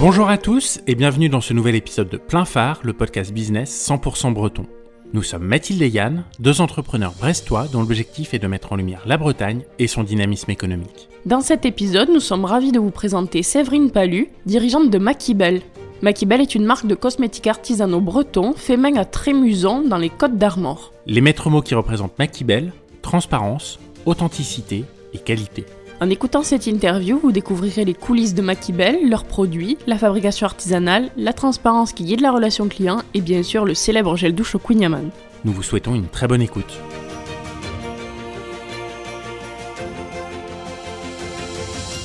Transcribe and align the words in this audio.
Bonjour 0.00 0.30
à 0.30 0.38
tous 0.38 0.80
et 0.86 0.94
bienvenue 0.94 1.28
dans 1.28 1.42
ce 1.42 1.52
nouvel 1.52 1.74
épisode 1.74 2.08
de 2.08 2.16
Plein 2.16 2.46
Phare, 2.46 2.80
le 2.84 2.94
podcast 2.94 3.34
business 3.34 3.86
100% 3.86 4.32
breton. 4.32 4.64
Nous 5.12 5.22
sommes 5.22 5.44
Mathilde 5.44 5.82
et 5.82 5.90
Yann, 5.90 6.24
deux 6.38 6.62
entrepreneurs 6.62 7.12
brestois 7.20 7.66
dont 7.70 7.80
l'objectif 7.80 8.32
est 8.32 8.38
de 8.38 8.46
mettre 8.46 8.72
en 8.72 8.76
lumière 8.76 9.02
la 9.04 9.18
Bretagne 9.18 9.60
et 9.78 9.86
son 9.88 10.02
dynamisme 10.02 10.50
économique. 10.50 11.10
Dans 11.26 11.42
cet 11.42 11.66
épisode, 11.66 12.08
nous 12.08 12.18
sommes 12.18 12.46
ravis 12.46 12.72
de 12.72 12.78
vous 12.78 12.90
présenter 12.90 13.42
Séverine 13.42 13.90
Palu, 13.90 14.30
dirigeante 14.46 14.88
de 14.88 14.96
Maquibel. 14.96 15.60
Maquibel 16.00 16.40
est 16.40 16.54
une 16.54 16.64
marque 16.64 16.86
de 16.86 16.94
cosmétiques 16.94 17.48
artisanaux 17.48 18.00
bretons 18.00 18.54
fait 18.54 18.78
main 18.78 18.96
à 18.96 19.04
Trémuson 19.04 19.82
dans 19.86 19.98
les 19.98 20.08
Côtes 20.08 20.38
d'Armor. 20.38 20.94
Les 21.04 21.20
maîtres 21.20 21.50
mots 21.50 21.60
qui 21.60 21.74
représentent 21.74 22.18
Maquibel, 22.18 22.72
transparence, 23.02 23.78
authenticité 24.06 24.86
et 25.12 25.18
qualité. 25.18 25.66
En 26.02 26.08
écoutant 26.08 26.42
cette 26.42 26.66
interview, 26.66 27.18
vous 27.18 27.30
découvrirez 27.30 27.84
les 27.84 27.92
coulisses 27.92 28.32
de 28.32 28.40
Maquibel, 28.40 29.06
leurs 29.06 29.26
produits, 29.26 29.76
la 29.86 29.98
fabrication 29.98 30.46
artisanale, 30.46 31.10
la 31.18 31.34
transparence 31.34 31.92
qui 31.92 32.04
guide 32.04 32.22
la 32.22 32.32
relation 32.32 32.68
client 32.68 33.02
et 33.12 33.20
bien 33.20 33.42
sûr 33.42 33.66
le 33.66 33.74
célèbre 33.74 34.16
gel 34.16 34.34
douche 34.34 34.54
au 34.54 34.58
Queen 34.58 34.80
Yaman. 34.80 35.10
Nous 35.44 35.52
vous 35.52 35.62
souhaitons 35.62 35.94
une 35.94 36.06
très 36.06 36.26
bonne 36.26 36.40
écoute. 36.40 36.80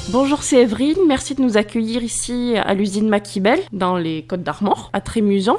Bonjour 0.10 0.44
Séverine, 0.44 1.00
merci 1.08 1.34
de 1.34 1.42
nous 1.42 1.56
accueillir 1.56 2.04
ici 2.04 2.56
à 2.58 2.74
l'usine 2.74 3.08
Maquibel 3.08 3.62
dans 3.72 3.96
les 3.96 4.26
Côtes 4.26 4.44
d'Armor, 4.44 4.90
à 4.92 5.00
Trémuson. 5.00 5.56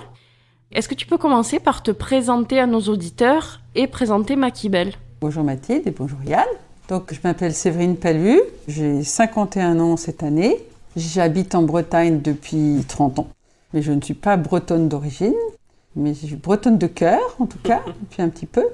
Est-ce 0.72 0.90
que 0.90 0.94
tu 0.94 1.06
peux 1.06 1.16
commencer 1.16 1.58
par 1.58 1.82
te 1.82 1.90
présenter 1.90 2.60
à 2.60 2.66
nos 2.66 2.82
auditeurs 2.82 3.60
et 3.74 3.86
présenter 3.86 4.36
Maquibel 4.36 4.92
Bonjour 5.22 5.42
Mathilde 5.42 5.86
et 5.86 5.90
bonjour 5.90 6.18
Yann. 6.26 6.44
Donc, 6.88 7.12
je 7.12 7.18
m'appelle 7.24 7.52
Séverine 7.52 7.96
Palu, 7.96 8.40
j'ai 8.68 9.02
51 9.02 9.80
ans 9.80 9.96
cette 9.96 10.22
année. 10.22 10.56
J'habite 10.94 11.56
en 11.56 11.62
Bretagne 11.62 12.20
depuis 12.22 12.84
30 12.86 13.18
ans. 13.18 13.28
Mais 13.74 13.82
je 13.82 13.90
ne 13.90 14.00
suis 14.00 14.14
pas 14.14 14.36
bretonne 14.36 14.88
d'origine, 14.88 15.34
mais 15.96 16.14
je 16.14 16.26
suis 16.26 16.36
bretonne 16.36 16.78
de 16.78 16.86
cœur, 16.86 17.20
en 17.40 17.46
tout 17.46 17.58
cas, 17.58 17.82
depuis 18.02 18.22
un 18.22 18.28
petit 18.28 18.46
peu. 18.46 18.64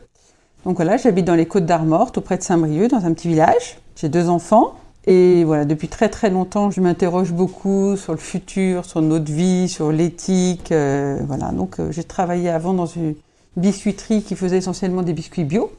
Donc 0.66 0.77
voilà, 0.77 0.98
j'habite 0.98 1.24
dans 1.24 1.34
les 1.34 1.46
Côtes 1.46 1.64
d'Armor, 1.64 2.12
auprès 2.14 2.36
de 2.36 2.42
Saint-Brieuc, 2.42 2.88
dans 2.88 3.06
un 3.06 3.14
petit 3.14 3.28
village. 3.28 3.78
J'ai 3.96 4.10
deux 4.10 4.28
enfants. 4.28 4.74
Et 5.06 5.42
voilà, 5.44 5.64
depuis 5.64 5.88
très 5.88 6.10
très 6.10 6.28
longtemps, 6.28 6.70
je 6.70 6.80
m'interroge 6.80 7.32
beaucoup 7.32 7.97
sur 7.97 8.12
le 8.12 8.19
futur, 8.19 8.84
sur 8.84 9.00
notre 9.00 9.32
vie, 9.32 9.69
sur 9.69 9.91
l'éthique. 9.91 10.70
Euh, 10.70 11.19
voilà, 11.26 11.50
donc 11.50 11.80
euh, 11.80 11.91
j'ai 11.91 12.04
travaillé 12.04 12.50
avant 12.50 12.74
dans 12.74 12.86
une 12.86 13.14
biscuiterie 13.56 14.22
qui 14.22 14.36
faisait 14.36 14.58
essentiellement 14.58 15.02
des 15.02 15.14
biscuits 15.14 15.44
bio. 15.44 15.72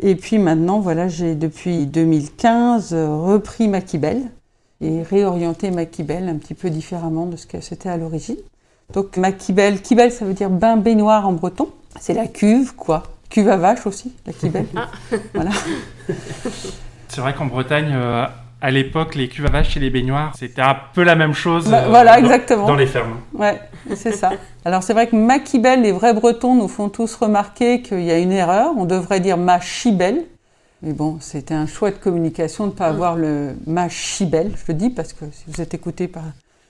Et 0.00 0.14
puis 0.14 0.38
maintenant, 0.38 0.78
voilà, 0.80 1.08
j'ai 1.08 1.34
depuis 1.34 1.86
2015 1.86 2.94
repris 2.94 3.66
Maquibel 3.68 4.22
et 4.80 5.02
réorienté 5.02 5.70
Maquibel 5.70 6.28
un 6.28 6.36
petit 6.36 6.54
peu 6.54 6.70
différemment 6.70 7.26
de 7.26 7.36
ce 7.36 7.46
que 7.46 7.60
c'était 7.60 7.88
à 7.88 7.96
l'origine. 7.96 8.36
Donc 8.94 9.16
Maquibel, 9.16 9.82
Kibel 9.82 10.12
ça 10.12 10.24
veut 10.24 10.34
dire 10.34 10.50
bain 10.50 10.76
baignoire 10.76 11.26
en 11.26 11.32
breton. 11.32 11.68
C'est 12.00 12.14
la 12.14 12.26
cuve, 12.26 12.74
quoi. 12.76 13.02
Cuve 13.28 13.48
à 13.48 13.56
vache 13.56 13.86
aussi, 13.86 14.12
la 14.26 14.32
Kibel. 14.32 14.66
Ah. 14.76 14.88
voilà. 15.34 15.50
C'est 17.08 17.20
vrai 17.20 17.34
qu'en 17.34 17.46
Bretagne, 17.46 17.90
euh, 17.92 18.24
à 18.60 18.70
l'époque, 18.70 19.14
les 19.14 19.28
cuves 19.28 19.46
à 19.46 19.50
vaches 19.50 19.76
et 19.76 19.80
les 19.80 19.90
baignoires, 19.90 20.32
c'était 20.38 20.62
un 20.62 20.76
peu 20.94 21.02
la 21.02 21.16
même 21.16 21.34
chose 21.34 21.68
Bah, 21.68 21.82
euh, 21.84 21.88
voilà, 21.88 22.12
dans- 22.12 22.24
exactement. 22.24 22.66
dans 22.66 22.76
les 22.76 22.86
fermes. 22.86 23.16
Ouais, 23.34 23.58
c'est 23.94 24.12
ça. 24.12 24.32
Alors 24.64 24.82
c'est 24.82 24.92
vrai 24.92 25.06
que 25.06 25.16
Maquibel, 25.16 25.82
les 25.82 25.92
vrais 25.92 26.14
bretons 26.14 26.54
nous 26.54 26.68
font 26.68 26.88
tous 26.88 27.14
remarquer 27.14 27.82
qu'il 27.82 28.02
y 28.02 28.10
a 28.10 28.18
une 28.18 28.32
erreur. 28.32 28.72
On 28.76 28.84
devrait 28.84 29.20
dire 29.20 29.36
Machibel. 29.36 30.24
Mais 30.82 30.92
bon, 30.92 31.18
c'était 31.20 31.54
un 31.54 31.66
choix 31.66 31.90
de 31.90 31.96
communication 31.96 32.66
de 32.66 32.72
ne 32.72 32.76
pas 32.76 32.86
avoir 32.86 33.16
le 33.16 33.56
Machibel. 33.66 34.52
Je 34.56 34.72
le 34.72 34.74
dis 34.74 34.90
parce 34.90 35.12
que 35.12 35.24
si 35.32 35.44
vous 35.48 35.60
êtes 35.60 35.74
écouté 35.74 36.06
par 36.06 36.22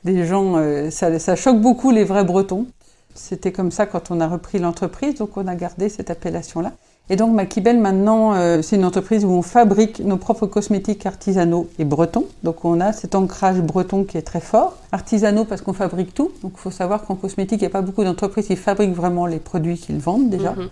des 0.05 0.25
gens, 0.25 0.56
euh, 0.56 0.91
ça, 0.91 1.19
ça 1.19 1.37
choque 1.37 1.61
beaucoup 1.61 1.91
les 1.91 2.05
vrais 2.05 2.25
bretons. 2.25 2.67
C'était 3.15 3.53
comme 3.53 3.71
ça 3.71 3.84
quand 3.84 4.10
on 4.10 4.21
a 4.21 4.28
repris 4.28 4.59
l'entreprise, 4.59 5.16
donc 5.16 5.37
on 5.37 5.47
a 5.47 5.54
gardé 5.54 5.88
cette 5.88 6.10
appellation-là. 6.10 6.72
Et 7.11 7.17
donc 7.17 7.35
Maquibel, 7.35 7.79
maintenant, 7.79 8.35
euh, 8.35 8.61
c'est 8.61 8.77
une 8.77 8.85
entreprise 8.85 9.25
où 9.25 9.31
on 9.31 9.41
fabrique 9.41 10.01
nos 10.01 10.19
propres 10.19 10.47
cosmétiques 10.47 11.07
artisanaux 11.07 11.69
et 11.79 11.85
bretons. 11.85 12.27
Donc 12.43 12.65
on 12.65 12.81
a 12.81 12.93
cet 12.93 13.15
ancrage 13.15 13.61
breton 13.61 14.05
qui 14.05 14.19
est 14.19 14.23
très 14.23 14.41
fort. 14.41 14.77
Artisanaux 14.93 15.45
parce 15.45 15.63
qu'on 15.63 15.73
fabrique 15.73 16.13
tout. 16.13 16.31
Donc 16.43 16.53
il 16.57 16.61
faut 16.61 16.71
savoir 16.71 17.05
qu'en 17.05 17.15
cosmétique, 17.15 17.61
il 17.61 17.65
n'y 17.65 17.69
a 17.69 17.71
pas 17.71 17.81
beaucoup 17.81 18.05
d'entreprises 18.05 18.49
qui 18.49 18.57
fabriquent 18.57 18.95
vraiment 18.95 19.25
les 19.27 19.39
produits 19.39 19.79
qu'ils 19.79 19.99
vendent 19.99 20.29
déjà. 20.29 20.53
Mhm. 20.53 20.69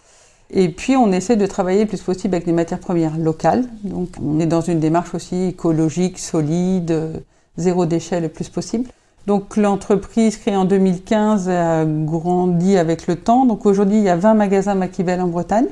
Et 0.51 0.69
puis 0.69 0.95
on 0.95 1.11
essaie 1.11 1.37
de 1.37 1.47
travailler 1.47 1.81
le 1.81 1.89
plus 1.89 2.03
possible 2.03 2.35
avec 2.35 2.47
des 2.47 2.53
matières 2.53 2.81
premières 2.81 3.17
locales. 3.17 3.65
Donc 3.85 4.11
on 4.23 4.39
est 4.39 4.47
dans 4.47 4.61
une 4.61 4.79
démarche 4.79 5.15
aussi 5.15 5.45
écologique, 5.47 6.19
solide, 6.19 6.91
euh, 6.91 7.19
zéro 7.57 7.87
déchet 7.87 8.21
le 8.21 8.29
plus 8.29 8.51
possible. 8.51 8.91
Donc 9.27 9.57
l'entreprise 9.57 10.37
créée 10.37 10.55
en 10.55 10.67
2015 10.67 11.49
a 11.49 11.85
grandi 11.87 12.77
avec 12.77 13.07
le 13.07 13.17
temps. 13.17 13.47
Donc 13.47 13.65
aujourd'hui 13.65 13.97
il 13.97 14.05
y 14.05 14.11
a 14.11 14.17
20 14.17 14.35
magasins 14.35 14.75
Maquibel 14.75 15.21
en 15.23 15.29
Bretagne. 15.29 15.67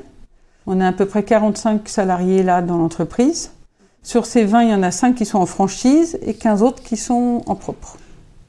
On 0.67 0.79
a 0.81 0.87
à 0.87 0.91
peu 0.91 1.05
près 1.05 1.23
45 1.23 1.87
salariés 1.87 2.43
là 2.43 2.61
dans 2.61 2.77
l'entreprise. 2.77 3.51
Sur 4.01 4.25
ces 4.25 4.43
20, 4.45 4.63
il 4.63 4.69
y 4.69 4.73
en 4.73 4.83
a 4.83 4.91
5 4.91 5.15
qui 5.15 5.25
sont 5.25 5.39
en 5.39 5.45
franchise 5.45 6.19
et 6.21 6.33
15 6.33 6.61
autres 6.63 6.83
qui 6.83 6.97
sont 6.97 7.41
en 7.45 7.55
propre. 7.55 7.97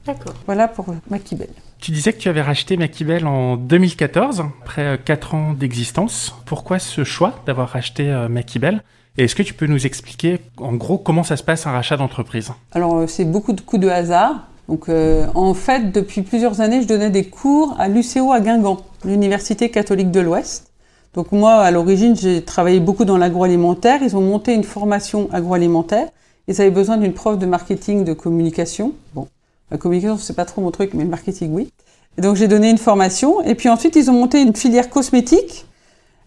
D'accord. 0.07 0.35
Voilà 0.47 0.69
pour 0.69 0.87
Maquibel. 1.11 1.49
Tu 1.79 1.91
disais 1.91 2.13
que 2.13 2.19
tu 2.19 2.29
avais 2.29 2.43
racheté 2.43 2.77
Maquibel 2.77 3.27
en 3.27 3.57
2014, 3.57 4.45
après 4.63 4.99
4 5.05 5.35
ans 5.35 5.53
d'existence. 5.53 6.35
Pourquoi 6.47 6.79
ce 6.79 7.05
choix 7.05 7.35
d'avoir 7.47 7.69
racheté 7.69 8.11
euh, 8.11 8.29
Maquibel 8.29 8.83
Et 9.19 9.25
est-ce 9.25 9.35
que 9.35 9.43
tu 9.43 9.53
peux 9.53 9.67
nous 9.67 9.87
expliquer, 9.87 10.41
en 10.59 10.73
gros, 10.75 10.99
comment 10.99 11.23
ça 11.23 11.37
se 11.37 11.43
passe 11.43 11.67
un 11.67 11.73
rachat 11.73 11.97
d'entreprise? 11.97 12.51
Alors, 12.73 12.97
euh, 12.97 13.07
c'est 13.07 13.25
beaucoup 13.25 13.53
de 13.53 13.61
coups 13.61 13.83
de 13.83 13.89
hasard. 13.89 14.47
Donc, 14.69 14.89
euh, 14.89 15.27
en 15.35 15.55
fait, 15.55 15.93
depuis 15.93 16.23
plusieurs 16.23 16.61
années, 16.61 16.83
je 16.83 16.89
donnais 16.89 17.11
des 17.11 17.25
cours 17.25 17.77
à 17.79 17.89
l'UCO 17.89 18.33
à 18.33 18.41
Guingamp, 18.41 18.79
l'Université 19.05 19.71
catholique 19.71 20.11
de 20.11 20.21
l'Ouest. 20.21 20.71
Donc, 21.17 21.33
moi, 21.33 21.55
à 21.55 21.71
l'origine, 21.71 22.15
j'ai 22.15 22.43
travaillé 22.43 22.79
beaucoup 22.79 23.07
dans 23.07 23.17
l'agroalimentaire. 23.17 24.03
Ils 24.03 24.15
ont 24.17 24.21
monté 24.21 24.53
une 24.53 24.65
formation 24.65 25.31
agroalimentaire. 25.33 26.09
Ils 26.47 26.61
avaient 26.61 26.71
besoin 26.71 26.99
d'une 26.99 27.15
prof 27.15 27.39
de 27.39 27.47
marketing, 27.47 28.05
de 28.05 28.13
communication. 28.13 28.93
Bon, 29.15 29.27
la 29.71 29.79
communication, 29.79 30.19
c'est 30.19 30.37
pas 30.37 30.45
trop 30.45 30.61
mon 30.61 30.71
truc, 30.71 30.93
mais 30.93 31.05
le 31.05 31.11
marketing, 31.11 31.53
oui. 31.55 31.73
Donc, 32.19 32.37
j'ai 32.37 32.49
donné 32.49 32.69
une 32.69 32.77
formation. 32.77 33.41
Et 33.43 33.55
puis 33.55 33.71
ensuite, 33.71 33.97
ils 33.97 34.11
ont 34.11 34.13
monté 34.13 34.43
une 34.43 34.55
filière 34.55 34.91
cosmétique. 34.91 35.65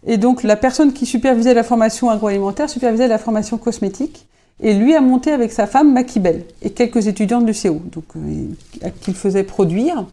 Et 0.08 0.18
donc, 0.18 0.42
la 0.42 0.56
personne 0.56 0.92
qui 0.92 1.06
supervisait 1.06 1.54
la 1.54 1.64
formation 1.64 2.10
agroalimentaire 2.10 2.68
supervisait 2.68 3.08
la 3.08 3.20
formation 3.20 3.60
cosmétique. 3.60 4.26
Et 4.60 4.74
lui 4.74 4.96
a 4.96 5.02
monté 5.02 5.32
avec 5.32 5.52
sa 5.52 5.68
femme 5.68 5.94
Maquibel 5.94 6.46
et 6.64 6.72
quelques 6.72 7.08
étudiants 7.08 7.42
de 7.42 7.46
l'UCO, 7.46 7.80
donc 7.92 8.04
euh, 8.18 8.90
qu'il 9.02 9.14
faisait 9.14 9.44
produire. 9.44 10.06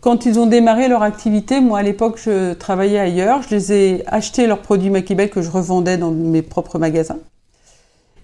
Quand 0.00 0.26
ils 0.26 0.38
ont 0.38 0.46
démarré 0.46 0.88
leur 0.88 1.02
activité, 1.02 1.60
moi 1.60 1.80
à 1.80 1.82
l'époque 1.82 2.20
je 2.22 2.52
travaillais 2.54 2.98
ailleurs, 3.00 3.42
je 3.42 3.54
les 3.54 3.72
ai 3.72 4.02
achetés 4.06 4.46
leurs 4.46 4.60
produits 4.62 4.90
Maquibel 4.90 5.28
que 5.28 5.42
je 5.42 5.50
revendais 5.50 5.96
dans 5.96 6.10
mes 6.12 6.42
propres 6.42 6.78
magasins. 6.78 7.18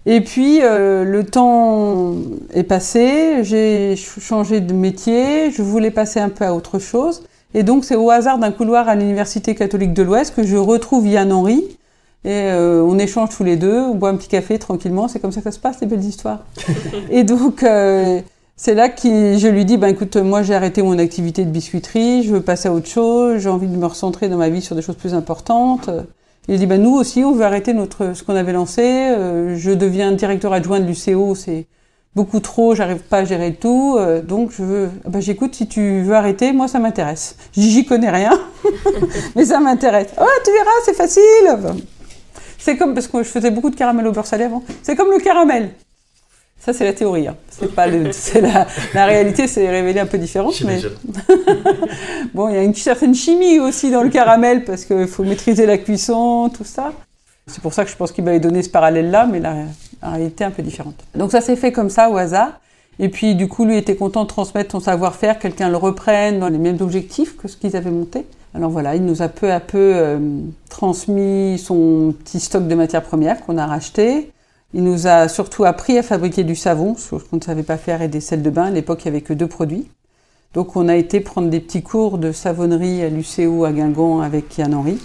Et 0.06 0.20
puis 0.20 0.60
euh, 0.62 1.02
le 1.02 1.24
temps 1.24 2.14
est 2.52 2.62
passé, 2.62 3.42
j'ai 3.42 3.96
ch- 3.96 4.20
changé 4.20 4.60
de 4.60 4.72
métier, 4.72 5.50
je 5.50 5.62
voulais 5.62 5.90
passer 5.90 6.20
un 6.20 6.28
peu 6.28 6.44
à 6.44 6.54
autre 6.54 6.78
chose. 6.78 7.24
Et 7.54 7.62
donc 7.62 7.84
c'est 7.84 7.96
au 7.96 8.10
hasard 8.10 8.38
d'un 8.38 8.52
couloir 8.52 8.88
à 8.88 8.94
l'Université 8.94 9.54
catholique 9.54 9.94
de 9.94 10.02
l'Ouest 10.02 10.34
que 10.34 10.42
je 10.44 10.56
retrouve 10.56 11.06
Yann 11.08 11.32
Henry. 11.32 11.64
Et 12.26 12.30
euh, 12.30 12.82
on 12.82 12.98
échange 12.98 13.30
tous 13.36 13.44
les 13.44 13.56
deux, 13.56 13.78
on 13.80 13.94
boit 13.94 14.08
un 14.08 14.16
petit 14.16 14.28
café 14.28 14.58
tranquillement, 14.58 15.08
c'est 15.08 15.20
comme 15.20 15.32
ça 15.32 15.40
que 15.40 15.44
ça 15.44 15.52
se 15.52 15.58
passe, 15.58 15.80
les 15.80 15.86
belles 15.86 16.04
histoires. 16.04 16.40
et 17.10 17.22
donc, 17.22 17.62
euh, 17.62 18.20
c'est 18.56 18.74
là 18.74 18.88
que 18.88 19.02
je 19.02 19.48
lui 19.48 19.64
dis, 19.64 19.76
ben 19.76 19.88
écoute, 19.88 20.16
moi 20.16 20.42
j'ai 20.42 20.54
arrêté 20.54 20.82
mon 20.82 20.98
activité 20.98 21.44
de 21.44 21.50
biscuiterie, 21.50 22.22
je 22.22 22.32
veux 22.32 22.40
passer 22.40 22.68
à 22.68 22.72
autre 22.72 22.86
chose, 22.86 23.40
j'ai 23.40 23.48
envie 23.48 23.66
de 23.66 23.76
me 23.76 23.86
recentrer 23.86 24.28
dans 24.28 24.36
ma 24.36 24.48
vie 24.48 24.62
sur 24.62 24.76
des 24.76 24.82
choses 24.82 24.96
plus 24.96 25.14
importantes. 25.14 25.90
Il 26.46 26.58
dit, 26.58 26.66
ben 26.66 26.80
nous 26.80 26.94
aussi, 26.94 27.24
on 27.24 27.32
veut 27.32 27.44
arrêter 27.44 27.72
notre, 27.72 28.14
ce 28.14 28.22
qu'on 28.22 28.36
avait 28.36 28.52
lancé, 28.52 28.82
euh, 28.82 29.56
je 29.56 29.70
deviens 29.70 30.12
directeur 30.12 30.52
adjoint 30.52 30.78
de 30.78 30.84
l'UCO, 30.84 31.34
c'est 31.34 31.66
beaucoup 32.14 32.38
trop, 32.38 32.74
j'arrive 32.74 33.02
pas 33.02 33.18
à 33.18 33.24
gérer 33.24 33.54
tout, 33.54 33.96
euh, 33.98 34.22
donc 34.22 34.52
je 34.52 34.62
veux, 34.62 34.90
ah 35.04 35.08
ben 35.08 35.20
j'écoute, 35.20 35.54
si 35.54 35.66
tu 35.66 36.02
veux 36.02 36.14
arrêter, 36.14 36.52
moi 36.52 36.68
ça 36.68 36.78
m'intéresse. 36.78 37.36
J'y 37.56 37.84
connais 37.84 38.10
rien, 38.10 38.38
mais 39.36 39.46
ça 39.46 39.58
m'intéresse. 39.58 40.08
Oh, 40.20 40.24
tu 40.44 40.52
verras, 40.52 40.70
c'est 40.84 40.94
facile. 40.94 41.82
C'est 42.58 42.76
comme, 42.76 42.94
parce 42.94 43.08
que 43.08 43.18
je 43.22 43.28
faisais 43.28 43.50
beaucoup 43.50 43.70
de 43.70 43.76
caramel 43.76 44.06
au 44.06 44.12
beurre 44.12 44.26
salé 44.26 44.44
avant, 44.44 44.62
c'est 44.82 44.94
comme 44.94 45.10
le 45.10 45.18
caramel. 45.18 45.70
Ça, 46.64 46.72
c'est 46.72 46.84
la 46.84 46.94
théorie. 46.94 47.28
Hein. 47.28 47.36
C'est 47.50 47.74
pas 47.74 47.86
le, 47.86 48.04
la, 48.40 48.66
la 48.94 49.06
réalité, 49.06 49.46
c'est 49.46 49.68
révélé 49.68 50.00
un 50.00 50.06
peu 50.06 50.16
différente. 50.16 50.62
Mais 50.62 50.80
bon, 52.34 52.48
il 52.48 52.54
y 52.54 52.58
a 52.58 52.62
une 52.62 52.74
certaine 52.74 53.14
chimie 53.14 53.60
aussi 53.60 53.90
dans 53.90 54.02
le 54.02 54.08
caramel 54.08 54.64
parce 54.64 54.86
qu'il 54.86 55.06
faut 55.06 55.24
maîtriser 55.24 55.66
la 55.66 55.76
cuisson, 55.76 56.50
tout 56.56 56.64
ça. 56.64 56.92
C'est 57.46 57.60
pour 57.60 57.74
ça 57.74 57.84
que 57.84 57.90
je 57.90 57.96
pense 57.96 58.12
qu'il 58.12 58.24
m'avait 58.24 58.40
donné 58.40 58.62
ce 58.62 58.70
parallèle-là, 58.70 59.28
mais 59.30 59.40
la, 59.40 59.56
la 60.00 60.10
réalité 60.10 60.44
est 60.44 60.46
un 60.46 60.50
peu 60.50 60.62
différente. 60.62 60.96
Donc 61.14 61.32
ça 61.32 61.42
s'est 61.42 61.56
fait 61.56 61.70
comme 61.70 61.90
ça 61.90 62.08
au 62.08 62.16
hasard. 62.16 62.58
Et 62.98 63.10
puis 63.10 63.34
du 63.34 63.46
coup, 63.46 63.66
lui 63.66 63.76
était 63.76 63.96
content 63.96 64.22
de 64.22 64.28
transmettre 64.28 64.72
son 64.72 64.80
savoir-faire, 64.80 65.38
quelqu'un 65.38 65.68
le 65.68 65.76
reprenne 65.76 66.38
dans 66.38 66.48
les 66.48 66.58
mêmes 66.58 66.78
objectifs 66.80 67.36
que 67.36 67.46
ce 67.46 67.58
qu'ils 67.58 67.76
avaient 67.76 67.90
monté. 67.90 68.24
Alors 68.54 68.70
voilà, 68.70 68.94
il 68.94 69.04
nous 69.04 69.20
a 69.20 69.28
peu 69.28 69.52
à 69.52 69.60
peu 69.60 69.92
euh, 69.94 70.18
transmis 70.70 71.58
son 71.58 72.14
petit 72.24 72.40
stock 72.40 72.66
de 72.66 72.74
matières 72.74 73.02
premières 73.02 73.44
qu'on 73.44 73.58
a 73.58 73.66
racheté. 73.66 74.30
Il 74.74 74.82
nous 74.82 75.06
a 75.06 75.28
surtout 75.28 75.64
appris 75.64 75.96
à 75.98 76.02
fabriquer 76.02 76.42
du 76.42 76.56
savon, 76.56 76.96
chose 76.96 77.22
qu'on 77.22 77.36
ne 77.36 77.42
savait 77.42 77.62
pas 77.62 77.76
faire, 77.76 78.02
et 78.02 78.08
des 78.08 78.20
sels 78.20 78.42
de 78.42 78.50
bain. 78.50 78.64
À 78.64 78.70
l'époque, 78.70 79.02
il 79.04 79.08
n'y 79.08 79.16
avait 79.16 79.24
que 79.24 79.32
deux 79.32 79.46
produits. 79.46 79.88
Donc 80.52 80.76
on 80.76 80.88
a 80.88 80.96
été 80.96 81.20
prendre 81.20 81.48
des 81.48 81.60
petits 81.60 81.82
cours 81.82 82.18
de 82.18 82.32
savonnerie 82.32 83.02
à 83.02 83.08
l'UCO 83.08 83.64
à 83.64 83.72
Guingamp 83.72 84.20
avec 84.20 84.58
Yann 84.58 84.74
Henry. 84.74 84.98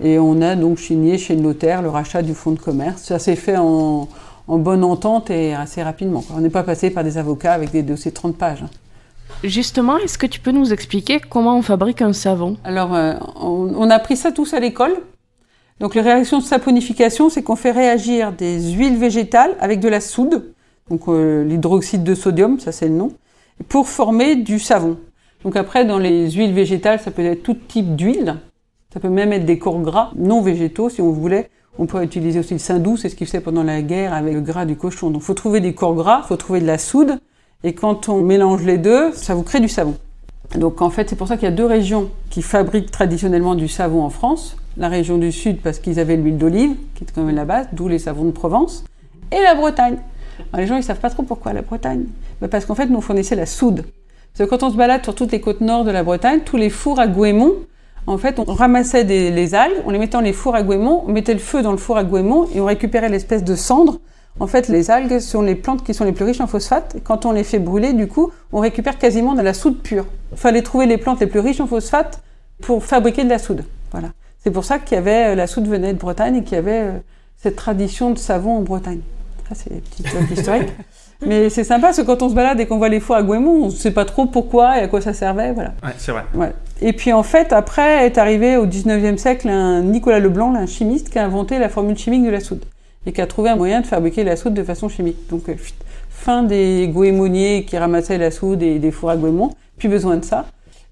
Et 0.00 0.18
on 0.18 0.40
a 0.42 0.54
donc 0.54 0.78
signé 0.78 1.18
chez 1.18 1.34
le 1.34 1.42
notaire 1.42 1.82
le 1.82 1.88
rachat 1.88 2.22
du 2.22 2.34
fonds 2.34 2.52
de 2.52 2.58
commerce. 2.58 3.02
Ça 3.02 3.18
s'est 3.18 3.36
fait 3.36 3.56
en, 3.56 4.08
bonne 4.46 4.84
entente 4.84 5.30
et 5.30 5.54
assez 5.54 5.82
rapidement. 5.82 6.24
On 6.34 6.40
n'est 6.40 6.50
pas 6.50 6.62
passé 6.62 6.90
par 6.90 7.02
des 7.02 7.18
avocats 7.18 7.54
avec 7.54 7.72
des 7.72 7.82
dossiers 7.82 8.12
de 8.12 8.16
30 8.16 8.36
pages. 8.36 8.62
Hein. 8.62 8.70
Justement, 9.44 9.98
est-ce 9.98 10.18
que 10.18 10.26
tu 10.26 10.40
peux 10.40 10.50
nous 10.50 10.72
expliquer 10.72 11.20
comment 11.20 11.56
on 11.56 11.62
fabrique 11.62 12.02
un 12.02 12.12
savon? 12.12 12.56
Alors, 12.64 12.94
euh, 12.94 13.14
on, 13.40 13.90
a 13.90 13.94
appris 13.94 14.16
ça 14.16 14.32
tous 14.32 14.54
à 14.54 14.60
l'école. 14.60 14.94
Donc, 15.80 15.94
les 15.94 16.00
réactions 16.00 16.38
de 16.38 16.44
saponification, 16.44 17.28
c'est 17.30 17.42
qu'on 17.42 17.56
fait 17.56 17.70
réagir 17.70 18.32
des 18.32 18.72
huiles 18.72 18.96
végétales 18.96 19.56
avec 19.60 19.80
de 19.80 19.88
la 19.88 20.00
soude, 20.00 20.52
donc 20.90 21.02
euh, 21.08 21.44
l'hydroxyde 21.44 22.02
de 22.02 22.14
sodium, 22.14 22.58
ça 22.58 22.72
c'est 22.72 22.88
le 22.88 22.94
nom, 22.94 23.12
pour 23.68 23.88
former 23.88 24.36
du 24.36 24.58
savon. 24.58 24.98
Donc 25.44 25.54
après, 25.56 25.84
dans 25.84 25.98
les 25.98 26.30
huiles 26.30 26.52
végétales, 26.52 26.98
ça 26.98 27.10
peut 27.10 27.24
être 27.24 27.42
tout 27.42 27.54
type 27.54 27.94
d'huile. 27.94 28.36
Ça 28.92 29.00
peut 29.00 29.08
même 29.08 29.32
être 29.32 29.44
des 29.44 29.58
corps 29.58 29.80
gras 29.80 30.10
non 30.16 30.40
végétaux, 30.40 30.88
si 30.88 31.00
on 31.00 31.12
voulait. 31.12 31.50
On 31.78 31.86
peut 31.86 32.02
utiliser 32.02 32.40
aussi 32.40 32.54
le 32.54 32.58
saindoux, 32.58 32.96
c'est 32.96 33.08
ce 33.08 33.14
qu'il 33.14 33.26
faisait 33.26 33.40
pendant 33.40 33.62
la 33.62 33.82
guerre 33.82 34.12
avec 34.14 34.34
le 34.34 34.40
gras 34.40 34.64
du 34.64 34.76
cochon. 34.76 35.10
Donc, 35.10 35.22
faut 35.22 35.34
trouver 35.34 35.60
des 35.60 35.74
corps 35.74 35.94
gras, 35.94 36.22
faut 36.22 36.36
trouver 36.36 36.60
de 36.60 36.66
la 36.66 36.78
soude, 36.78 37.18
et 37.62 37.74
quand 37.74 38.08
on 38.08 38.22
mélange 38.22 38.64
les 38.64 38.78
deux, 38.78 39.12
ça 39.12 39.34
vous 39.34 39.42
crée 39.42 39.60
du 39.60 39.68
savon. 39.68 39.96
Donc 40.56 40.80
en 40.80 40.90
fait, 40.90 41.10
c'est 41.10 41.16
pour 41.16 41.28
ça 41.28 41.36
qu'il 41.36 41.44
y 41.44 41.52
a 41.52 41.54
deux 41.54 41.66
régions 41.66 42.10
qui 42.30 42.42
fabriquent 42.42 42.90
traditionnellement 42.90 43.54
du 43.54 43.68
savon 43.68 44.02
en 44.02 44.10
France. 44.10 44.56
La 44.76 44.88
région 44.88 45.18
du 45.18 45.32
Sud 45.32 45.60
parce 45.60 45.78
qu'ils 45.78 45.98
avaient 45.98 46.16
l'huile 46.16 46.38
d'olive, 46.38 46.76
qui 46.94 47.04
est 47.04 47.06
quand 47.14 47.22
même 47.22 47.34
la 47.34 47.44
base, 47.44 47.68
d'où 47.72 47.88
les 47.88 47.98
savons 47.98 48.24
de 48.24 48.30
Provence, 48.30 48.84
et 49.32 49.42
la 49.42 49.54
Bretagne. 49.54 49.96
Les 50.56 50.66
gens, 50.66 50.76
ils 50.76 50.82
savent 50.82 51.00
pas 51.00 51.10
trop 51.10 51.22
pourquoi 51.22 51.52
la 51.52 51.62
Bretagne. 51.62 52.04
Ben, 52.40 52.48
parce 52.48 52.64
qu'en 52.64 52.74
fait, 52.74 52.86
nous 52.86 53.00
fournissait 53.00 53.34
la 53.34 53.46
soude. 53.46 53.84
Parce 54.32 54.48
que 54.48 54.54
quand 54.54 54.62
on 54.62 54.70
se 54.70 54.76
balade 54.76 55.02
sur 55.02 55.14
toutes 55.14 55.32
les 55.32 55.40
côtes 55.40 55.60
nord 55.60 55.84
de 55.84 55.90
la 55.90 56.04
Bretagne, 56.04 56.40
tous 56.44 56.56
les 56.56 56.70
fours 56.70 57.00
à 57.00 57.08
Gouémont, 57.08 57.54
en 58.06 58.18
fait, 58.18 58.38
on 58.38 58.44
ramassait 58.44 59.04
des, 59.04 59.30
les 59.30 59.54
algues, 59.54 59.82
on 59.84 59.90
les 59.90 59.98
mettait 59.98 60.12
dans 60.12 60.20
les 60.20 60.32
fours 60.32 60.54
à 60.54 60.62
Gouémont, 60.62 61.04
on 61.06 61.12
mettait 61.12 61.34
le 61.34 61.40
feu 61.40 61.62
dans 61.62 61.72
le 61.72 61.78
four 61.78 61.96
à 61.96 62.04
Gouémont 62.04 62.48
et 62.54 62.60
on 62.60 62.64
récupérait 62.64 63.08
l'espèce 63.08 63.44
de 63.44 63.54
cendre 63.54 63.98
en 64.40 64.46
fait, 64.46 64.68
les 64.68 64.90
algues 64.90 65.18
sont 65.18 65.42
les 65.42 65.56
plantes 65.56 65.82
qui 65.82 65.94
sont 65.94 66.04
les 66.04 66.12
plus 66.12 66.24
riches 66.24 66.40
en 66.40 66.46
phosphate. 66.46 66.96
quand 67.02 67.26
on 67.26 67.32
les 67.32 67.42
fait 67.42 67.58
brûler, 67.58 67.92
du 67.92 68.06
coup, 68.06 68.30
on 68.52 68.60
récupère 68.60 68.96
quasiment 68.96 69.34
de 69.34 69.42
la 69.42 69.52
soude 69.52 69.78
pure. 69.78 70.06
Il 70.32 70.38
fallait 70.38 70.62
trouver 70.62 70.86
les 70.86 70.96
plantes 70.96 71.20
les 71.20 71.26
plus 71.26 71.40
riches 71.40 71.60
en 71.60 71.66
phosphate 71.66 72.22
pour 72.62 72.84
fabriquer 72.84 73.24
de 73.24 73.28
la 73.28 73.38
soude. 73.38 73.64
Voilà. 73.90 74.08
C'est 74.42 74.50
pour 74.50 74.64
ça 74.64 74.78
qu'il 74.78 74.94
y 74.94 74.98
avait 74.98 75.32
euh, 75.32 75.34
la 75.34 75.46
soude 75.46 75.66
venait 75.66 75.92
de 75.92 75.98
Bretagne 75.98 76.36
et 76.36 76.44
qu'il 76.44 76.54
y 76.54 76.58
avait 76.58 76.80
euh, 76.80 76.92
cette 77.36 77.56
tradition 77.56 78.10
de 78.10 78.18
savon 78.18 78.58
en 78.58 78.62
Bretagne. 78.62 79.00
Ça, 79.48 79.54
c'est 79.54 79.70
une 79.70 79.80
petite 79.80 80.38
historique. 80.38 80.68
Mais 81.26 81.50
c'est 81.50 81.64
sympa 81.64 81.88
parce 81.88 81.96
que 81.96 82.02
quand 82.02 82.22
on 82.22 82.28
se 82.28 82.34
balade 82.34 82.60
et 82.60 82.66
qu'on 82.66 82.78
voit 82.78 82.88
les 82.88 83.00
fours 83.00 83.16
à 83.16 83.22
Gouémont, 83.22 83.64
on 83.64 83.66
ne 83.66 83.70
sait 83.70 83.90
pas 83.90 84.04
trop 84.04 84.26
pourquoi 84.26 84.78
et 84.78 84.82
à 84.82 84.88
quoi 84.88 85.00
ça 85.00 85.12
servait. 85.12 85.52
Voilà. 85.52 85.70
Ouais, 85.82 85.90
c'est 85.98 86.12
vrai. 86.12 86.22
Et 86.80 86.92
puis 86.92 87.12
en 87.12 87.24
fait, 87.24 87.52
après 87.52 88.06
est 88.06 88.18
arrivé 88.18 88.56
au 88.56 88.66
19e 88.66 89.16
siècle 89.16 89.48
un 89.48 89.82
Nicolas 89.82 90.20
Leblanc, 90.20 90.54
un 90.54 90.66
chimiste, 90.66 91.10
qui 91.10 91.18
a 91.18 91.24
inventé 91.24 91.58
la 91.58 91.68
formule 91.68 91.98
chimique 91.98 92.24
de 92.24 92.30
la 92.30 92.38
soude 92.38 92.64
et 93.04 93.12
qui 93.12 93.20
a 93.20 93.26
trouvé 93.26 93.50
un 93.50 93.56
moyen 93.56 93.80
de 93.80 93.86
fabriquer 93.86 94.22
la 94.22 94.36
soude 94.36 94.54
de 94.54 94.62
façon 94.62 94.88
chimique. 94.88 95.16
Donc, 95.28 95.48
euh, 95.48 95.54
fin 96.08 96.44
des 96.44 96.88
goémoniers 96.92 97.64
qui 97.64 97.76
ramassaient 97.76 98.18
la 98.18 98.30
soude 98.30 98.62
et 98.62 98.78
des 98.78 98.90
fours 98.92 99.10
à 99.10 99.16
goémons, 99.16 99.50
plus 99.76 99.88
besoin 99.88 100.18
de 100.18 100.24
ça. 100.24 100.46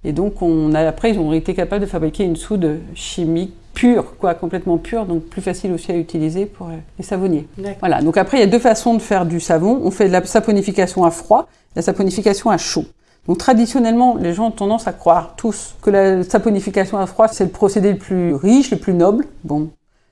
Et 0.05 0.13
donc, 0.13 0.43
on 0.43 0.75
a, 0.75 0.87
après, 0.87 1.11
ils 1.11 1.19
ont 1.19 1.33
été 1.33 1.55
capables 1.55 1.81
de 1.81 1.91
fabriquer 1.91 2.25
une 2.25 2.37
soude 2.37 2.79
chimique 2.95 3.55
pure, 3.77 4.17
quoi, 4.19 4.35
complètement 4.35 4.79
pure, 4.79 5.05
donc 5.05 5.25
plus 5.25 5.43
facile 5.43 5.73
aussi 5.73 5.93
à 5.93 5.97
utiliser 5.97 6.47
pour 6.47 6.69
euh, 6.69 6.77
les 6.99 7.05
savonniers. 7.05 7.47
Voilà. 7.81 8.01
Donc 8.01 8.17
après, 8.17 8.39
il 8.39 8.41
y 8.41 8.43
a 8.45 8.47
deux 8.47 8.59
façons 8.59 8.95
de 8.95 9.03
faire 9.03 9.27
du 9.27 9.39
savon. 9.39 9.81
On 9.85 9.91
fait 9.91 10.09
de 10.09 10.13
la 10.13 10.25
saponification 10.25 11.05
à 11.05 11.11
froid, 11.11 11.47
la 11.77 11.83
saponification 11.83 12.51
à 12.51 12.57
chaud. 12.57 12.87
Donc 13.29 13.39
traditionnellement, 13.39 14.17
les 14.17 14.33
gens 14.33 14.47
ont 14.47 14.53
tendance 14.53 14.87
à 14.87 14.93
croire 14.93 15.35
tous 15.37 15.75
que 15.83 15.91
la 15.91 16.23
saponification 16.23 16.97
à 16.99 17.07
froid, 17.07 17.29
c'est 17.29 17.45
le 17.45 17.51
procédé 17.51 17.93
le 17.93 17.99
plus 17.99 18.35
riche, 18.35 18.71
le 18.71 18.79
plus 18.79 18.95
noble. 18.95 19.27
Bon, 19.45 19.69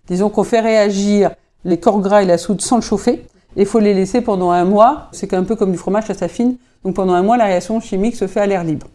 disons 0.09 0.29
qu'on 0.29 0.45
fait 0.45 0.61
réagir 0.61 1.31
les 1.65 1.79
corps 1.79 2.01
gras 2.01 2.23
et 2.23 2.27
la 2.27 2.39
soude 2.39 2.61
sans 2.61 2.77
le 2.77 2.83
chauffer. 2.83 3.25
Et 3.57 3.63
il 3.63 3.67
faut 3.67 3.79
les 3.79 3.95
laisser 3.95 4.21
pendant 4.21 4.51
un 4.51 4.65
mois. 4.65 5.09
C'est 5.13 5.33
un 5.33 5.45
peu 5.45 5.57
comme 5.57 5.73
du 5.73 5.79
fromage, 5.79 6.07
ça 6.07 6.15
s'affine. 6.15 6.57
Donc 6.85 6.97
pendant 6.97 7.15
un 7.15 7.23
mois, 7.23 7.37
la 7.37 7.45
réaction 7.45 7.81
chimique 7.81 8.17
se 8.17 8.27
fait 8.27 8.41
à 8.41 8.47
l'air 8.47 8.65
libre. 8.65 8.89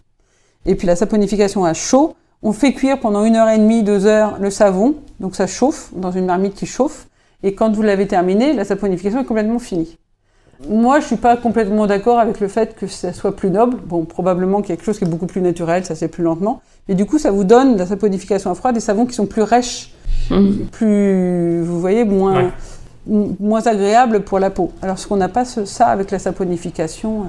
Et 0.65 0.75
puis 0.75 0.87
la 0.87 0.95
saponification 0.95 1.65
à 1.65 1.73
chaud, 1.73 2.15
on 2.43 2.53
fait 2.53 2.73
cuire 2.73 2.99
pendant 2.99 3.23
une 3.23 3.35
heure 3.35 3.49
et 3.49 3.57
demie, 3.57 3.83
deux 3.83 4.05
heures 4.05 4.37
le 4.39 4.49
savon. 4.49 4.95
Donc 5.19 5.35
ça 5.35 5.47
chauffe 5.47 5.91
dans 5.95 6.11
une 6.11 6.25
marmite 6.25 6.55
qui 6.55 6.65
chauffe. 6.65 7.07
Et 7.43 7.53
quand 7.55 7.71
vous 7.73 7.81
l'avez 7.81 8.07
terminé, 8.07 8.53
la 8.53 8.65
saponification 8.65 9.21
est 9.21 9.25
complètement 9.25 9.59
finie. 9.59 9.97
Moi, 10.69 10.99
je 10.99 11.05
suis 11.05 11.15
pas 11.15 11.37
complètement 11.37 11.87
d'accord 11.87 12.19
avec 12.19 12.41
le 12.41 12.49
fait 12.49 12.75
que 12.75 12.85
ça 12.85 13.13
soit 13.13 13.33
plus 13.33 13.49
noble. 13.49 13.77
Bon, 13.85 14.03
probablement 14.03 14.61
qu'il 14.61 14.71
y 14.71 14.73
a 14.73 14.75
quelque 14.75 14.85
chose 14.85 14.97
qui 14.97 15.05
est 15.05 15.07
beaucoup 15.07 15.25
plus 15.25 15.41
naturel, 15.41 15.85
ça 15.85 15.95
c'est 15.95 16.09
plus 16.09 16.23
lentement. 16.23 16.61
Mais 16.89 16.95
du 16.95 17.05
coup, 17.05 17.17
ça 17.17 17.31
vous 17.31 17.45
donne 17.45 17.77
la 17.77 17.85
saponification 17.85 18.51
à 18.51 18.55
froid 18.55 18.73
des 18.73 18.81
savons 18.81 19.05
qui 19.05 19.13
sont 19.13 19.25
plus 19.25 19.41
rêches 19.41 19.93
Mm. 20.29 20.65
plus, 20.71 21.61
vous 21.61 21.79
voyez, 21.79 22.05
moins, 22.05 22.51
moins 23.07 23.65
agréable 23.65 24.21
pour 24.21 24.39
la 24.39 24.49
peau. 24.49 24.71
Alors, 24.81 24.99
ce 24.99 25.07
qu'on 25.07 25.17
n'a 25.17 25.29
pas 25.29 25.45
ça 25.45 25.87
avec 25.87 26.11
la 26.11 26.19
saponification 26.19 27.21
euh, 27.21 27.25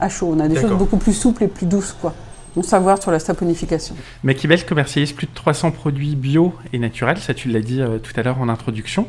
à 0.00 0.08
chaud. 0.08 0.34
On 0.34 0.40
a 0.40 0.48
des 0.48 0.56
choses 0.56 0.72
beaucoup 0.72 0.96
plus 0.96 1.12
souples 1.12 1.44
et 1.44 1.48
plus 1.48 1.66
douces, 1.66 1.94
quoi. 2.00 2.14
Bon 2.56 2.62
savoir 2.62 3.00
sur 3.00 3.12
la 3.12 3.20
saponification. 3.20 3.94
Makibel 4.24 4.64
commercialise 4.66 5.12
plus 5.12 5.26
de 5.26 5.34
300 5.34 5.70
produits 5.70 6.16
bio 6.16 6.52
et 6.72 6.78
naturels, 6.78 7.18
ça 7.18 7.32
tu 7.32 7.48
l'as 7.48 7.60
dit 7.60 7.80
euh, 7.80 7.98
tout 7.98 8.12
à 8.16 8.22
l'heure 8.22 8.40
en 8.40 8.48
introduction. 8.48 9.06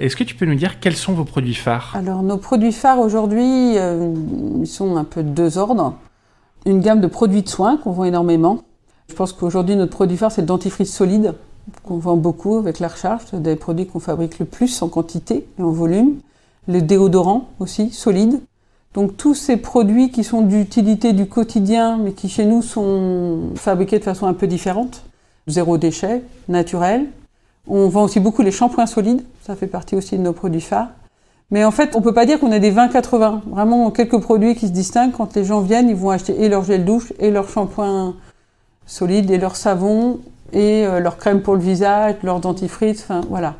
Est-ce 0.00 0.16
que 0.16 0.24
tu 0.24 0.34
peux 0.34 0.44
nous 0.44 0.54
dire 0.54 0.80
quels 0.80 0.96
sont 0.96 1.14
vos 1.14 1.24
produits 1.24 1.54
phares? 1.54 1.94
Alors 1.96 2.22
nos 2.22 2.36
produits 2.36 2.72
phares 2.72 2.98
aujourd'hui, 2.98 3.78
euh, 3.78 4.12
ils 4.60 4.66
sont 4.66 4.96
un 4.96 5.04
peu 5.04 5.22
de 5.22 5.30
deux 5.30 5.56
ordres. 5.56 5.94
Une 6.66 6.80
gamme 6.80 7.00
de 7.00 7.06
produits 7.06 7.42
de 7.42 7.48
soins 7.48 7.78
qu'on 7.78 7.92
vend 7.92 8.04
énormément. 8.04 8.62
Je 9.08 9.14
pense 9.14 9.32
qu'aujourd'hui 9.32 9.76
notre 9.76 9.92
produit 9.92 10.16
phare 10.16 10.30
c'est 10.30 10.42
le 10.42 10.46
dentifrice 10.46 10.94
solide 10.94 11.34
qu'on 11.82 11.96
vend 11.96 12.16
beaucoup 12.16 12.56
avec 12.56 12.78
la 12.78 12.88
recharge, 12.88 13.32
des 13.32 13.56
produits 13.56 13.86
qu'on 13.86 14.00
fabrique 14.00 14.38
le 14.38 14.44
plus 14.44 14.82
en 14.82 14.88
quantité 14.88 15.46
et 15.58 15.62
en 15.62 15.70
volume. 15.70 16.16
Le 16.68 16.80
déodorant 16.80 17.50
aussi, 17.60 17.90
solide. 17.90 18.40
Donc 18.94 19.16
tous 19.16 19.34
ces 19.34 19.56
produits 19.56 20.10
qui 20.10 20.22
sont 20.22 20.42
d'utilité 20.42 21.12
du 21.12 21.26
quotidien, 21.26 21.98
mais 21.98 22.12
qui 22.12 22.28
chez 22.28 22.46
nous 22.46 22.62
sont 22.62 23.50
fabriqués 23.56 23.98
de 23.98 24.04
façon 24.04 24.26
un 24.26 24.34
peu 24.34 24.46
différente. 24.46 25.02
Zéro 25.48 25.76
déchet, 25.78 26.22
naturel. 26.48 27.06
On 27.66 27.88
vend 27.88 28.04
aussi 28.04 28.20
beaucoup 28.20 28.42
les 28.42 28.52
shampoings 28.52 28.86
solides, 28.86 29.22
ça 29.44 29.56
fait 29.56 29.66
partie 29.66 29.96
aussi 29.96 30.16
de 30.16 30.22
nos 30.22 30.32
produits 30.32 30.60
phares. 30.60 30.88
Mais 31.50 31.64
en 31.64 31.70
fait, 31.70 31.96
on 31.96 32.02
peut 32.02 32.14
pas 32.14 32.24
dire 32.24 32.38
qu'on 32.38 32.52
a 32.52 32.58
des 32.58 32.72
20-80. 32.72 33.40
Vraiment 33.46 33.90
quelques 33.90 34.18
produits 34.18 34.54
qui 34.54 34.68
se 34.68 34.72
distinguent. 34.72 35.12
Quand 35.12 35.34
les 35.34 35.44
gens 35.44 35.60
viennent, 35.60 35.88
ils 35.88 35.96
vont 35.96 36.10
acheter 36.10 36.42
et 36.42 36.48
leur 36.48 36.64
gel 36.64 36.84
douche, 36.84 37.12
et 37.18 37.30
leur 37.30 37.48
shampoing 37.48 38.14
solide, 38.86 39.30
et 39.30 39.38
leur 39.38 39.56
savon, 39.56 40.20
et 40.52 40.86
euh, 40.86 41.00
leur 41.00 41.16
crème 41.16 41.42
pour 41.42 41.54
le 41.54 41.60
visage, 41.60 42.14
leur 42.22 42.40
dentifrice, 42.40 43.02
enfin 43.02 43.22
voilà. 43.28 43.56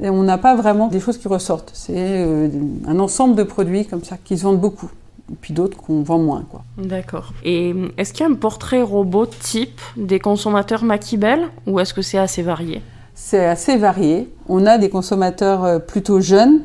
Et 0.00 0.10
on 0.10 0.22
n'a 0.22 0.38
pas 0.38 0.54
vraiment 0.54 0.88
des 0.88 1.00
choses 1.00 1.18
qui 1.18 1.28
ressortent. 1.28 1.70
C'est 1.74 1.94
euh, 1.96 2.48
un 2.86 2.98
ensemble 2.98 3.34
de 3.36 3.42
produits 3.42 3.86
comme 3.86 4.02
ça 4.02 4.16
qui 4.22 4.38
se 4.38 4.44
vendent 4.44 4.60
beaucoup. 4.60 4.90
Et 5.30 5.36
puis 5.40 5.54
d'autres 5.54 5.76
qu'on 5.76 6.02
vend 6.02 6.18
moins. 6.18 6.44
quoi. 6.50 6.62
D'accord. 6.78 7.32
Et 7.44 7.74
est-ce 7.96 8.12
qu'il 8.12 8.26
y 8.26 8.28
a 8.28 8.32
un 8.32 8.36
portrait 8.36 8.82
robot 8.82 9.26
type 9.26 9.80
des 9.96 10.18
consommateurs 10.18 10.82
Makibel 10.84 11.48
ou 11.66 11.78
est-ce 11.78 11.94
que 11.94 12.02
c'est 12.02 12.18
assez 12.18 12.42
varié? 12.42 12.82
C'est 13.14 13.46
assez 13.46 13.76
varié. 13.76 14.28
On 14.48 14.66
a 14.66 14.78
des 14.78 14.88
consommateurs 14.88 15.64
euh, 15.64 15.78
plutôt 15.78 16.20
jeunes. 16.20 16.62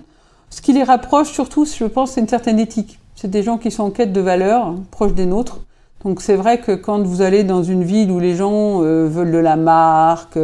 Ce 0.50 0.62
qui 0.62 0.74
les 0.74 0.84
rapproche 0.84 1.32
surtout, 1.32 1.66
je 1.66 1.86
pense, 1.86 2.12
c'est 2.12 2.22
une 2.22 2.28
certaine 2.28 2.60
éthique. 2.60 3.00
C'est 3.16 3.30
des 3.30 3.44
gens 3.44 3.58
qui 3.58 3.70
sont 3.70 3.84
en 3.84 3.90
quête 3.92 4.14
de 4.14 4.22
valeurs, 4.22 4.66
hein, 4.68 4.84
proches 4.92 5.14
des 5.14 5.26
nôtres. 5.26 5.60
Donc 6.04 6.22
c'est 6.22 6.36
vrai 6.36 6.60
que 6.60 6.72
quand 6.72 7.02
vous 7.02 7.22
allez 7.22 7.44
dans 7.44 7.64
une 7.64 7.84
ville 7.84 8.12
où 8.12 8.20
les 8.20 8.36
gens 8.36 8.82
euh, 8.84 9.08
veulent 9.08 9.32
de 9.32 9.38
la 9.38 9.56
marque, 9.56 10.38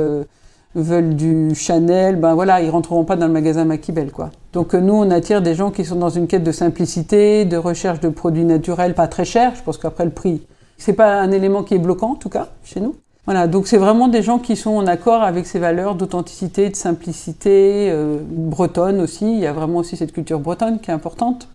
veulent 0.76 1.16
du 1.16 1.54
Chanel, 1.56 2.16
ben 2.16 2.34
voilà, 2.34 2.62
ils 2.62 2.70
rentreront 2.70 3.04
pas 3.04 3.16
dans 3.16 3.28
le 3.28 3.34
magasin 3.34 3.66
Maquibel, 3.66 4.12
quoi. 4.12 4.32
Donc 4.54 4.74
euh, 4.74 4.80
nous, 4.80 4.94
on 4.94 5.10
attire 5.12 5.42
des 5.42 5.56
gens 5.56 5.72
qui 5.72 5.86
sont 5.86 5.96
dans 5.96 6.10
une 6.10 6.28
quête 6.28 6.44
de 6.44 6.52
simplicité, 6.52 7.46
de 7.46 7.58
recherche 7.58 8.00
de 8.00 8.10
produits 8.10 8.46
naturels 8.46 8.96
pas 8.96 9.08
très 9.08 9.26
chers. 9.26 9.56
Je 9.56 9.64
pense 9.64 9.78
qu'après 9.78 10.06
le 10.06 10.12
prix, 10.12 10.42
c'est 10.78 10.94
pas 10.94 11.20
un 11.20 11.32
élément 11.32 11.64
qui 11.64 11.76
est 11.76 11.80
bloquant, 11.80 12.12
en 12.12 12.16
tout 12.16 12.30
cas, 12.30 12.50
chez 12.64 12.80
nous. 12.80 12.96
Voilà, 13.26 13.48
donc 13.48 13.68
c'est 13.68 13.78
vraiment 13.78 14.10
des 14.10 14.22
gens 14.22 14.38
qui 14.38 14.58
sont 14.58 14.72
en 14.72 14.86
accord 14.86 15.24
avec 15.24 15.46
ces 15.46 15.58
valeurs 15.58 15.96
d'authenticité, 15.96 16.70
de 16.70 16.76
simplicité, 16.76 17.90
bretonne 18.28 19.00
aussi. 19.00 19.32
Il 19.32 19.40
y 19.40 19.46
a 19.46 19.54
vraiment 19.54 19.80
aussi 19.80 19.96
cette 19.96 20.12
culture 20.12 20.42
bretonne 20.42 20.80
qui 20.82 20.92
est 20.92 20.94
importante 20.94 21.48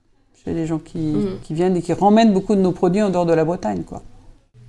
chez 0.42 0.54
les 0.54 0.66
gens 0.66 0.78
qui, 0.78 0.98
mm. 0.98 1.40
qui, 1.42 1.52
viennent 1.52 1.76
et 1.76 1.82
qui 1.82 1.92
ramènent 1.92 2.32
beaucoup 2.32 2.54
de 2.54 2.60
nos 2.60 2.72
produits 2.72 3.02
en 3.02 3.10
dehors 3.10 3.26
de 3.26 3.34
la 3.34 3.44
Bretagne. 3.44 3.82
Quoi. 3.82 4.02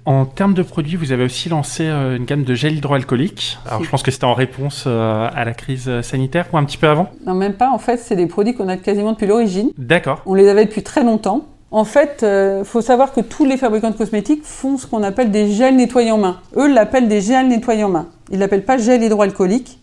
En 0.06 0.26
termes 0.26 0.54
de 0.54 0.64
produits, 0.64 0.96
vous 0.96 1.12
avez 1.12 1.24
aussi 1.24 1.50
lancé 1.50 1.86
euh, 1.86 2.16
une 2.16 2.26
gamme 2.26 2.44
de 2.44 2.56
gel 2.56 2.76
hydroalcoolique. 2.76 3.60
Alors, 3.68 3.84
je 3.84 3.90
pense 3.90 4.02
que 4.02 4.12
c'était 4.12 4.26
en 4.26 4.34
réponse 4.34 4.86
euh, 4.88 5.30
à 5.32 5.46
la 5.46 5.54
crise 5.54 6.02
sanitaire 6.02 6.48
ou 6.52 6.58
un 6.58 6.64
petit 6.64 6.78
peu 6.78 6.88
avant? 6.88 7.10
Non, 7.28 7.36
même 7.36 7.54
pas. 7.54 7.70
En 7.70 7.78
fait, 7.78 7.98
c'est 7.98 8.16
des 8.16 8.26
produits 8.26 8.56
qu'on 8.56 8.70
a 8.70 8.78
quasiment 8.78 9.12
depuis 9.12 9.28
l'origine. 9.28 9.72
D'accord. 9.78 10.22
On 10.26 10.34
les 10.34 10.48
avait 10.48 10.66
depuis 10.66 10.84
très 10.84 11.04
longtemps. 11.04 11.46
En 11.72 11.84
fait, 11.84 12.20
il 12.22 12.26
euh, 12.26 12.64
faut 12.64 12.82
savoir 12.82 13.14
que 13.14 13.22
tous 13.22 13.46
les 13.46 13.56
fabricants 13.56 13.92
de 13.92 13.96
cosmétiques 13.96 14.44
font 14.44 14.78
ce 14.78 14.88
qu'on 14.88 15.04
appelle 15.04 15.30
des 15.30 15.52
gels 15.52 15.76
nettoyants 15.76 16.18
main. 16.18 16.40
Eux 16.56 16.68
l'appellent 16.74 17.08
des 17.08 17.22
gels 17.22 17.48
nettoyants 17.48 17.90
main. 17.90 18.08
Ils 18.32 18.40
l'appellent 18.40 18.66
pas 18.66 18.78
gel 18.78 19.04
hydroalcoolique 19.04 19.80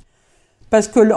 parce 0.68 0.88
qu'il 0.88 1.08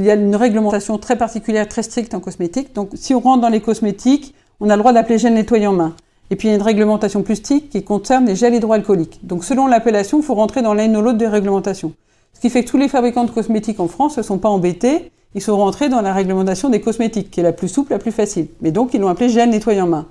y 0.00 0.10
a 0.10 0.14
une 0.14 0.34
réglementation 0.34 0.98
très 0.98 1.16
particulière, 1.16 1.68
très 1.68 1.84
stricte 1.84 2.12
en 2.12 2.20
cosmétique. 2.20 2.74
Donc, 2.74 2.90
si 2.94 3.14
on 3.14 3.20
rentre 3.20 3.42
dans 3.42 3.48
les 3.48 3.60
cosmétiques, 3.60 4.34
on 4.58 4.68
a 4.68 4.74
le 4.74 4.80
droit 4.80 4.92
d'appeler 4.92 5.18
gel 5.18 5.34
nettoyant 5.34 5.72
main. 5.72 5.94
Et 6.30 6.36
puis 6.36 6.48
il 6.48 6.50
y 6.50 6.54
a 6.54 6.56
une 6.56 6.62
réglementation 6.62 7.22
plus 7.22 7.36
stricte 7.36 7.70
qui 7.70 7.84
concerne 7.84 8.26
les 8.26 8.34
gels 8.34 8.54
hydroalcooliques. 8.54 9.20
Donc 9.26 9.44
selon 9.44 9.66
l'appellation, 9.66 10.18
il 10.18 10.24
faut 10.24 10.34
rentrer 10.34 10.62
dans 10.62 10.74
l'une 10.74 10.96
ou 10.96 11.02
l'autre 11.02 11.18
des 11.18 11.28
réglementations. 11.28 11.92
Ce 12.34 12.40
qui 12.40 12.50
fait 12.50 12.64
que 12.64 12.70
tous 12.70 12.76
les 12.76 12.88
fabricants 12.88 13.24
de 13.24 13.30
cosmétiques 13.30 13.80
en 13.80 13.88
France 13.88 14.18
ne 14.18 14.22
sont 14.22 14.38
pas 14.38 14.48
embêtés, 14.48 15.10
ils 15.34 15.42
sont 15.42 15.56
rentrés 15.56 15.88
dans 15.88 16.00
la 16.00 16.12
réglementation 16.12 16.68
des 16.68 16.80
cosmétiques, 16.80 17.30
qui 17.30 17.40
est 17.40 17.42
la 17.42 17.52
plus 17.52 17.68
souple, 17.68 17.92
la 17.92 17.98
plus 17.98 18.12
facile. 18.12 18.48
Mais 18.60 18.72
donc 18.72 18.94
ils 18.94 19.00
l'ont 19.00 19.08
appelé 19.08 19.28
gel 19.28 19.50
nettoyant 19.50 19.86
main. 19.86 20.06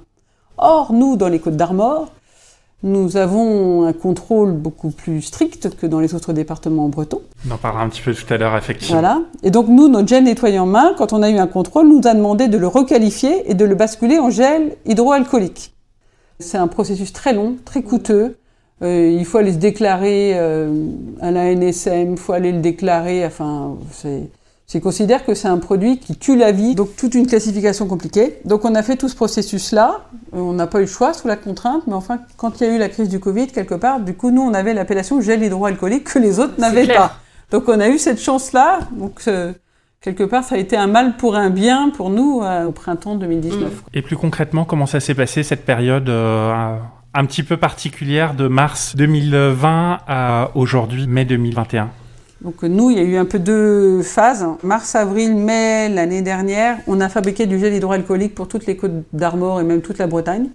Or, 0.57 0.93
nous, 0.93 1.17
dans 1.17 1.27
les 1.27 1.39
Côtes 1.39 1.57
d'Armor, 1.57 2.11
nous 2.83 3.17
avons 3.17 3.85
un 3.85 3.93
contrôle 3.93 4.53
beaucoup 4.53 4.91
plus 4.91 5.21
strict 5.21 5.75
que 5.75 5.87
dans 5.87 5.99
les 5.99 6.15
autres 6.15 6.33
départements 6.33 6.87
bretons. 6.87 7.21
On 7.47 7.53
en 7.53 7.57
parlera 7.57 7.83
un 7.83 7.89
petit 7.89 8.01
peu 8.01 8.13
tout 8.13 8.31
à 8.33 8.37
l'heure, 8.37 8.55
effectivement. 8.55 8.99
Voilà. 8.99 9.21
Et 9.43 9.51
donc, 9.51 9.67
nous, 9.67 9.87
notre 9.87 10.07
gel 10.07 10.23
nettoyant 10.23 10.65
main, 10.65 10.93
quand 10.97 11.11
on 11.11 11.21
a 11.21 11.29
eu 11.29 11.37
un 11.37 11.47
contrôle, 11.47 11.87
nous 11.87 12.01
a 12.05 12.13
demandé 12.13 12.47
de 12.47 12.57
le 12.57 12.67
requalifier 12.67 13.49
et 13.49 13.53
de 13.53 13.65
le 13.65 13.75
basculer 13.75 14.19
en 14.19 14.29
gel 14.29 14.77
hydroalcoolique. 14.85 15.74
C'est 16.39 16.57
un 16.57 16.67
processus 16.67 17.13
très 17.13 17.33
long, 17.33 17.57
très 17.63 17.81
coûteux. 17.81 18.37
Euh, 18.81 19.09
il 19.09 19.25
faut 19.25 19.37
aller 19.37 19.53
se 19.53 19.57
déclarer 19.57 20.33
euh, 20.35 20.87
à 21.21 21.31
la 21.31 21.53
NSM, 21.55 22.11
il 22.11 22.17
faut 22.17 22.33
aller 22.33 22.51
le 22.51 22.59
déclarer. 22.59 23.25
Enfin, 23.25 23.77
c'est 23.91 24.29
considère 24.81 25.25
que 25.25 25.33
c'est 25.33 25.47
un 25.47 25.57
produit 25.57 25.99
qui 25.99 26.15
tue 26.17 26.35
la 26.35 26.51
vie, 26.51 26.75
donc 26.75 26.95
toute 26.95 27.15
une 27.15 27.27
classification 27.27 27.87
compliquée. 27.87 28.39
Donc 28.45 28.65
on 28.65 28.75
a 28.75 28.83
fait 28.83 28.97
tout 28.97 29.07
ce 29.07 29.15
processus-là, 29.15 30.01
euh, 30.33 30.39
on 30.39 30.53
n'a 30.53 30.67
pas 30.67 30.79
eu 30.79 30.81
le 30.81 30.87
choix 30.87 31.13
sous 31.13 31.27
la 31.27 31.37
contrainte, 31.37 31.83
mais 31.87 31.93
enfin 31.93 32.19
quand 32.37 32.59
il 32.59 32.67
y 32.67 32.69
a 32.69 32.73
eu 32.73 32.77
la 32.77 32.89
crise 32.89 33.09
du 33.09 33.19
Covid, 33.19 33.47
quelque 33.47 33.75
part, 33.75 33.99
du 33.99 34.15
coup 34.15 34.31
nous 34.31 34.41
on 34.41 34.53
avait 34.53 34.73
l'appellation 34.73 35.21
gel 35.21 35.43
hydroalcoolique 35.43 36.05
que 36.05 36.19
les 36.19 36.39
autres 36.39 36.59
n'avaient 36.59 36.87
pas. 36.87 37.13
Donc 37.51 37.69
on 37.69 37.79
a 37.79 37.89
eu 37.89 37.97
cette 37.97 38.19
chance-là, 38.19 38.79
donc 38.91 39.21
euh, 39.27 39.53
quelque 40.01 40.23
part 40.23 40.43
ça 40.43 40.55
a 40.55 40.57
été 40.57 40.77
un 40.77 40.87
mal 40.87 41.17
pour 41.17 41.35
un 41.35 41.49
bien 41.49 41.89
pour 41.89 42.09
nous 42.09 42.41
euh, 42.43 42.65
au 42.65 42.71
printemps 42.71 43.15
2019. 43.15 43.83
Et 43.93 44.01
plus 44.01 44.17
concrètement, 44.17 44.65
comment 44.65 44.85
ça 44.85 44.99
s'est 44.99 45.15
passé 45.15 45.43
cette 45.43 45.65
période 45.65 46.09
un 46.09 47.25
petit 47.25 47.43
peu 47.43 47.57
particulière 47.57 48.33
de 48.33 48.47
mars 48.47 48.95
2020 48.95 49.99
à 50.07 50.51
aujourd'hui, 50.55 51.07
mai 51.07 51.25
2021 51.25 51.89
donc 52.41 52.61
nous, 52.61 52.91
il 52.91 52.97
y 52.97 52.99
a 52.99 53.03
eu 53.03 53.15
un 53.15 53.25
peu 53.25 53.39
deux 53.39 54.03
phases. 54.03 54.45
Mars, 54.61 54.93
avril, 54.93 55.35
mai 55.35 55.89
l'année 55.89 56.21
dernière, 56.21 56.77
on 56.85 57.01
a 57.01 57.09
fabriqué 57.09 57.47
du 57.47 57.57
gel 57.57 57.73
hydroalcoolique 57.73 58.35
pour 58.35 58.47
toutes 58.47 58.67
les 58.67 58.77
côtes 58.77 59.03
d'Armor 59.13 59.61
et 59.61 59.63
même 59.63 59.81
toute 59.81 59.97
la 59.97 60.05
Bretagne. 60.05 60.49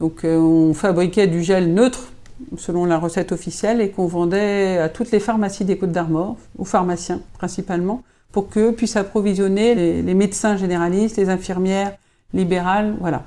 Donc 0.00 0.24
euh, 0.24 0.38
on 0.38 0.72
fabriquait 0.72 1.26
du 1.26 1.42
gel 1.42 1.74
neutre 1.74 2.12
selon 2.56 2.84
la 2.86 2.98
recette 2.98 3.32
officielle 3.32 3.80
et 3.80 3.90
qu'on 3.90 4.06
vendait 4.06 4.78
à 4.78 4.88
toutes 4.88 5.10
les 5.10 5.20
pharmacies 5.20 5.64
des 5.64 5.76
côtes 5.76 5.92
d'Armor, 5.92 6.36
aux 6.56 6.64
pharmaciens 6.64 7.20
principalement, 7.36 8.02
pour 8.34 8.48
qu'eux 8.48 8.72
puissent 8.72 8.96
approvisionner 8.96 9.76
les, 9.76 10.02
les 10.02 10.14
médecins 10.14 10.56
généralistes, 10.56 11.16
les 11.16 11.30
infirmières 11.30 11.92
libérales, 12.34 12.96
voilà. 12.98 13.22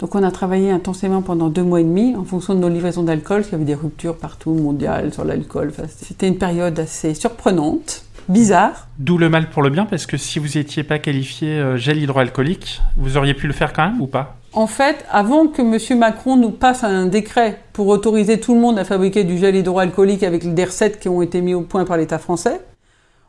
Donc 0.00 0.14
on 0.14 0.22
a 0.22 0.30
travaillé 0.30 0.70
intensément 0.70 1.22
pendant 1.22 1.48
deux 1.48 1.62
mois 1.62 1.80
et 1.80 1.84
demi 1.84 2.14
en 2.14 2.24
fonction 2.24 2.54
de 2.54 2.58
nos 2.58 2.68
livraisons 2.68 3.04
d'alcool, 3.04 3.38
parce 3.38 3.48
qu'il 3.48 3.58
y 3.58 3.62
avait 3.62 3.64
des 3.64 3.74
ruptures 3.74 4.18
partout 4.18 4.50
mondiales 4.50 5.14
sur 5.14 5.24
l'alcool. 5.24 5.72
c'était 5.88 6.28
une 6.28 6.36
période 6.36 6.78
assez 6.78 7.14
surprenante, 7.14 8.04
bizarre. 8.28 8.86
D'où 8.98 9.16
le 9.16 9.30
mal 9.30 9.48
pour 9.48 9.62
le 9.62 9.70
bien, 9.70 9.86
parce 9.86 10.04
que 10.04 10.18
si 10.18 10.38
vous 10.38 10.58
n'étiez 10.58 10.82
pas 10.82 10.98
qualifié 10.98 11.48
euh, 11.48 11.78
gel 11.78 11.96
hydroalcoolique, 11.96 12.82
vous 12.98 13.16
auriez 13.16 13.32
pu 13.32 13.46
le 13.46 13.54
faire 13.54 13.72
quand 13.72 13.88
même 13.88 14.02
ou 14.02 14.06
pas? 14.06 14.36
En 14.52 14.66
fait, 14.66 15.06
avant 15.10 15.46
que 15.46 15.62
M. 15.62 15.98
Macron 15.98 16.36
nous 16.36 16.50
passe 16.50 16.84
un 16.84 17.06
décret 17.06 17.60
pour 17.72 17.88
autoriser 17.88 18.38
tout 18.38 18.54
le 18.54 18.60
monde 18.60 18.78
à 18.78 18.84
fabriquer 18.84 19.24
du 19.24 19.38
gel 19.38 19.56
hydroalcoolique 19.56 20.22
avec 20.22 20.52
des 20.52 20.64
recettes 20.64 21.00
qui 21.00 21.08
ont 21.08 21.22
été 21.22 21.40
mises 21.40 21.54
au 21.54 21.62
point 21.62 21.86
par 21.86 21.96
l'État 21.96 22.18
français, 22.18 22.60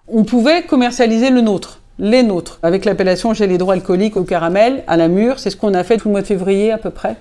on 0.08 0.24
pouvait 0.24 0.64
commercialiser 0.64 1.30
le 1.30 1.42
nôtre 1.42 1.82
les 2.00 2.24
nôtres, 2.24 2.60
avec 2.64 2.86
l'appellation 2.86 3.34
gel 3.34 3.52
hydroalcoolique 3.52 4.18
au 4.18 4.24
caramel, 4.24 4.84
à 4.88 4.98
la 4.98 5.08
mûre. 5.08 5.40
C'est 5.40 5.50
ce 5.50 5.58
qu'on 5.58 5.74
a 5.74 5.84
fait 5.84 5.98
tout 5.98 6.10
le 6.10 6.14
mois 6.14 6.22
de 6.22 6.28
février 6.28 6.72
à 6.72 6.78
peu 6.78 6.90
près. 6.90 7.16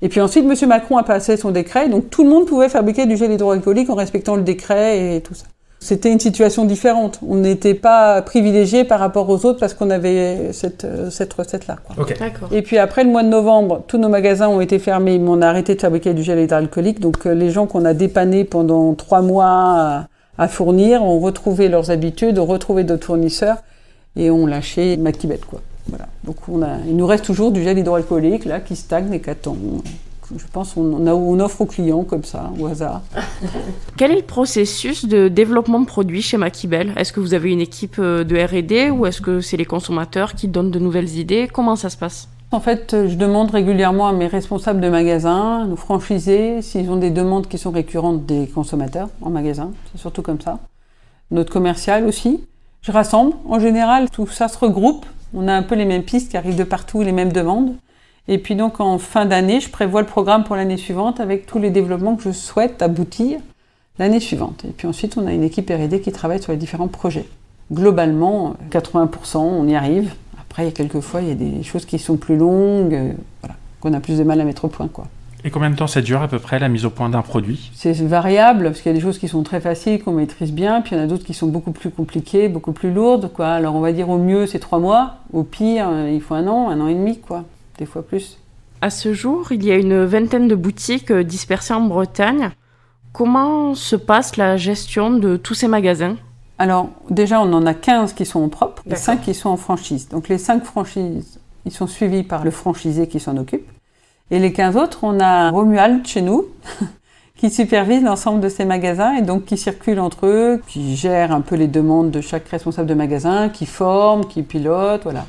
Et 0.00 0.08
puis 0.08 0.20
ensuite, 0.20 0.44
M. 0.44 0.68
Macron 0.68 0.96
a 0.96 1.02
passé 1.02 1.36
son 1.36 1.50
décret, 1.50 1.88
donc 1.88 2.10
tout 2.10 2.22
le 2.22 2.30
monde 2.30 2.46
pouvait 2.46 2.68
fabriquer 2.68 3.06
du 3.06 3.16
gel 3.16 3.32
hydroalcoolique 3.32 3.90
en 3.90 3.94
respectant 3.94 4.36
le 4.36 4.42
décret 4.42 5.16
et 5.16 5.20
tout 5.20 5.34
ça. 5.34 5.46
C'était 5.80 6.12
une 6.12 6.18
situation 6.18 6.64
différente. 6.64 7.20
On 7.26 7.36
n'était 7.36 7.74
pas 7.74 8.20
privilégié 8.22 8.82
par 8.82 8.98
rapport 8.98 9.28
aux 9.30 9.46
autres 9.46 9.60
parce 9.60 9.74
qu'on 9.74 9.90
avait 9.90 10.52
cette, 10.52 10.84
euh, 10.84 11.08
cette 11.08 11.32
recette-là. 11.32 11.76
Et 12.50 12.62
puis 12.62 12.78
après 12.78 13.04
le 13.04 13.10
mois 13.10 13.22
de 13.22 13.28
novembre, 13.28 13.84
tous 13.86 13.96
nos 13.96 14.08
magasins 14.08 14.48
ont 14.48 14.60
été 14.60 14.80
fermés, 14.80 15.20
mais 15.20 15.28
on 15.30 15.40
a 15.40 15.46
arrêté 15.46 15.76
de 15.76 15.80
fabriquer 15.80 16.14
du 16.14 16.24
gel 16.24 16.40
hydroalcoolique. 16.40 16.98
Donc 16.98 17.26
euh, 17.26 17.32
les 17.32 17.50
gens 17.50 17.66
qu'on 17.66 17.84
a 17.84 17.94
dépannés 17.94 18.42
pendant 18.44 18.92
trois 18.94 19.22
mois 19.22 20.08
à, 20.38 20.48
fournir 20.48 21.02
ont 21.02 21.20
retrouvé 21.20 21.68
leurs 21.68 21.90
habitudes, 21.90 22.38
ont 22.38 22.46
retrouvé 22.46 22.84
d'autres 22.84 23.06
fournisseurs 23.06 23.58
et 24.16 24.30
on 24.30 24.46
lâchait 24.46 24.96
Mactibet, 24.96 25.40
quoi. 25.46 25.60
Voilà. 25.88 26.06
Donc 26.24 26.36
on 26.48 26.62
a, 26.62 26.78
il 26.86 26.96
nous 26.96 27.06
reste 27.06 27.24
toujours 27.24 27.50
du 27.50 27.62
gel 27.62 27.78
hydroalcoolique 27.78 28.44
là 28.44 28.60
qui 28.60 28.76
stagne 28.76 29.12
et 29.12 29.20
qu'attend. 29.20 29.56
Je 30.36 30.44
pense 30.52 30.74
qu'on 30.74 31.06
on 31.06 31.40
offre 31.40 31.62
aux 31.62 31.66
clients 31.66 32.04
comme 32.04 32.24
ça, 32.24 32.52
au 32.58 32.66
hasard. 32.66 33.00
Quel 33.96 34.10
est 34.10 34.16
le 34.16 34.22
processus 34.22 35.06
de 35.06 35.28
développement 35.28 35.80
de 35.80 35.86
produits 35.86 36.20
chez 36.20 36.36
Makibel? 36.36 36.92
Est-ce 36.96 37.14
que 37.14 37.20
vous 37.20 37.32
avez 37.32 37.50
une 37.50 37.60
équipe 37.62 37.96
euh, 37.98 38.24
de 38.24 38.36
R&D 38.36 38.90
ou 38.90 39.06
est-ce 39.06 39.22
que 39.22 39.40
c'est 39.40 39.56
les 39.56 39.64
consommateurs 39.64 40.34
qui 40.34 40.48
donnent 40.48 40.70
de 40.70 40.78
nouvelles 40.78 41.16
idées? 41.16 41.48
Comment 41.50 41.76
ça 41.76 41.88
se 41.88 41.96
passe? 41.96 42.28
En 42.50 42.60
fait, 42.60 43.06
je 43.08 43.14
demande 43.14 43.50
régulièrement 43.50 44.08
à 44.08 44.12
mes 44.12 44.26
responsables 44.26 44.80
de 44.80 44.88
magasin, 44.88 45.66
nos 45.66 45.76
franchisés, 45.76 46.62
s'ils 46.62 46.90
ont 46.90 46.96
des 46.96 47.10
demandes 47.10 47.46
qui 47.46 47.58
sont 47.58 47.70
récurrentes 47.70 48.24
des 48.24 48.46
consommateurs 48.46 49.10
en 49.20 49.28
magasin. 49.28 49.72
C'est 49.92 50.00
surtout 50.00 50.22
comme 50.22 50.40
ça. 50.40 50.58
Notre 51.30 51.52
commercial 51.52 52.06
aussi. 52.06 52.42
Je 52.80 52.90
rassemble. 52.90 53.34
En 53.46 53.60
général, 53.60 54.08
tout 54.08 54.26
ça 54.26 54.48
se 54.48 54.56
regroupe. 54.56 55.04
On 55.34 55.46
a 55.46 55.52
un 55.52 55.62
peu 55.62 55.74
les 55.74 55.84
mêmes 55.84 56.04
pistes 56.04 56.30
qui 56.30 56.38
arrivent 56.38 56.56
de 56.56 56.64
partout, 56.64 57.02
les 57.02 57.12
mêmes 57.12 57.32
demandes. 57.32 57.74
Et 58.28 58.38
puis 58.38 58.54
donc 58.54 58.80
en 58.80 58.98
fin 58.98 59.26
d'année, 59.26 59.60
je 59.60 59.70
prévois 59.70 60.00
le 60.00 60.06
programme 60.06 60.44
pour 60.44 60.56
l'année 60.56 60.78
suivante 60.78 61.20
avec 61.20 61.44
tous 61.44 61.58
les 61.58 61.70
développements 61.70 62.16
que 62.16 62.22
je 62.22 62.32
souhaite 62.32 62.80
aboutir 62.80 63.40
l'année 63.98 64.20
suivante. 64.20 64.64
Et 64.64 64.72
puis 64.72 64.86
ensuite, 64.86 65.18
on 65.18 65.26
a 65.26 65.32
une 65.32 65.42
équipe 65.42 65.68
R&D 65.68 66.00
qui 66.00 66.12
travaille 66.12 66.42
sur 66.42 66.52
les 66.52 66.58
différents 66.58 66.88
projets. 66.88 67.26
Globalement, 67.70 68.54
80%, 68.70 69.36
on 69.36 69.66
y 69.66 69.74
arrive. 69.74 70.14
Après, 70.58 70.66
il 70.66 70.70
y 70.70 70.74
a 70.74 70.76
quelques 70.76 70.98
fois, 70.98 71.22
il 71.22 71.28
y 71.28 71.30
a 71.30 71.36
des 71.36 71.62
choses 71.62 71.84
qui 71.84 72.00
sont 72.00 72.16
plus 72.16 72.36
longues, 72.36 72.92
euh, 72.92 73.12
voilà, 73.42 73.54
qu'on 73.78 73.92
a 73.92 74.00
plus 74.00 74.18
de 74.18 74.24
mal 74.24 74.40
à 74.40 74.44
mettre 74.44 74.64
au 74.64 74.68
point, 74.68 74.88
quoi. 74.88 75.06
Et 75.44 75.50
combien 75.50 75.70
de 75.70 75.76
temps 75.76 75.86
ça 75.86 76.00
dure 76.00 76.20
à 76.20 76.26
peu 76.26 76.40
près 76.40 76.58
la 76.58 76.68
mise 76.68 76.84
au 76.84 76.90
point 76.90 77.08
d'un 77.08 77.22
produit? 77.22 77.70
C'est 77.74 77.92
variable, 77.92 78.64
parce 78.64 78.80
qu'il 78.80 78.90
y 78.90 78.92
a 78.92 78.98
des 78.98 79.00
choses 79.00 79.18
qui 79.18 79.28
sont 79.28 79.44
très 79.44 79.60
faciles, 79.60 80.02
qu'on 80.02 80.14
maîtrise 80.14 80.52
bien, 80.52 80.80
puis 80.80 80.96
il 80.96 80.98
y 80.98 81.00
en 81.00 81.04
a 81.04 81.06
d'autres 81.06 81.24
qui 81.24 81.32
sont 81.32 81.46
beaucoup 81.46 81.70
plus 81.70 81.90
compliquées, 81.90 82.48
beaucoup 82.48 82.72
plus 82.72 82.92
lourdes. 82.92 83.32
Quoi. 83.32 83.50
Alors 83.50 83.76
on 83.76 83.80
va 83.80 83.92
dire 83.92 84.08
au 84.08 84.18
mieux 84.18 84.46
c'est 84.46 84.58
trois 84.58 84.80
mois, 84.80 85.18
au 85.32 85.44
pire 85.44 85.86
euh, 85.88 86.10
il 86.12 86.20
faut 86.20 86.34
un 86.34 86.48
an, 86.48 86.70
un 86.70 86.80
an 86.80 86.88
et 86.88 86.94
demi, 86.94 87.20
quoi, 87.20 87.44
des 87.78 87.86
fois 87.86 88.02
plus. 88.02 88.40
À 88.80 88.90
ce 88.90 89.12
jour, 89.12 89.52
il 89.52 89.64
y 89.64 89.70
a 89.70 89.76
une 89.76 90.02
vingtaine 90.06 90.48
de 90.48 90.56
boutiques 90.56 91.12
euh, 91.12 91.22
dispersées 91.22 91.74
en 91.74 91.82
Bretagne. 91.82 92.50
Comment 93.12 93.76
se 93.76 93.94
passe 93.94 94.36
la 94.36 94.56
gestion 94.56 95.12
de 95.12 95.36
tous 95.36 95.54
ces 95.54 95.68
magasins? 95.68 96.16
Alors 96.58 96.88
déjà 97.08 97.40
on 97.40 97.52
en 97.52 97.66
a 97.66 97.74
15 97.74 98.12
qui 98.14 98.26
sont 98.26 98.40
en 98.40 98.48
propre 98.48 98.82
et 98.90 98.96
5 98.96 99.22
qui 99.22 99.34
sont 99.34 99.50
en 99.50 99.56
franchise. 99.56 100.08
Donc 100.08 100.28
les 100.28 100.38
5 100.38 100.64
franchises, 100.64 101.38
ils 101.64 101.72
sont 101.72 101.86
suivis 101.86 102.24
par 102.24 102.44
le 102.44 102.50
franchisé 102.50 103.06
qui 103.06 103.20
s'en 103.20 103.36
occupe. 103.36 103.68
Et 104.30 104.38
les 104.38 104.52
15 104.52 104.76
autres, 104.76 105.04
on 105.04 105.20
a 105.20 105.50
Romuald 105.50 106.06
chez 106.06 106.20
nous, 106.20 106.46
qui 107.36 107.50
supervise 107.50 108.02
l'ensemble 108.02 108.40
de 108.40 108.48
ces 108.48 108.64
magasins 108.64 109.14
et 109.14 109.22
donc 109.22 109.46
qui 109.46 109.56
circule 109.56 110.00
entre 110.00 110.26
eux, 110.26 110.62
qui 110.66 110.96
gère 110.96 111.32
un 111.32 111.40
peu 111.40 111.54
les 111.54 111.68
demandes 111.68 112.10
de 112.10 112.20
chaque 112.20 112.46
responsable 112.48 112.88
de 112.88 112.94
magasin, 112.94 113.48
qui 113.48 113.64
forme, 113.64 114.26
qui 114.26 114.42
pilote, 114.42 115.02
voilà. 115.04 115.26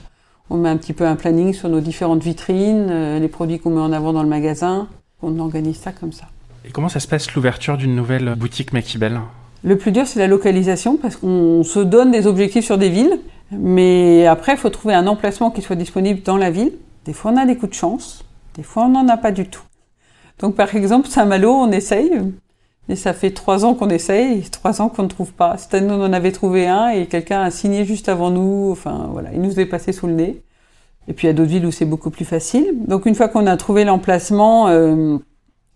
On 0.50 0.58
met 0.58 0.70
un 0.70 0.78
petit 0.78 0.94
peu 0.94 1.06
un 1.06 1.16
planning 1.16 1.54
sur 1.54 1.70
nos 1.70 1.80
différentes 1.80 2.24
vitrines, 2.24 2.88
euh, 2.90 3.20
les 3.20 3.28
produits 3.28 3.60
qu'on 3.60 3.70
met 3.70 3.82
en 3.82 3.94
avant 3.94 4.14
dans 4.14 4.24
le 4.24 4.30
magasin. 4.30 4.88
On 5.22 5.38
organise 5.38 5.78
ça 5.78 5.92
comme 5.92 6.12
ça. 6.12 6.26
Et 6.66 6.72
comment 6.72 6.90
ça 6.90 7.00
se 7.00 7.08
passe 7.08 7.32
l'ouverture 7.36 7.78
d'une 7.78 7.96
nouvelle 7.96 8.34
boutique 8.36 8.74
Makibel? 8.74 9.22
Le 9.64 9.78
plus 9.78 9.92
dur, 9.92 10.08
c'est 10.08 10.20
la 10.20 10.28
localisation 10.28 10.98
parce 10.98 11.16
qu'on 11.16 11.64
se 11.64 11.80
donne 11.80 12.12
des 12.12 12.28
objectifs 12.28 12.66
sur 12.66 12.78
des 12.78 12.90
villes, 12.90 13.20
mais 13.52 14.26
après, 14.26 14.54
il 14.54 14.58
faut 14.58 14.70
trouver 14.70 14.94
un 14.94 15.08
emplacement 15.08 15.52
qui 15.52 15.62
soit 15.62 15.76
disponible 15.76 16.22
dans 16.24 16.38
la 16.38 16.50
ville. 16.50 16.74
Des 17.06 17.14
fois, 17.14 17.32
on 17.32 17.38
a 17.38 17.46
des 17.46 17.58
coups 17.58 17.72
de 17.72 17.76
chance. 17.76 18.24
Des 18.56 18.64
fois, 18.64 18.86
on 18.86 18.90
n'en 18.90 19.08
a 19.08 19.18
pas 19.18 19.32
du 19.32 19.48
tout. 19.48 19.64
Donc, 20.40 20.56
par 20.56 20.74
exemple, 20.76 21.08
Saint-Malo, 21.08 21.52
on 21.52 21.72
essaye. 21.72 22.12
Et 22.88 22.96
ça 22.96 23.14
fait 23.14 23.32
trois 23.32 23.66
ans 23.66 23.76
qu'on 23.76 23.90
essaye, 23.90 24.42
trois 24.50 24.82
ans 24.82 24.90
qu'on 24.90 25.04
ne 25.04 25.08
trouve 25.08 25.34
pas. 25.34 25.58
Cette 25.58 25.74
année, 25.74 25.92
on 25.92 26.02
en 26.02 26.14
avait 26.14 26.32
trouvé 26.32 26.68
un 26.68 26.90
et 26.90 27.06
quelqu'un 27.06 27.42
a 27.42 27.52
signé 27.52 27.86
juste 27.86 28.10
avant 28.10 28.32
nous. 28.32 28.70
Enfin, 28.72 29.10
voilà, 29.12 29.32
il 29.34 29.42
nous 29.42 29.60
est 29.60 29.66
passé 29.66 29.92
sous 29.92 30.08
le 30.08 30.14
nez. 30.14 30.42
Et 31.08 31.14
puis, 31.14 31.28
il 31.28 31.30
y 31.30 31.32
a 31.32 31.34
d'autres 31.34 31.50
villes 31.50 31.66
où 31.66 31.72
c'est 31.72 31.86
beaucoup 31.86 32.10
plus 32.10 32.26
facile. 32.26 32.74
Donc, 32.88 33.06
une 33.06 33.16
fois 33.16 33.28
qu'on 33.28 33.46
a 33.46 33.58
trouvé 33.58 33.84
l'emplacement, 33.84 34.70
euh, 34.70 35.18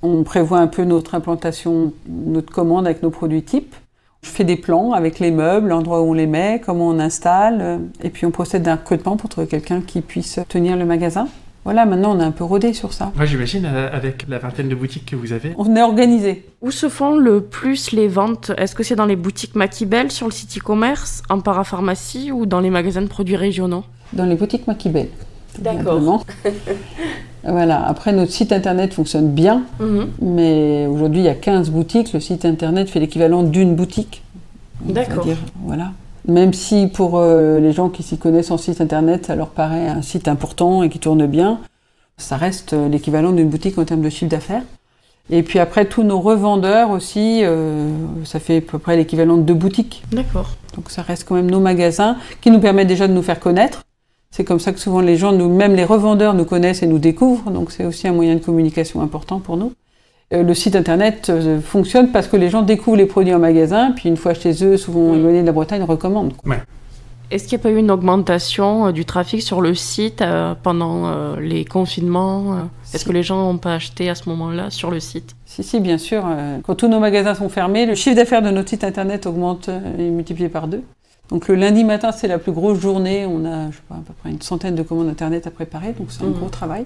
on 0.04 0.24
prévoit 0.24 0.60
un 0.60 0.68
peu 0.68 0.84
notre 0.84 1.16
implantation, 1.16 1.94
notre 2.08 2.54
commande 2.54 2.86
avec 2.86 3.02
nos 3.02 3.10
produits 3.10 3.44
types. 3.44 3.76
Je 4.22 4.30
fais 4.30 4.44
des 4.44 4.56
plans 4.56 4.94
avec 4.94 5.20
les 5.20 5.32
meubles, 5.32 5.70
l'endroit 5.70 6.02
où 6.02 6.12
on 6.12 6.14
les 6.14 6.28
met, 6.28 6.62
comment 6.64 6.90
on 6.90 7.00
installe. 7.00 7.80
Et 8.04 8.10
puis, 8.10 8.26
on 8.26 8.32
procède 8.32 8.64
d'un 8.64 8.76
recrutement 8.76 9.18
pour 9.18 9.30
trouver 9.30 9.48
quelqu'un 9.48 9.82
qui 9.82 10.02
puisse 10.02 10.40
tenir 10.48 10.78
le 10.78 10.86
magasin. 10.86 11.28
Voilà, 11.66 11.86
maintenant 11.86 12.14
on 12.18 12.20
est 12.20 12.24
un 12.24 12.32
peu 12.32 12.44
rodé 12.44 12.74
sur 12.74 12.92
ça. 12.92 13.14
Moi 13.16 13.26
j'imagine 13.26 13.66
euh, 13.66 13.90
avec 13.94 14.28
la 14.28 14.38
vingtaine 14.38 14.68
de 14.68 14.76
boutiques 14.76 15.06
que 15.06 15.16
vous 15.16 15.32
avez. 15.32 15.54
On 15.58 15.74
est 15.78 15.82
organisé. 15.82 16.46
Où 16.62 16.72
se 16.72 16.90
font 16.90 17.16
le 17.16 17.40
plus 17.40 17.94
les 17.94 18.10
ventes? 18.10 18.52
Est-ce 18.58 18.76
que 18.76 18.84
c'est 18.84 18.98
dans 18.98 19.06
les 19.06 19.16
boutiques 19.16 19.56
Makibel 19.56 20.12
sur 20.12 20.28
le 20.28 20.34
site 20.34 20.58
e-commerce, 20.58 21.24
en 21.30 21.40
parapharmacie 21.40 22.34
ou 22.34 22.46
dans 22.46 22.60
les 22.60 22.70
magasins 22.70 23.02
de 23.02 23.08
produits 23.08 23.38
régionaux? 23.38 23.86
Dans 24.12 24.26
les 24.26 24.36
boutiques 24.36 24.68
Makibel. 24.68 25.08
D'accord. 25.58 26.26
Voilà. 27.46 27.86
Après, 27.86 28.14
notre 28.14 28.32
site 28.32 28.52
internet 28.52 28.94
fonctionne 28.94 29.30
bien, 29.30 29.64
Mhm. 29.80 30.08
mais 30.22 30.88
aujourd'hui, 30.88 31.22
il 31.22 31.26
y 31.26 31.30
a 31.30 31.36
15 31.36 31.70
boutiques. 31.70 32.14
Le 32.14 32.20
site 32.20 32.46
internet 32.46 32.90
fait 32.90 33.00
l'équivalent 33.00 33.44
d'une 33.44 33.76
boutique. 33.76 34.24
D'accord. 34.86 35.26
Voilà. 35.66 35.92
Même 36.28 36.54
si 36.54 36.88
pour 36.88 37.18
euh, 37.18 37.60
les 37.60 37.74
gens 37.74 37.90
qui 37.90 38.02
s'y 38.02 38.18
connaissent 38.18 38.52
en 38.52 38.58
site 38.58 38.80
internet, 38.80 39.26
ça 39.26 39.36
leur 39.36 39.50
paraît 39.50 39.88
un 39.88 40.02
site 40.02 40.28
important 40.30 40.82
et 40.84 40.90
qui 40.90 41.00
tourne 41.00 41.26
bien, 41.26 41.60
ça 42.18 42.38
reste 42.38 42.74
euh, 42.74 42.88
l'équivalent 42.88 43.34
d'une 43.34 43.50
boutique 43.50 43.78
en 43.78 43.84
termes 43.84 44.02
de 44.02 44.10
chiffre 44.10 44.32
d'affaires. 44.32 44.64
Et 45.30 45.44
puis 45.44 45.60
après, 45.60 45.86
tous 45.86 46.04
nos 46.04 46.20
revendeurs 46.22 46.92
aussi, 46.92 47.42
euh, 47.44 47.90
ça 48.26 48.40
fait 48.40 48.58
à 48.58 48.62
peu 48.62 48.78
près 48.80 48.96
l'équivalent 48.98 49.36
de 49.38 49.42
deux 49.44 49.54
boutiques. 49.54 50.04
D'accord. 50.12 50.52
Donc 50.76 50.90
ça 50.90 51.02
reste 51.02 51.26
quand 51.28 51.36
même 51.36 51.50
nos 51.52 51.60
magasins 51.62 52.16
qui 52.42 52.52
nous 52.52 52.60
permettent 52.60 52.88
déjà 52.88 53.08
de 53.08 53.14
nous 53.14 53.22
faire 53.22 53.40
connaître. 53.40 53.84
C'est 54.36 54.44
comme 54.44 54.60
ça 54.60 54.72
que 54.74 54.80
souvent 54.80 55.00
les 55.00 55.16
gens, 55.16 55.32
nous, 55.32 55.48
même 55.48 55.76
les 55.76 55.84
revendeurs, 55.86 56.34
nous 56.34 56.44
connaissent 56.46 56.82
et 56.82 56.88
nous 56.88 56.98
découvrent. 56.98 57.52
Donc 57.52 57.72
c'est 57.72 57.86
aussi 57.86 58.08
un 58.08 58.14
moyen 58.14 58.34
de 58.34 58.40
communication 58.40 59.00
important 59.02 59.40
pour 59.40 59.58
nous. 59.58 59.74
Euh, 60.34 60.42
le 60.42 60.54
site 60.56 60.76
internet 60.76 61.30
euh, 61.30 61.62
fonctionne 61.62 62.12
parce 62.12 62.28
que 62.28 62.36
les 62.36 62.50
gens 62.50 62.64
découvrent 62.64 62.98
les 62.98 63.06
produits 63.06 63.36
en 63.36 63.38
magasin, 63.40 63.92
puis 63.92 64.10
une 64.10 64.18
fois 64.18 64.34
chez 64.34 64.66
eux, 64.66 64.76
souvent 64.76 65.14
éloignés 65.14 65.42
de 65.42 65.46
la 65.46 65.52
Bretagne, 65.52 65.84
recommandent. 65.84 66.34
quoi. 66.36 66.56
Est-ce 67.30 67.48
qu'il 67.48 67.58
n'y 67.58 67.62
a 67.62 67.64
pas 67.64 67.70
eu 67.72 67.78
une 67.78 67.92
augmentation 67.92 68.88
euh, 68.88 68.92
du 68.92 69.06
trafic 69.06 69.44
sur 69.44 69.62
le 69.62 69.76
site 69.76 70.24
euh, 70.24 70.56
pendant 70.64 71.06
euh, 71.06 71.40
les 71.40 71.64
confinements 71.64 72.58
Est-ce 72.92 73.00
Si. 73.00 73.06
que 73.06 73.12
les 73.12 73.22
gens 73.22 73.38
n'ont 73.38 73.60
pas 73.60 73.76
acheté 73.76 74.10
à 74.10 74.16
ce 74.16 74.28
moment-là 74.30 74.72
sur 74.72 74.90
le 74.90 75.00
site? 75.00 75.36
Si, 75.46 75.62
si, 75.64 75.80
bien 75.80 76.00
sûr. 76.00 76.24
euh, 76.26 76.58
Quand 76.64 76.74
tous 76.74 76.88
nos 76.88 77.00
magasins 77.00 77.36
sont 77.36 77.50
fermés, 77.50 77.86
le 77.86 77.94
chiffre 77.94 78.16
d'affaires 78.16 78.42
de 78.42 78.50
notre 78.50 78.70
site 78.70 78.84
internet 78.84 79.28
augmente 79.28 79.70
et 80.00 80.08
est 80.08 80.10
multiplié 80.10 80.50
par 80.50 80.68
deux. 80.68 80.82
Donc 81.30 81.48
le 81.48 81.56
lundi 81.56 81.84
matin, 81.84 82.12
c'est 82.12 82.28
la 82.28 82.38
plus 82.38 82.52
grosse 82.52 82.80
journée. 82.80 83.26
On 83.26 83.46
a, 83.46 83.72
je 83.72 83.76
sais 83.78 83.82
pas, 83.88 83.96
à 83.96 84.00
peu 84.06 84.14
près 84.14 84.30
une 84.30 84.42
centaine 84.42 84.76
de 84.76 84.84
commandes 84.84 85.08
internet 85.10 85.48
à 85.48 85.52
préparer, 85.52 85.94
donc 85.94 86.08
c'est 86.10 86.24
un 86.24 86.28
Mhm. 86.28 86.34
gros 86.34 86.50
travail. 86.50 86.86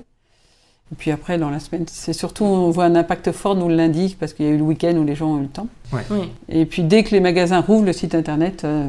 Et 0.91 0.96
puis 0.96 1.12
après, 1.12 1.38
dans 1.38 1.50
la 1.50 1.60
semaine, 1.60 1.84
c'est 1.88 2.13
surtout, 2.13 2.46
on 2.46 2.70
voit 2.70 2.86
un 2.86 2.96
impact 2.96 3.32
fort, 3.34 3.56
nous, 3.56 3.67
le 3.67 3.75
lundi, 3.75 4.15
parce 4.17 4.32
qu'il 4.34 4.46
y 4.46 4.50
a 4.50 4.51
eu 4.53 4.58
le 4.58 4.63
week-end 4.63 4.96
où 4.96 5.03
les 5.03 5.15
gens 5.15 5.32
ont 5.34 5.39
eu 5.39 5.44
le 5.44 5.48
temps. 5.50 5.67
Oui. 5.91 6.00
Et 6.48 6.65
puis 6.65 6.84
dès 6.84 7.03
que 7.03 7.12
les 7.12 7.20
magasins 7.20 7.60
rouvrent 7.60 7.86
le 7.86 7.91
site 7.91 8.15
internet, 8.15 8.63
euh, 8.63 8.88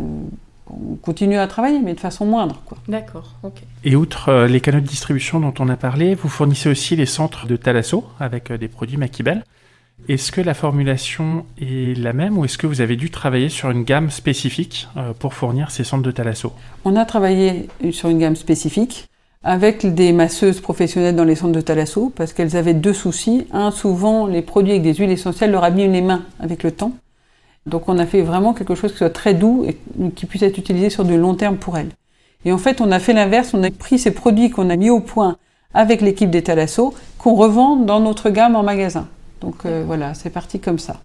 on 0.71 0.95
continue 0.97 1.39
à 1.39 1.47
travailler, 1.49 1.81
mais 1.81 1.95
de 1.95 2.01
façon 2.01 2.25
moindre. 2.25 2.63
D'accord, 2.87 3.33
ok. 3.43 3.63
Et 3.85 3.97
outre 3.97 4.29
euh, 4.29 4.47
les 4.47 4.61
canaux 4.61 4.79
de 4.81 4.87
distribution 4.87 5.41
dont 5.41 5.55
on 5.59 5.69
a 5.69 5.77
parlé, 5.77 6.15
vous 6.15 6.29
fournissez 6.29 6.69
aussi 6.69 6.95
les 6.95 7.07
centres 7.07 7.47
de 7.49 7.57
Thalasso 7.57 8.05
avec 8.21 8.53
euh, 8.53 8.59
des 8.59 8.69
produits 8.69 8.97
Maquibel. 8.99 9.45
Est-ce 10.09 10.33
que 10.33 10.41
la 10.41 10.55
formulation 10.55 11.45
est 11.61 11.99
la 11.99 12.13
même 12.13 12.39
ou 12.39 12.45
est-ce 12.45 12.57
que 12.57 12.67
vous 12.67 12.81
avez 12.81 12.97
dû 12.97 13.11
travailler 13.11 13.49
sur 13.49 13.71
une 13.71 13.85
gamme 13.85 14.11
spécifique 14.11 14.89
euh, 14.97 15.13
pour 15.19 15.35
fournir 15.35 15.71
ces 15.71 15.85
centres 15.85 16.03
de 16.03 16.11
Thalasso? 16.11 16.53
On 16.85 16.97
a 16.97 17.05
travaillé 17.05 17.69
sur 17.91 18.09
une 18.09 18.19
gamme 18.19 18.37
spécifique 18.37 19.09
avec 19.43 19.95
des 19.95 20.13
masseuses 20.13 20.61
professionnelles 20.61 21.17
dans 21.17 21.25
les 21.25 21.35
centres 21.35 21.53
de 21.53 21.61
Thalasso 21.61 22.13
parce 22.15 22.33
qu'elles 22.33 22.57
avaient 22.57 22.75
deux 22.75 22.95
soucis. 22.95 23.47
Un, 23.53 23.71
souvent, 23.71 24.27
les 24.27 24.43
produits 24.43 24.73
avec 24.73 24.83
des 24.83 24.95
huiles 24.95 25.11
essentielles 25.11 25.51
leur 25.51 25.65
abîment 25.65 25.93
les 25.93 26.03
mains 26.03 26.23
avec 26.41 26.63
le 26.63 26.71
temps. 26.71 26.93
Donc 27.67 27.89
on 27.89 27.99
a 27.99 28.07
fait 28.07 28.23
vraiment 28.23 28.55
quelque 28.55 28.75
chose 28.75 28.93
qui 28.93 28.99
soit 28.99 29.11
très 29.11 29.35
doux 29.35 29.67
et 29.69 29.77
qui 30.17 30.27
puisse 30.27 30.43
être 30.43 30.59
utilisé 30.59 30.91
sur 30.91 31.05
du 31.05 31.19
long 31.19 31.35
terme 31.35 31.57
pour 31.57 31.77
elles. 31.77 31.91
Et 32.45 32.53
en 32.53 32.59
fait, 32.59 32.81
on 32.81 32.91
a 32.93 32.99
fait 32.99 33.13
l'inverse, 33.13 33.53
on 33.53 33.63
a 33.63 33.71
pris 33.71 33.99
ces 33.99 34.13
produits 34.13 34.49
qu'on 34.49 34.71
a 34.71 34.77
mis 34.77 34.91
au 34.91 35.01
point 35.01 35.37
avec 35.75 36.01
l'équipe 36.01 36.31
des 36.31 36.43
Thalasso, 36.43 36.95
qu'on 37.19 37.35
revend 37.35 37.77
dans 37.77 38.01
notre 38.01 38.31
gamme 38.31 38.57
en 38.57 38.63
magasin. 38.63 39.07
Donc 39.41 39.65
euh, 39.65 39.85
voilà, 39.87 40.15
c'est 40.15 40.31
parti 40.31 40.61
comme 40.61 40.79
ça. 40.79 41.01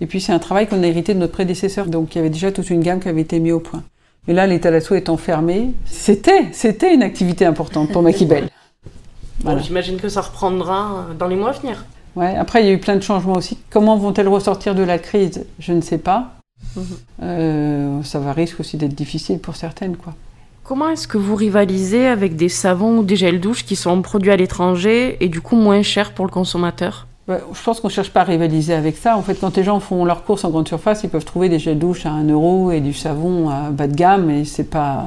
Et 0.00 0.06
puis 0.06 0.20
c'est 0.20 0.32
un 0.32 0.38
travail 0.38 0.66
qu'on 0.68 0.82
a 0.82 0.86
hérité 0.86 1.14
de 1.14 1.18
notre 1.18 1.32
prédécesseur, 1.32 1.86
donc 1.86 2.14
il 2.14 2.18
y 2.18 2.20
avait 2.20 2.30
déjà 2.30 2.52
toute 2.52 2.68
une 2.70 2.82
gamme 2.82 3.00
qui 3.00 3.08
avait 3.08 3.22
été 3.22 3.40
mise 3.40 3.52
au 3.52 3.60
point. 3.60 3.82
Mais 4.26 4.34
là, 4.34 4.46
les 4.46 4.56
étant 4.56 5.16
fermés, 5.16 5.72
c'était, 5.84 6.48
c'était 6.52 6.92
une 6.92 7.02
activité 7.02 7.44
importante 7.44 7.92
pour 7.92 8.02
Maquibel. 8.02 8.48
Bon, 9.40 9.50
Voilà. 9.50 9.60
J'imagine 9.60 9.98
que 9.98 10.08
ça 10.08 10.22
reprendra 10.22 11.06
euh, 11.10 11.14
dans 11.14 11.28
les 11.28 11.36
mois 11.36 11.50
à 11.50 11.52
venir. 11.52 11.84
Ouais, 12.16 12.34
après, 12.36 12.62
il 12.62 12.66
y 12.66 12.70
a 12.70 12.72
eu 12.72 12.78
plein 12.78 12.96
de 12.96 13.02
changements 13.02 13.34
aussi. 13.34 13.58
Comment 13.68 13.98
vont-elles 13.98 14.28
ressortir 14.28 14.74
de 14.74 14.82
la 14.82 14.98
crise? 14.98 15.44
Je 15.58 15.74
ne 15.74 15.82
sais 15.82 15.98
pas. 15.98 16.36
Mhm. 16.74 16.84
Euh, 17.22 18.02
ça 18.02 18.18
va 18.18 18.32
risque 18.32 18.60
aussi 18.60 18.78
d'être 18.78 18.94
difficile 18.94 19.38
pour 19.38 19.54
certaines, 19.54 19.96
quoi. 19.98 20.14
Comment 20.64 20.88
est-ce 20.88 21.06
que 21.06 21.18
vous 21.18 21.36
rivalisez 21.36 22.06
avec 22.06 22.34
des 22.34 22.48
savons 22.48 22.98
ou 22.98 23.02
des 23.04 23.14
gels 23.14 23.40
douche 23.40 23.64
qui 23.66 23.76
sont 23.76 24.00
produits 24.00 24.32
à 24.32 24.36
l'étranger 24.36 25.16
et 25.20 25.28
du 25.28 25.40
coup 25.40 25.54
moins 25.54 25.82
chers 25.82 26.12
pour 26.12 26.24
le 26.24 26.32
consommateur? 26.32 27.06
Je 27.28 27.62
pense 27.64 27.80
qu'on 27.80 27.88
ne 27.88 27.92
cherche 27.92 28.10
pas 28.10 28.20
à 28.20 28.24
rivaliser 28.24 28.72
avec 28.72 28.96
ça. 28.96 29.16
En 29.16 29.22
fait, 29.22 29.34
quand 29.34 29.56
les 29.56 29.64
gens 29.64 29.80
font 29.80 30.04
leurs 30.04 30.24
courses 30.24 30.44
en 30.44 30.50
grande 30.50 30.68
surface, 30.68 31.02
ils 31.02 31.10
peuvent 31.10 31.24
trouver 31.24 31.48
des 31.48 31.58
gels 31.58 31.78
douche 31.78 32.06
à 32.06 32.10
1 32.10 32.28
euro 32.28 32.70
et 32.70 32.80
du 32.80 32.92
savon 32.92 33.48
à 33.48 33.70
bas 33.70 33.88
de 33.88 33.94
gamme, 33.94 34.30
et 34.30 34.44
c'est 34.44 34.70
pas. 34.70 35.06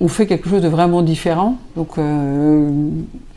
On 0.00 0.08
fait 0.08 0.26
quelque 0.26 0.48
chose 0.48 0.62
de 0.62 0.68
vraiment 0.68 1.02
différent, 1.02 1.58
donc 1.76 1.98
euh, 1.98 2.70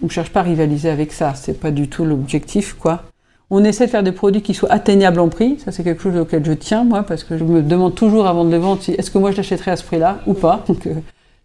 on 0.02 0.06
ne 0.06 0.10
cherche 0.10 0.30
pas 0.30 0.40
à 0.40 0.44
rivaliser 0.44 0.90
avec 0.90 1.12
ça. 1.12 1.34
C'est 1.36 1.60
pas 1.60 1.72
du 1.72 1.90
tout 1.90 2.06
l'objectif, 2.06 2.76
quoi. 2.80 3.04
On 3.50 3.64
essaie 3.66 3.88
de 3.88 3.92
faire 3.92 4.04
des 4.04 4.14
produits 4.14 4.42
qui 4.42 4.54
soient 4.54 4.72
atteignables 4.72 5.20
en 5.20 5.28
prix. 5.28 5.60
Ça, 5.60 5.74
c'est 5.74 5.84
quelque 5.84 6.02
chose 6.02 6.18
auquel 6.18 6.46
je 6.46 6.54
tiens, 6.54 6.86
moi, 6.86 7.04
parce 7.04 7.26
que 7.26 7.38
je 7.38 7.44
me 7.44 7.62
demande 7.62 7.94
toujours 7.94 8.26
avant 8.26 8.46
de 8.46 8.52
les 8.52 8.58
vendre 8.58 8.82
si 8.82 8.92
est-ce 8.94 9.12
que 9.12 9.18
moi 9.18 9.32
je 9.32 9.38
l'achèterais 9.38 9.72
à 9.72 9.76
ce 9.76 9.84
prix-là 9.84 10.20
ou 10.26 10.34
pas? 10.34 10.64
Donc, 10.68 10.88
euh, 10.88 10.94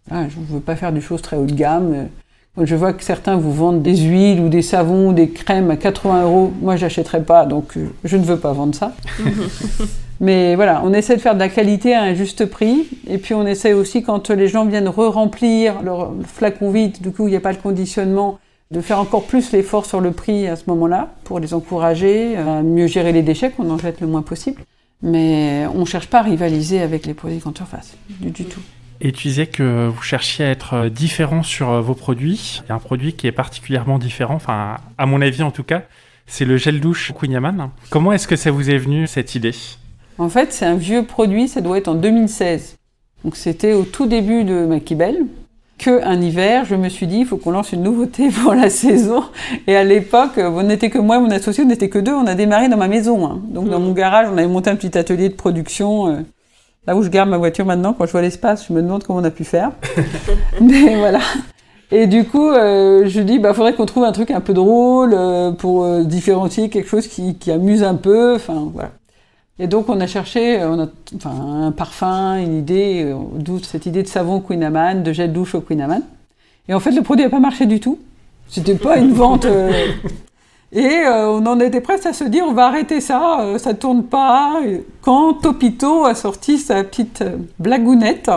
je 0.09 0.39
ne 0.39 0.45
veux 0.49 0.59
pas 0.61 0.77
faire 0.77 0.93
des 0.93 1.01
choses 1.01 1.21
très 1.21 1.35
haut 1.35 1.45
de 1.45 1.53
gamme. 1.53 2.07
Euh, 2.57 2.65
je 2.65 2.75
vois 2.75 2.93
que 2.93 3.03
certains 3.03 3.37
vous 3.37 3.53
vendent 3.53 3.81
des 3.81 3.95
huiles 3.97 4.39
ou 4.41 4.49
des 4.49 4.61
savons 4.61 5.09
ou 5.09 5.13
des 5.13 5.29
crèmes 5.29 5.71
à 5.71 5.77
80 5.77 6.23
euros, 6.23 6.53
moi 6.61 6.75
je 6.75 6.83
n'achèterais 6.83 7.23
pas, 7.23 7.45
donc 7.45 7.77
euh, 7.77 7.87
je 8.03 8.17
ne 8.17 8.23
veux 8.23 8.37
pas 8.37 8.51
vendre 8.53 8.75
ça. 8.75 8.93
Mais 10.19 10.55
voilà, 10.55 10.81
on 10.83 10.93
essaie 10.93 11.15
de 11.15 11.21
faire 11.21 11.33
de 11.33 11.39
la 11.39 11.49
qualité 11.49 11.95
à 11.95 12.03
un 12.03 12.13
juste 12.13 12.45
prix. 12.45 12.87
Et 13.07 13.17
puis 13.17 13.33
on 13.33 13.47
essaie 13.47 13.73
aussi, 13.73 14.03
quand 14.03 14.29
les 14.29 14.47
gens 14.47 14.65
viennent 14.65 14.87
re-remplir 14.87 15.81
leur 15.81 16.13
flacon 16.25 16.69
vide, 16.69 17.01
du 17.01 17.11
coup 17.11 17.27
il 17.27 17.31
n'y 17.31 17.37
a 17.37 17.41
pas 17.41 17.51
le 17.51 17.57
conditionnement, 17.57 18.37
de 18.69 18.81
faire 18.81 18.99
encore 18.99 19.23
plus 19.23 19.51
l'effort 19.51 19.85
sur 19.85 19.99
le 19.99 20.11
prix 20.11 20.47
à 20.47 20.55
ce 20.55 20.63
moment-là, 20.67 21.09
pour 21.23 21.39
les 21.39 21.53
encourager 21.53 22.37
à 22.37 22.61
mieux 22.61 22.87
gérer 22.87 23.11
les 23.11 23.23
déchets, 23.23 23.49
qu'on 23.49 23.69
en 23.69 23.77
jette 23.77 23.99
le 23.99 24.07
moins 24.07 24.21
possible. 24.21 24.61
Mais 25.01 25.65
on 25.73 25.79
ne 25.79 25.85
cherche 25.85 26.07
pas 26.07 26.19
à 26.19 26.23
rivaliser 26.23 26.81
avec 26.81 27.07
les 27.07 27.15
produits 27.15 27.39
grande 27.39 27.57
surface, 27.57 27.97
du, 28.19 28.29
du 28.29 28.45
tout. 28.45 28.61
Et 29.03 29.11
tu 29.11 29.27
disais 29.29 29.47
que 29.47 29.87
vous 29.87 30.01
cherchiez 30.03 30.45
à 30.45 30.49
être 30.49 30.73
euh, 30.75 30.89
différent 30.89 31.41
sur 31.43 31.69
euh, 31.71 31.81
vos 31.81 31.95
produits. 31.95 32.61
Il 32.65 32.69
y 32.69 32.71
a 32.71 32.75
un 32.75 32.79
produit 32.79 33.13
qui 33.13 33.25
est 33.27 33.31
particulièrement 33.31 33.97
différent, 33.97 34.35
enfin 34.35 34.77
à 34.97 35.05
mon 35.07 35.21
avis 35.21 35.41
en 35.43 35.49
tout 35.51 35.63
cas, 35.63 35.81
c'est 36.27 36.45
le 36.45 36.55
gel 36.57 36.79
douche 36.79 37.11
Queen 37.19 37.31
Yaman. 37.31 37.69
Comment 37.89 38.13
est-ce 38.13 38.27
que 38.27 38.35
ça 38.35 38.51
vous 38.51 38.69
est 38.69 38.77
venu 38.77 39.07
cette 39.07 39.33
idée? 39.35 39.55
En 40.19 40.29
fait, 40.29 40.53
c'est 40.53 40.65
un 40.65 40.75
vieux 40.75 41.03
produit, 41.03 41.47
ça 41.47 41.61
doit 41.61 41.77
être 41.79 41.87
en 41.87 41.95
2016. 41.95 42.75
Donc 43.25 43.35
c'était 43.35 43.73
au 43.73 43.83
tout 43.83 44.05
début 44.05 44.43
de 44.43 44.65
Maquibel 44.65 45.17
que 45.79 46.03
un 46.03 46.21
hiver, 46.21 46.65
je 46.65 46.75
me 46.75 46.89
suis 46.89 47.07
dit, 47.07 47.17
il 47.21 47.25
faut 47.25 47.37
qu'on 47.37 47.49
lance 47.51 47.71
une 47.71 47.81
nouveauté 47.81 48.29
pour 48.43 48.53
la 48.53 48.69
saison. 48.69 49.23
Et 49.65 49.75
à 49.75 49.83
l'époque, 49.83 50.37
euh, 50.37 50.47
on 50.49 50.61
n'était 50.61 50.91
que 50.91 50.99
moi 50.99 51.17
et 51.17 51.19
mon 51.19 51.31
associé, 51.31 51.63
on 51.63 51.67
n'était 51.67 51.89
que 51.89 51.97
deux, 51.97 52.13
on 52.13 52.27
a 52.27 52.35
démarré 52.35 52.69
dans 52.69 52.77
ma 52.77 52.87
maison. 52.87 53.25
hein. 53.25 53.41
Donc 53.49 53.67
dans 53.67 53.79
Mhm. 53.79 53.85
mon 53.87 53.93
garage, 53.93 54.27
on 54.31 54.37
avait 54.37 54.45
monté 54.47 54.69
un 54.69 54.75
petit 54.75 54.95
atelier 54.95 55.29
de 55.29 55.33
production. 55.33 56.07
euh, 56.07 56.19
là 56.87 56.95
où 56.95 57.03
je 57.03 57.09
garde 57.09 57.29
ma 57.29 57.37
voiture 57.37 57.65
maintenant, 57.65 57.93
quand 57.93 58.05
je 58.05 58.11
vois 58.11 58.21
l'espace, 58.21 58.67
je 58.67 58.73
me 58.73 58.81
demande 58.81 59.03
comment 59.03 59.19
on 59.19 59.23
a 59.23 59.31
pu 59.31 59.43
faire. 59.43 59.71
Mais 60.61 60.95
voilà. 60.95 61.19
Et 61.91 62.07
du 62.07 62.23
coup, 62.25 62.49
euh, 62.49 63.03
je 63.07 63.19
dis, 63.21 63.37
bah, 63.37 63.53
faudrait 63.53 63.73
qu'on 63.73 63.85
trouve 63.85 64.05
un 64.05 64.13
truc 64.13 64.31
un 64.31 64.39
peu 64.39 64.53
drôle 64.53 65.13
euh, 65.13 65.51
pour 65.51 65.83
euh, 65.83 66.03
différencier 66.03 66.69
quelque 66.69 66.87
chose 66.87 67.07
qui, 67.07 67.35
qui 67.35 67.51
amuse 67.51 67.83
un 67.83 67.95
peu. 67.95 68.35
Enfin, 68.35 68.69
voilà. 68.73 68.91
Et 69.59 69.67
donc, 69.67 69.89
on 69.89 69.99
a 69.99 70.07
cherché, 70.07 70.61
euh, 70.61 70.69
on 70.69 70.79
a, 70.83 70.87
enfin, 71.17 71.65
un 71.67 71.71
parfum, 71.71 72.37
une 72.37 72.57
idée, 72.57 73.03
euh, 73.05 73.15
d'où 73.35 73.59
cette 73.59 73.85
idée 73.85 74.03
de 74.03 74.07
savon 74.07 74.39
Queen 74.39 74.63
Amman, 74.63 75.03
de 75.03 75.11
gel 75.11 75.33
douche 75.33 75.53
au 75.53 75.61
Queen. 75.61 75.85
Et 76.69 76.73
en 76.73 76.79
fait, 76.79 76.91
le 76.91 77.01
produit 77.01 77.25
n'a 77.25 77.29
pas 77.29 77.39
marché 77.39 77.65
du 77.65 77.79
tout. 77.79 77.99
C'était 78.47 78.75
pas 78.75 78.97
une 78.97 79.11
vente. 79.11 79.45
Et 80.73 80.85
euh, 81.05 81.27
on 81.29 81.45
en 81.45 81.59
était 81.59 81.81
presque 81.81 82.05
à 82.05 82.13
se 82.13 82.23
dire, 82.23 82.45
on 82.47 82.53
va 82.53 82.67
arrêter 82.67 83.01
ça, 83.01 83.41
euh, 83.41 83.57
ça 83.57 83.73
tourne 83.73 84.03
pas. 84.03 84.61
Quand 85.01 85.33
Topito 85.33 86.05
a 86.05 86.15
sorti 86.15 86.57
sa 86.57 86.83
petite 86.83 87.21
euh, 87.21 87.37
blagounette, 87.59 88.31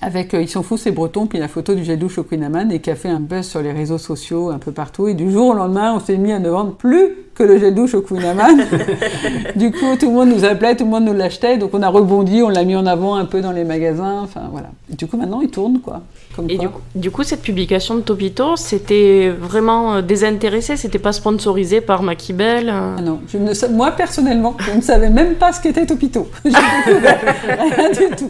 avec 0.00 0.34
euh, 0.34 0.42
Ils 0.42 0.48
sont 0.48 0.62
fous, 0.62 0.76
c'est 0.76 0.92
breton, 0.92 1.26
puis 1.26 1.38
la 1.38 1.48
photo 1.48 1.74
du 1.74 1.84
gel 1.84 1.98
douche 1.98 2.18
au 2.18 2.24
Queen 2.24 2.70
et 2.70 2.80
qui 2.80 2.90
a 2.90 2.96
fait 2.96 3.08
un 3.08 3.20
buzz 3.20 3.46
sur 3.46 3.62
les 3.62 3.72
réseaux 3.72 3.98
sociaux 3.98 4.50
un 4.50 4.58
peu 4.58 4.72
partout. 4.72 5.08
Et 5.08 5.14
du 5.14 5.30
jour 5.30 5.48
au 5.48 5.54
lendemain, 5.54 5.94
on 5.94 6.00
s'est 6.00 6.18
mis 6.18 6.32
à 6.32 6.38
ne 6.38 6.48
vendre 6.48 6.74
plus 6.74 7.16
que 7.36 7.42
le 7.42 7.58
gel 7.58 7.74
douche 7.74 7.94
au 7.94 8.00
Queen 8.02 8.24
Amman. 8.24 8.64
du 9.56 9.70
coup, 9.70 9.96
tout 9.98 10.06
le 10.06 10.12
monde 10.12 10.30
nous 10.30 10.44
appelait, 10.44 10.74
tout 10.76 10.84
le 10.84 10.90
monde 10.90 11.04
nous 11.04 11.12
l'achetait, 11.12 11.58
donc 11.58 11.70
on 11.74 11.82
a 11.82 11.88
rebondi, 11.88 12.42
on 12.42 12.48
l'a 12.48 12.64
mis 12.64 12.74
en 12.76 12.86
avant 12.86 13.14
un 13.16 13.26
peu 13.26 13.40
dans 13.42 13.52
les 13.52 13.64
magasins, 13.64 14.20
enfin 14.22 14.42
voilà. 14.50 14.68
Et 14.90 14.96
du 14.96 15.06
coup, 15.06 15.16
maintenant, 15.16 15.40
il 15.42 15.50
tourne, 15.50 15.80
quoi. 15.80 16.02
Comme 16.34 16.48
Et 16.50 16.56
quoi. 16.56 16.64
du 16.66 16.70
coup, 16.72 16.80
du 16.94 17.10
coup, 17.10 17.22
cette 17.22 17.42
publication 17.42 17.94
de 17.96 18.00
Topito, 18.00 18.56
c'était 18.56 19.30
vraiment 19.38 19.96
euh, 19.96 20.02
désintéressé, 20.02 20.76
c'était 20.76 20.98
pas 20.98 21.12
sponsorisé 21.12 21.80
par 21.80 22.02
Maquibel. 22.02 22.68
euh? 22.68 22.94
Ah 22.98 23.02
non, 23.02 23.20
je 23.28 23.38
ne 23.38 23.52
sais- 23.54 23.68
moi 23.68 23.90
personnellement, 23.92 24.54
je 24.58 24.72
ne 24.72 24.80
savais 24.80 25.10
même 25.10 25.34
pas 25.34 25.52
ce 25.52 25.60
qu'était 25.60 25.86
Topito. 25.86 26.28
Rien 26.44 27.90
du 27.90 28.16
tout. 28.16 28.28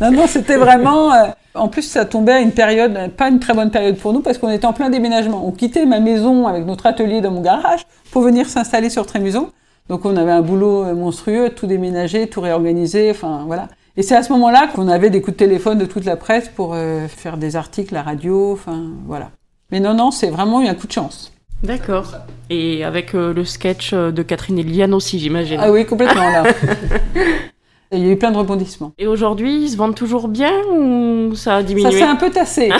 Non, 0.00 0.10
non, 0.12 0.26
c'était 0.26 0.56
vraiment. 0.56 1.12
euh, 1.12 1.26
En 1.54 1.68
plus, 1.68 1.82
ça 1.82 2.04
tombait 2.04 2.32
à 2.32 2.40
une 2.40 2.52
période, 2.52 3.10
pas 3.16 3.28
une 3.28 3.40
très 3.40 3.54
bonne 3.54 3.70
période 3.70 3.96
pour 3.96 4.12
nous, 4.12 4.20
parce 4.20 4.38
qu'on 4.38 4.50
était 4.50 4.66
en 4.66 4.72
plein 4.72 4.88
déménagement. 4.88 5.44
On 5.46 5.50
quittait 5.50 5.84
ma 5.84 5.98
maison 5.98 6.46
avec 6.46 6.64
notre 6.64 6.86
atelier 6.86 7.20
dans 7.20 7.32
mon 7.32 7.40
garage 7.40 7.86
pour 8.12 8.22
venir 8.22 8.48
s'installer 8.48 8.88
sur 8.88 9.04
Trémuson. 9.04 9.50
Donc, 9.88 10.04
on 10.04 10.16
avait 10.16 10.30
un 10.30 10.42
boulot 10.42 10.84
euh, 10.84 10.94
monstrueux, 10.94 11.50
tout 11.50 11.66
déménager, 11.66 12.28
tout 12.28 12.40
réorganiser, 12.40 13.10
enfin 13.10 13.42
voilà. 13.46 13.68
Et 13.96 14.02
c'est 14.02 14.14
à 14.14 14.22
ce 14.22 14.32
moment-là 14.32 14.68
qu'on 14.68 14.86
avait 14.86 15.10
des 15.10 15.20
coups 15.20 15.36
de 15.36 15.44
téléphone 15.44 15.78
de 15.78 15.86
toute 15.86 16.04
la 16.04 16.16
presse 16.16 16.48
pour 16.48 16.74
euh, 16.74 17.08
faire 17.08 17.36
des 17.36 17.56
articles 17.56 17.96
à 17.96 18.02
radio, 18.02 18.52
enfin 18.52 18.84
voilà. 19.06 19.30
Mais 19.72 19.80
non, 19.80 19.94
non, 19.94 20.12
c'est 20.12 20.30
vraiment 20.30 20.62
eu 20.62 20.68
un 20.68 20.74
coup 20.74 20.86
de 20.86 20.92
chance. 20.92 21.32
D'accord. 21.64 22.14
Et 22.48 22.84
avec 22.84 23.14
euh, 23.16 23.34
le 23.34 23.44
sketch 23.44 23.92
de 23.92 24.22
Catherine 24.22 24.58
et 24.60 24.62
Liliane 24.62 24.94
aussi, 24.94 25.18
j'imagine. 25.18 25.58
Ah 25.60 25.72
oui, 25.72 25.84
complètement 25.84 26.30
là. 26.30 26.44
Il 27.92 28.06
y 28.06 28.08
a 28.08 28.12
eu 28.12 28.16
plein 28.16 28.30
de 28.30 28.36
rebondissements. 28.36 28.92
Et 28.98 29.08
aujourd'hui, 29.08 29.64
ils 29.64 29.70
se 29.70 29.76
vendent 29.76 29.96
toujours 29.96 30.28
bien 30.28 30.52
ou 30.72 31.34
ça 31.34 31.56
a 31.56 31.58
Ça 31.58 31.62
diminué 31.64 31.90
s'est 31.90 32.02
un 32.02 32.14
peu 32.14 32.30
tassé. 32.30 32.70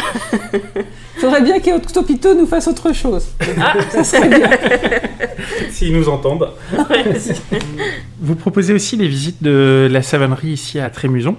Il 0.53 0.83
faudrait 1.21 1.43
bien 1.43 1.59
qu'Octopito 1.59 2.33
nous 2.35 2.47
fasse 2.47 2.69
autre 2.69 2.93
chose. 2.93 3.27
ça 3.91 4.05
serait 4.05 4.29
bien. 4.29 4.51
S'ils 5.71 5.97
nous 5.97 6.09
entendent. 6.09 6.51
Vous 8.21 8.37
proposez 8.37 8.73
aussi 8.73 8.97
les 8.97 9.09
visites 9.09 9.43
de 9.43 9.89
la 9.91 10.03
savonnerie 10.03 10.51
ici 10.51 10.79
à 10.79 10.89
Trémuson. 10.91 11.35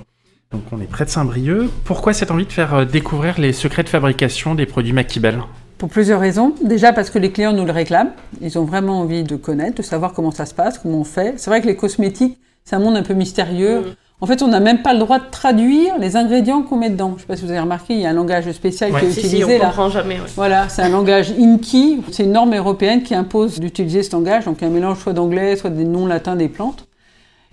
Donc 0.52 0.64
on 0.74 0.82
est 0.82 0.90
près 0.90 1.06
de 1.06 1.10
Saint-Brieuc. 1.10 1.70
Pourquoi 1.86 2.12
cette 2.12 2.30
envie 2.30 2.46
de 2.46 2.52
faire 2.52 2.74
euh, 2.74 2.86
découvrir 2.86 3.40
les 3.40 3.54
secrets 3.54 3.84
de 3.84 3.90
fabrication 3.90 4.54
des 4.54 4.66
produits 4.66 4.92
Maquibel 4.92 5.42
Pour 5.78 5.88
plusieurs 5.88 6.20
raisons. 6.20 6.56
Déjà 6.62 6.92
parce 6.92 7.10
que 7.10 7.20
les 7.20 7.32
clients 7.32 7.54
nous 7.54 7.66
le 7.66 7.72
réclament. 7.72 8.12
Ils 8.42 8.60
ont 8.60 8.66
vraiment 8.66 9.00
envie 9.00 9.24
de 9.24 9.38
connaître, 9.38 9.78
de 9.78 9.82
savoir 9.82 10.12
comment 10.12 10.32
ça 10.32 10.46
se 10.46 10.54
passe, 10.54 10.78
comment 10.78 11.00
on 11.00 11.06
fait. 11.06 11.36
C'est 11.38 11.50
vrai 11.50 11.62
que 11.62 11.68
les 11.68 11.78
cosmétiques, 11.78 12.38
c'est 12.63 12.76
un 12.76 12.80
monde 12.80 12.95
un 12.97 13.04
peu 13.04 13.13
mystérieux. 13.13 13.80
Mhm. 13.82 13.86
En 14.24 14.28
fait, 14.28 14.43
on 14.43 14.47
n'a 14.47 14.60
même 14.60 14.84
pas 14.84 14.93
le 14.93 15.00
droit 15.00 15.17
de 15.17 15.26
traduire 15.32 15.97
les 15.97 16.15
ingrédients 16.15 16.62
qu'on 16.62 16.78
met 16.78 16.91
dedans. 16.91 17.10
Je 17.10 17.13
ne 17.15 17.19
sais 17.21 17.26
pas 17.26 17.36
si 17.36 17.43
vous 17.43 17.50
avez 17.50 17.60
remarqué, 17.60 17.95
il 17.95 18.02
y 18.02 18.06
a 18.06 18.10
un 18.10 18.13
langage 18.13 18.52
spécial 18.52 18.91
Ouais. 18.91 19.00
qui 19.00 19.06
est 19.08 19.10
Si, 19.12 19.21
si, 19.21 19.28
utilisé 19.38 19.56
on 19.56 19.60
là. 19.60 19.65
comprend 19.65 19.89
jamais. 19.89 20.15
ouais. 20.19 20.28
Voilà, 20.36 20.69
c'est 20.69 20.84
un 20.84 20.89
langage 20.89 21.32
INKI. 21.32 22.02
C'est 22.12 22.24
une 22.24 22.34
norme 22.34 22.54
européenne 22.54 23.02
qui 23.02 23.15
impose 23.15 23.60
d'utiliser 23.60 24.04
ce 24.04 24.12
langage, 24.15 24.45
donc 24.45 24.62
un 24.62 24.69
mélange 24.69 25.00
soit 25.00 25.13
d'anglais, 25.13 25.56
soit 25.56 25.71
des 25.71 25.86
noms 25.86 26.06
latins 26.06 26.36
des 26.36 26.50
plantes. 26.50 26.86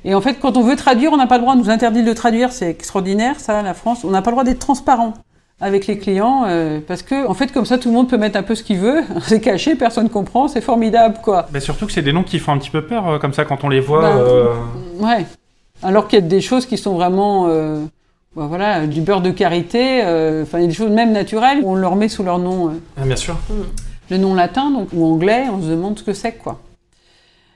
Et 0.05 0.15
en 0.15 0.21
fait, 0.21 0.35
quand 0.35 0.59
on 0.59 0.63
veut 0.63 0.77
traduire, 0.77 1.11
on 1.13 1.17
n'a 1.17 1.27
pas 1.27 1.37
le 1.39 1.43
droit, 1.43 1.55
on 1.55 1.59
nous 1.59 1.71
interdit 1.71 2.03
de 2.03 2.07
le 2.07 2.15
traduire, 2.15 2.53
c'est 2.53 2.69
extraordinaire, 2.69 3.41
ça, 3.41 3.63
la 3.63 3.73
France. 3.75 4.05
On 4.05 4.11
n'a 4.11 4.21
pas 4.21 4.31
le 4.31 4.35
droit 4.35 4.45
d'être 4.45 4.59
transparent 4.61 5.15
avec 5.61 5.87
les 5.87 5.99
clients, 5.99 6.45
euh, 6.47 6.79
parce 6.87 7.03
que, 7.03 7.27
en 7.27 7.35
fait, 7.35 7.53
comme 7.53 7.67
ça, 7.67 7.79
tout 7.79 7.89
le 7.89 7.95
monde 7.95 8.09
peut 8.09 8.17
mettre 8.17 8.39
un 8.39 8.43
peu 8.43 8.55
ce 8.55 8.63
qu'il 8.63 8.79
veut. 8.79 9.03
C'est 9.23 9.41
caché, 9.41 9.75
personne 9.75 10.09
comprend, 10.09 10.47
c'est 10.47 10.61
formidable, 10.61 11.19
quoi. 11.23 11.47
Bah, 11.53 11.61
Surtout 11.61 11.87
que 11.87 11.93
c'est 11.93 12.03
des 12.03 12.13
noms 12.13 12.23
qui 12.23 12.39
font 12.39 12.53
un 12.53 12.59
petit 12.59 12.71
peu 12.71 12.83
peur, 12.83 13.09
euh, 13.09 13.19
comme 13.19 13.33
ça, 13.33 13.45
quand 13.45 13.65
on 13.65 13.69
les 13.69 13.81
voit. 13.81 14.03
Bah, 14.03 14.17
euh, 14.17 14.55
Ouais. 15.01 15.27
Alors 15.83 16.07
qu'il 16.09 16.19
y 16.21 16.23
a 16.23 16.27
des 16.27 16.41
choses 16.41 16.67
qui 16.67 16.77
sont 16.79 16.95
vraiment, 16.95 17.47
bah, 18.35 18.47
voilà, 18.49 18.87
du 18.87 19.01
beurre 19.01 19.21
de 19.21 19.31
karité, 19.31 20.01
enfin, 20.43 20.59
il 20.59 20.63
y 20.63 20.65
a 20.65 20.69
des 20.69 20.75
choses 20.75 20.91
même 20.91 21.13
naturelles, 21.13 21.63
on 21.65 21.75
leur 21.77 21.95
met 21.97 22.09
sous 22.09 22.25
leur 22.25 22.39
nom. 22.39 22.73
ah, 22.97 23.05
bien 23.05 23.15
sûr. 23.17 23.37
le 24.11 24.17
nom 24.19 24.35
latin 24.35 24.71
donc, 24.71 24.89
ou 24.93 25.05
anglais, 25.05 25.45
on 25.53 25.63
se 25.63 25.69
demande 25.69 25.99
ce 25.99 26.03
que 26.05 26.13
c'est 26.13 26.33
quoi. 26.33 26.61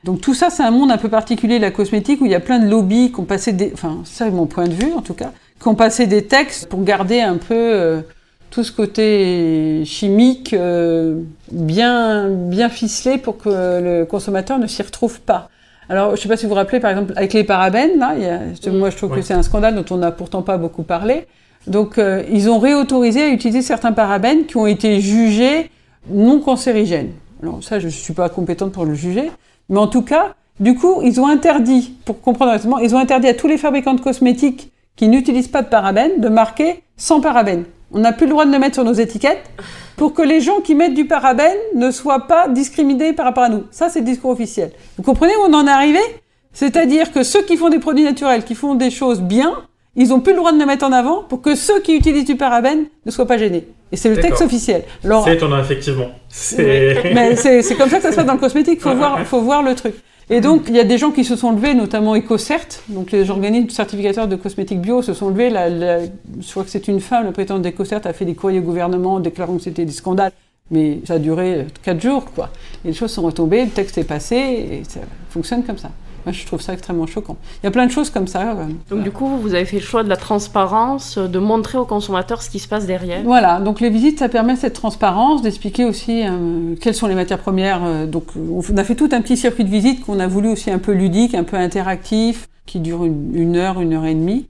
Donc 0.04 0.20
tout 0.20 0.34
ça, 0.34 0.50
c'est 0.50 0.62
un 0.64 0.70
monde 0.70 0.90
un 0.92 0.98
peu 0.98 1.08
particulier, 1.08 1.58
la 1.58 1.70
cosmétique, 1.72 2.20
où 2.20 2.26
il 2.26 2.30
y 2.32 2.34
a 2.36 2.40
plein 2.40 2.58
de 2.60 2.68
lobbies 2.68 3.10
qui 3.12 3.20
ont 3.20 3.24
passé 3.24 3.52
des... 3.52 3.70
Enfin, 3.74 3.98
ça, 4.04 4.24
c'est 4.26 4.30
mon 4.30 4.46
point 4.46 4.66
de 4.66 4.72
vue 4.74 4.92
en 4.96 5.00
tout 5.02 5.14
cas, 5.14 5.32
qui 5.62 5.68
ont 5.68 5.74
passé 5.74 6.06
des 6.06 6.24
textes 6.26 6.66
pour 6.68 6.82
garder 6.82 7.20
un 7.20 7.36
peu 7.36 7.54
euh, 7.54 8.00
tout 8.50 8.64
ce 8.64 8.72
côté 8.72 9.82
chimique 9.86 10.52
euh, 10.54 11.20
bien, 11.52 12.28
bien 12.28 12.68
ficelé 12.68 13.16
pour 13.18 13.38
que 13.38 13.48
le 13.48 14.04
consommateur 14.04 14.58
ne 14.58 14.66
s'y 14.66 14.82
retrouve 14.82 15.20
pas. 15.20 15.48
Alors, 15.88 16.08
je 16.08 16.12
ne 16.12 16.16
sais 16.16 16.28
pas 16.28 16.36
si 16.36 16.44
vous 16.44 16.50
vous 16.50 16.54
rappelez, 16.56 16.80
par 16.80 16.90
exemple, 16.90 17.12
avec 17.16 17.32
les 17.32 17.44
parabènes, 17.44 17.98
là, 17.98 18.14
il 18.16 18.22
y 18.22 18.26
a- 18.26 18.72
moi 18.72 18.90
je 18.90 18.96
trouve 18.96 19.14
que 19.14 19.22
c'est 19.22 19.34
un 19.34 19.42
scandale 19.42 19.74
dont 19.74 19.84
on 19.94 19.98
n'a 19.98 20.10
pourtant 20.10 20.42
pas 20.42 20.56
beaucoup 20.58 20.82
parlé. 20.82 21.26
Donc, 21.66 21.98
euh, 21.98 22.22
ils 22.30 22.50
ont 22.50 22.58
réautorisé 22.58 23.22
à 23.22 23.28
utiliser 23.28 23.62
certains 23.62 23.92
parabènes 23.92 24.46
qui 24.46 24.56
ont 24.56 24.66
été 24.66 25.00
jugés 25.00 25.70
non 26.10 26.40
cancérigènes. 26.40 27.12
Alors 27.42 27.62
ça, 27.62 27.78
je 27.78 27.86
ne 27.86 27.90
suis 27.90 28.14
pas 28.14 28.28
compétente 28.28 28.72
pour 28.72 28.84
le 28.84 28.94
juger, 28.94 29.30
mais 29.68 29.78
en 29.78 29.86
tout 29.86 30.02
cas, 30.02 30.34
du 30.60 30.74
coup, 30.74 31.02
ils 31.02 31.20
ont 31.20 31.26
interdit, 31.26 31.94
pour 32.04 32.20
comprendre 32.20 32.52
exactement, 32.52 32.78
ils 32.78 32.94
ont 32.94 32.98
interdit 32.98 33.28
à 33.28 33.34
tous 33.34 33.46
les 33.48 33.58
fabricants 33.58 33.94
de 33.94 34.00
cosmétiques 34.00 34.72
qui 34.96 35.08
n'utilisent 35.08 35.48
pas 35.48 35.62
de 35.62 35.68
parabènes 35.68 36.20
de 36.20 36.28
marquer 36.28 36.82
sans 36.96 37.20
parabènes. 37.20 37.64
On 37.92 38.00
n'a 38.00 38.12
plus 38.12 38.26
le 38.26 38.32
droit 38.32 38.46
de 38.46 38.52
le 38.52 38.58
mettre 38.58 38.74
sur 38.74 38.84
nos 38.84 38.92
étiquettes 38.92 39.50
pour 39.96 40.14
que 40.14 40.22
les 40.22 40.40
gens 40.40 40.60
qui 40.60 40.74
mettent 40.74 40.94
du 40.94 41.06
parabène 41.06 41.56
ne 41.74 41.90
soient 41.90 42.26
pas 42.26 42.48
discriminés 42.48 43.12
par 43.12 43.26
rapport 43.26 43.44
à 43.44 43.48
nous. 43.48 43.64
Ça, 43.70 43.88
c'est 43.88 44.00
le 44.00 44.06
discours 44.06 44.30
officiel. 44.30 44.72
Vous 44.96 45.02
comprenez 45.02 45.34
où 45.36 45.40
on 45.48 45.54
en 45.54 45.66
est 45.66 45.70
arrivé? 45.70 46.00
C'est-à-dire 46.52 47.12
que 47.12 47.22
ceux 47.22 47.42
qui 47.42 47.56
font 47.56 47.68
des 47.68 47.78
produits 47.78 48.04
naturels, 48.04 48.44
qui 48.44 48.54
font 48.54 48.74
des 48.74 48.90
choses 48.90 49.20
bien, 49.20 49.52
ils 49.94 50.08
n'ont 50.08 50.20
plus 50.20 50.32
le 50.32 50.38
droit 50.38 50.52
de 50.52 50.58
le 50.58 50.66
mettre 50.66 50.86
en 50.86 50.92
avant 50.92 51.22
pour 51.22 51.42
que 51.42 51.54
ceux 51.54 51.80
qui 51.80 51.94
utilisent 51.94 52.24
du 52.24 52.36
parabène 52.36 52.86
ne 53.04 53.10
soient 53.10 53.26
pas 53.26 53.36
gênés. 53.36 53.68
Et 53.90 53.96
c'est 53.96 54.08
le 54.08 54.20
texte 54.20 54.40
officiel. 54.40 54.84
Alors, 55.04 55.28
étonnant, 55.28 55.58
effectivement. 55.58 56.08
C'est. 56.28 57.12
mais 57.14 57.36
c'est 57.36 57.60
c'est 57.62 57.74
comme 57.74 57.90
ça 57.90 57.98
que 57.98 58.04
ça 58.04 58.10
se 58.10 58.16
passe 58.16 58.24
dans 58.24 58.32
le 58.32 58.38
cosmétique, 58.38 58.80
faut 58.80 58.94
voir, 58.94 59.20
faut 59.26 59.42
voir 59.42 59.62
le 59.62 59.74
truc. 59.74 59.94
Et 60.30 60.40
donc, 60.40 60.64
il 60.68 60.76
y 60.76 60.80
a 60.80 60.84
des 60.84 60.98
gens 60.98 61.10
qui 61.10 61.24
se 61.24 61.36
sont 61.36 61.52
levés, 61.52 61.74
notamment 61.74 62.16
EcoCert, 62.16 62.66
donc 62.88 63.10
les 63.10 63.28
organismes 63.28 63.70
certificateurs 63.70 64.28
de 64.28 64.36
cosmétiques 64.36 64.80
bio 64.80 65.02
se 65.02 65.14
sont 65.14 65.28
levés. 65.28 65.50
La, 65.50 65.68
je 66.00 66.50
crois 66.50 66.64
que 66.64 66.70
c'est 66.70 66.88
une 66.88 67.00
femme, 67.00 67.26
le 67.26 67.32
président 67.32 67.58
d'EcoCert, 67.58 68.00
a 68.04 68.12
fait 68.12 68.24
des 68.24 68.34
courriers 68.34 68.60
au 68.60 68.62
gouvernement 68.62 69.20
déclarant 69.20 69.56
que 69.56 69.62
c'était 69.62 69.84
des 69.84 69.92
scandales. 69.92 70.32
Mais 70.70 71.00
ça 71.04 71.14
a 71.14 71.18
duré 71.18 71.66
quatre 71.82 72.00
jours, 72.00 72.24
quoi. 72.34 72.48
Et 72.84 72.88
les 72.88 72.94
choses 72.94 73.10
sont 73.10 73.22
retombées, 73.22 73.64
le 73.64 73.70
texte 73.70 73.98
est 73.98 74.04
passé, 74.04 74.36
et 74.36 74.82
ça 74.88 75.00
fonctionne 75.28 75.64
comme 75.64 75.76
ça. 75.76 75.90
Moi, 76.24 76.32
je 76.32 76.46
trouve 76.46 76.60
ça 76.60 76.72
extrêmement 76.72 77.06
choquant. 77.06 77.36
Il 77.62 77.66
y 77.66 77.68
a 77.68 77.70
plein 77.70 77.86
de 77.86 77.90
choses 77.90 78.10
comme 78.10 78.26
ça. 78.26 78.52
euh, 78.52 78.66
Donc 78.90 79.02
du 79.02 79.10
coup, 79.10 79.26
vous 79.26 79.54
avez 79.54 79.64
fait 79.64 79.78
le 79.78 79.82
choix 79.82 80.04
de 80.04 80.08
la 80.08 80.16
transparence, 80.16 81.18
de 81.18 81.38
montrer 81.38 81.78
aux 81.78 81.84
consommateurs 81.84 82.42
ce 82.42 82.50
qui 82.50 82.58
se 82.58 82.68
passe 82.68 82.86
derrière. 82.86 83.22
Voilà, 83.24 83.58
donc 83.60 83.80
les 83.80 83.90
visites, 83.90 84.18
ça 84.20 84.28
permet 84.28 84.54
cette 84.56 84.74
transparence, 84.74 85.42
d'expliquer 85.42 85.84
aussi 85.84 86.22
euh, 86.24 86.74
quelles 86.80 86.94
sont 86.94 87.06
les 87.08 87.14
matières 87.14 87.38
premières. 87.40 87.82
euh, 87.84 88.06
donc 88.06 88.24
on 88.36 88.76
a 88.76 88.84
fait 88.84 88.94
tout 88.94 89.08
un 89.12 89.20
petit 89.20 89.36
circuit 89.36 89.64
de 89.64 89.70
visite 89.70 90.04
qu'on 90.04 90.20
a 90.20 90.26
voulu 90.26 90.48
aussi 90.48 90.70
un 90.70 90.78
peu 90.78 90.92
ludique, 90.92 91.34
un 91.34 91.44
peu 91.44 91.56
interactif, 91.56 92.48
qui 92.66 92.78
dure 92.80 93.04
une, 93.04 93.32
une 93.34 93.56
heure, 93.56 93.80
une 93.80 93.92
heure 93.94 94.04
et 94.06 94.14
demie. 94.14 94.46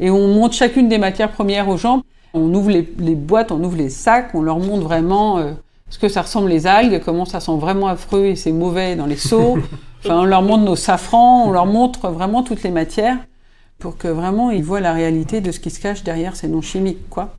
Et 0.00 0.10
on 0.10 0.28
montre 0.28 0.54
chacune 0.54 0.88
des 0.88 0.98
matières 0.98 1.32
premières 1.32 1.68
aux 1.68 1.78
gens. 1.78 2.02
On 2.34 2.52
ouvre 2.52 2.68
les, 2.70 2.86
les 2.98 3.14
boîtes, 3.14 3.50
on 3.50 3.64
ouvre 3.64 3.78
les 3.78 3.88
sacs, 3.88 4.34
on 4.34 4.42
leur 4.42 4.58
montre 4.58 4.82
vraiment 4.82 5.38
euh, 5.38 5.52
ce 5.88 5.98
que 5.98 6.08
ça 6.08 6.20
ressemble 6.20 6.48
les 6.50 6.66
algues, 6.66 7.00
comment 7.02 7.24
ça 7.24 7.40
sent 7.40 7.56
vraiment 7.58 7.86
affreux 7.86 8.26
et 8.26 8.36
c'est 8.36 8.52
mauvais 8.52 8.94
dans 8.96 9.06
les 9.06 9.16
seaux. 9.16 9.56
Enfin, 10.04 10.20
on 10.20 10.24
leur 10.24 10.42
montre 10.42 10.64
nos 10.64 10.76
safrans, 10.76 11.44
on 11.46 11.50
leur 11.50 11.66
montre 11.66 12.08
vraiment 12.08 12.42
toutes 12.42 12.62
les 12.62 12.70
matières 12.70 13.18
pour 13.78 13.96
que 13.96 14.08
vraiment 14.08 14.50
ils 14.50 14.62
voient 14.64 14.80
la 14.80 14.92
réalité 14.92 15.40
de 15.40 15.50
ce 15.52 15.60
qui 15.60 15.70
se 15.70 15.80
cache 15.80 16.02
derrière 16.02 16.36
ces 16.36 16.48
noms 16.48 16.62
chimiques, 16.62 17.08
quoi. 17.10 17.36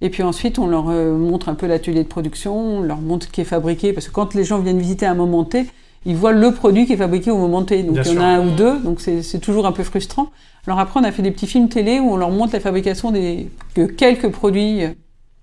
Et 0.00 0.10
puis 0.10 0.22
ensuite, 0.22 0.58
on 0.58 0.66
leur 0.68 0.88
euh, 0.90 1.16
montre 1.16 1.48
un 1.48 1.54
peu 1.54 1.66
l'atelier 1.66 2.04
de 2.04 2.08
production, 2.08 2.56
on 2.56 2.82
leur 2.82 3.00
montre 3.00 3.26
ce 3.26 3.30
qui 3.32 3.40
est 3.40 3.44
fabriqué, 3.44 3.92
parce 3.92 4.06
que 4.08 4.12
quand 4.12 4.34
les 4.34 4.44
gens 4.44 4.58
viennent 4.58 4.78
visiter 4.78 5.06
à 5.06 5.10
un 5.10 5.14
moment 5.14 5.44
T, 5.44 5.66
ils 6.06 6.16
voient 6.16 6.32
le 6.32 6.52
produit 6.52 6.86
qui 6.86 6.92
est 6.92 6.96
fabriqué 6.96 7.30
au 7.32 7.36
moment 7.36 7.64
T. 7.64 7.82
Donc 7.82 7.94
Bien 7.94 8.02
il 8.04 8.08
y 8.08 8.10
en 8.10 8.12
sûr. 8.14 8.22
a 8.22 8.26
un 8.26 8.46
ou 8.46 8.50
deux, 8.52 8.78
donc 8.78 9.00
c'est 9.00 9.22
c'est 9.22 9.40
toujours 9.40 9.66
un 9.66 9.72
peu 9.72 9.82
frustrant. 9.82 10.28
Alors 10.66 10.78
après, 10.78 11.00
on 11.00 11.04
a 11.04 11.10
fait 11.10 11.22
des 11.22 11.32
petits 11.32 11.46
films 11.48 11.68
télé 11.68 11.98
où 11.98 12.12
on 12.12 12.16
leur 12.16 12.30
montre 12.30 12.52
la 12.52 12.60
fabrication 12.60 13.10
des, 13.10 13.50
de 13.74 13.86
quelques 13.86 14.30
produits 14.30 14.84
euh, 14.84 14.90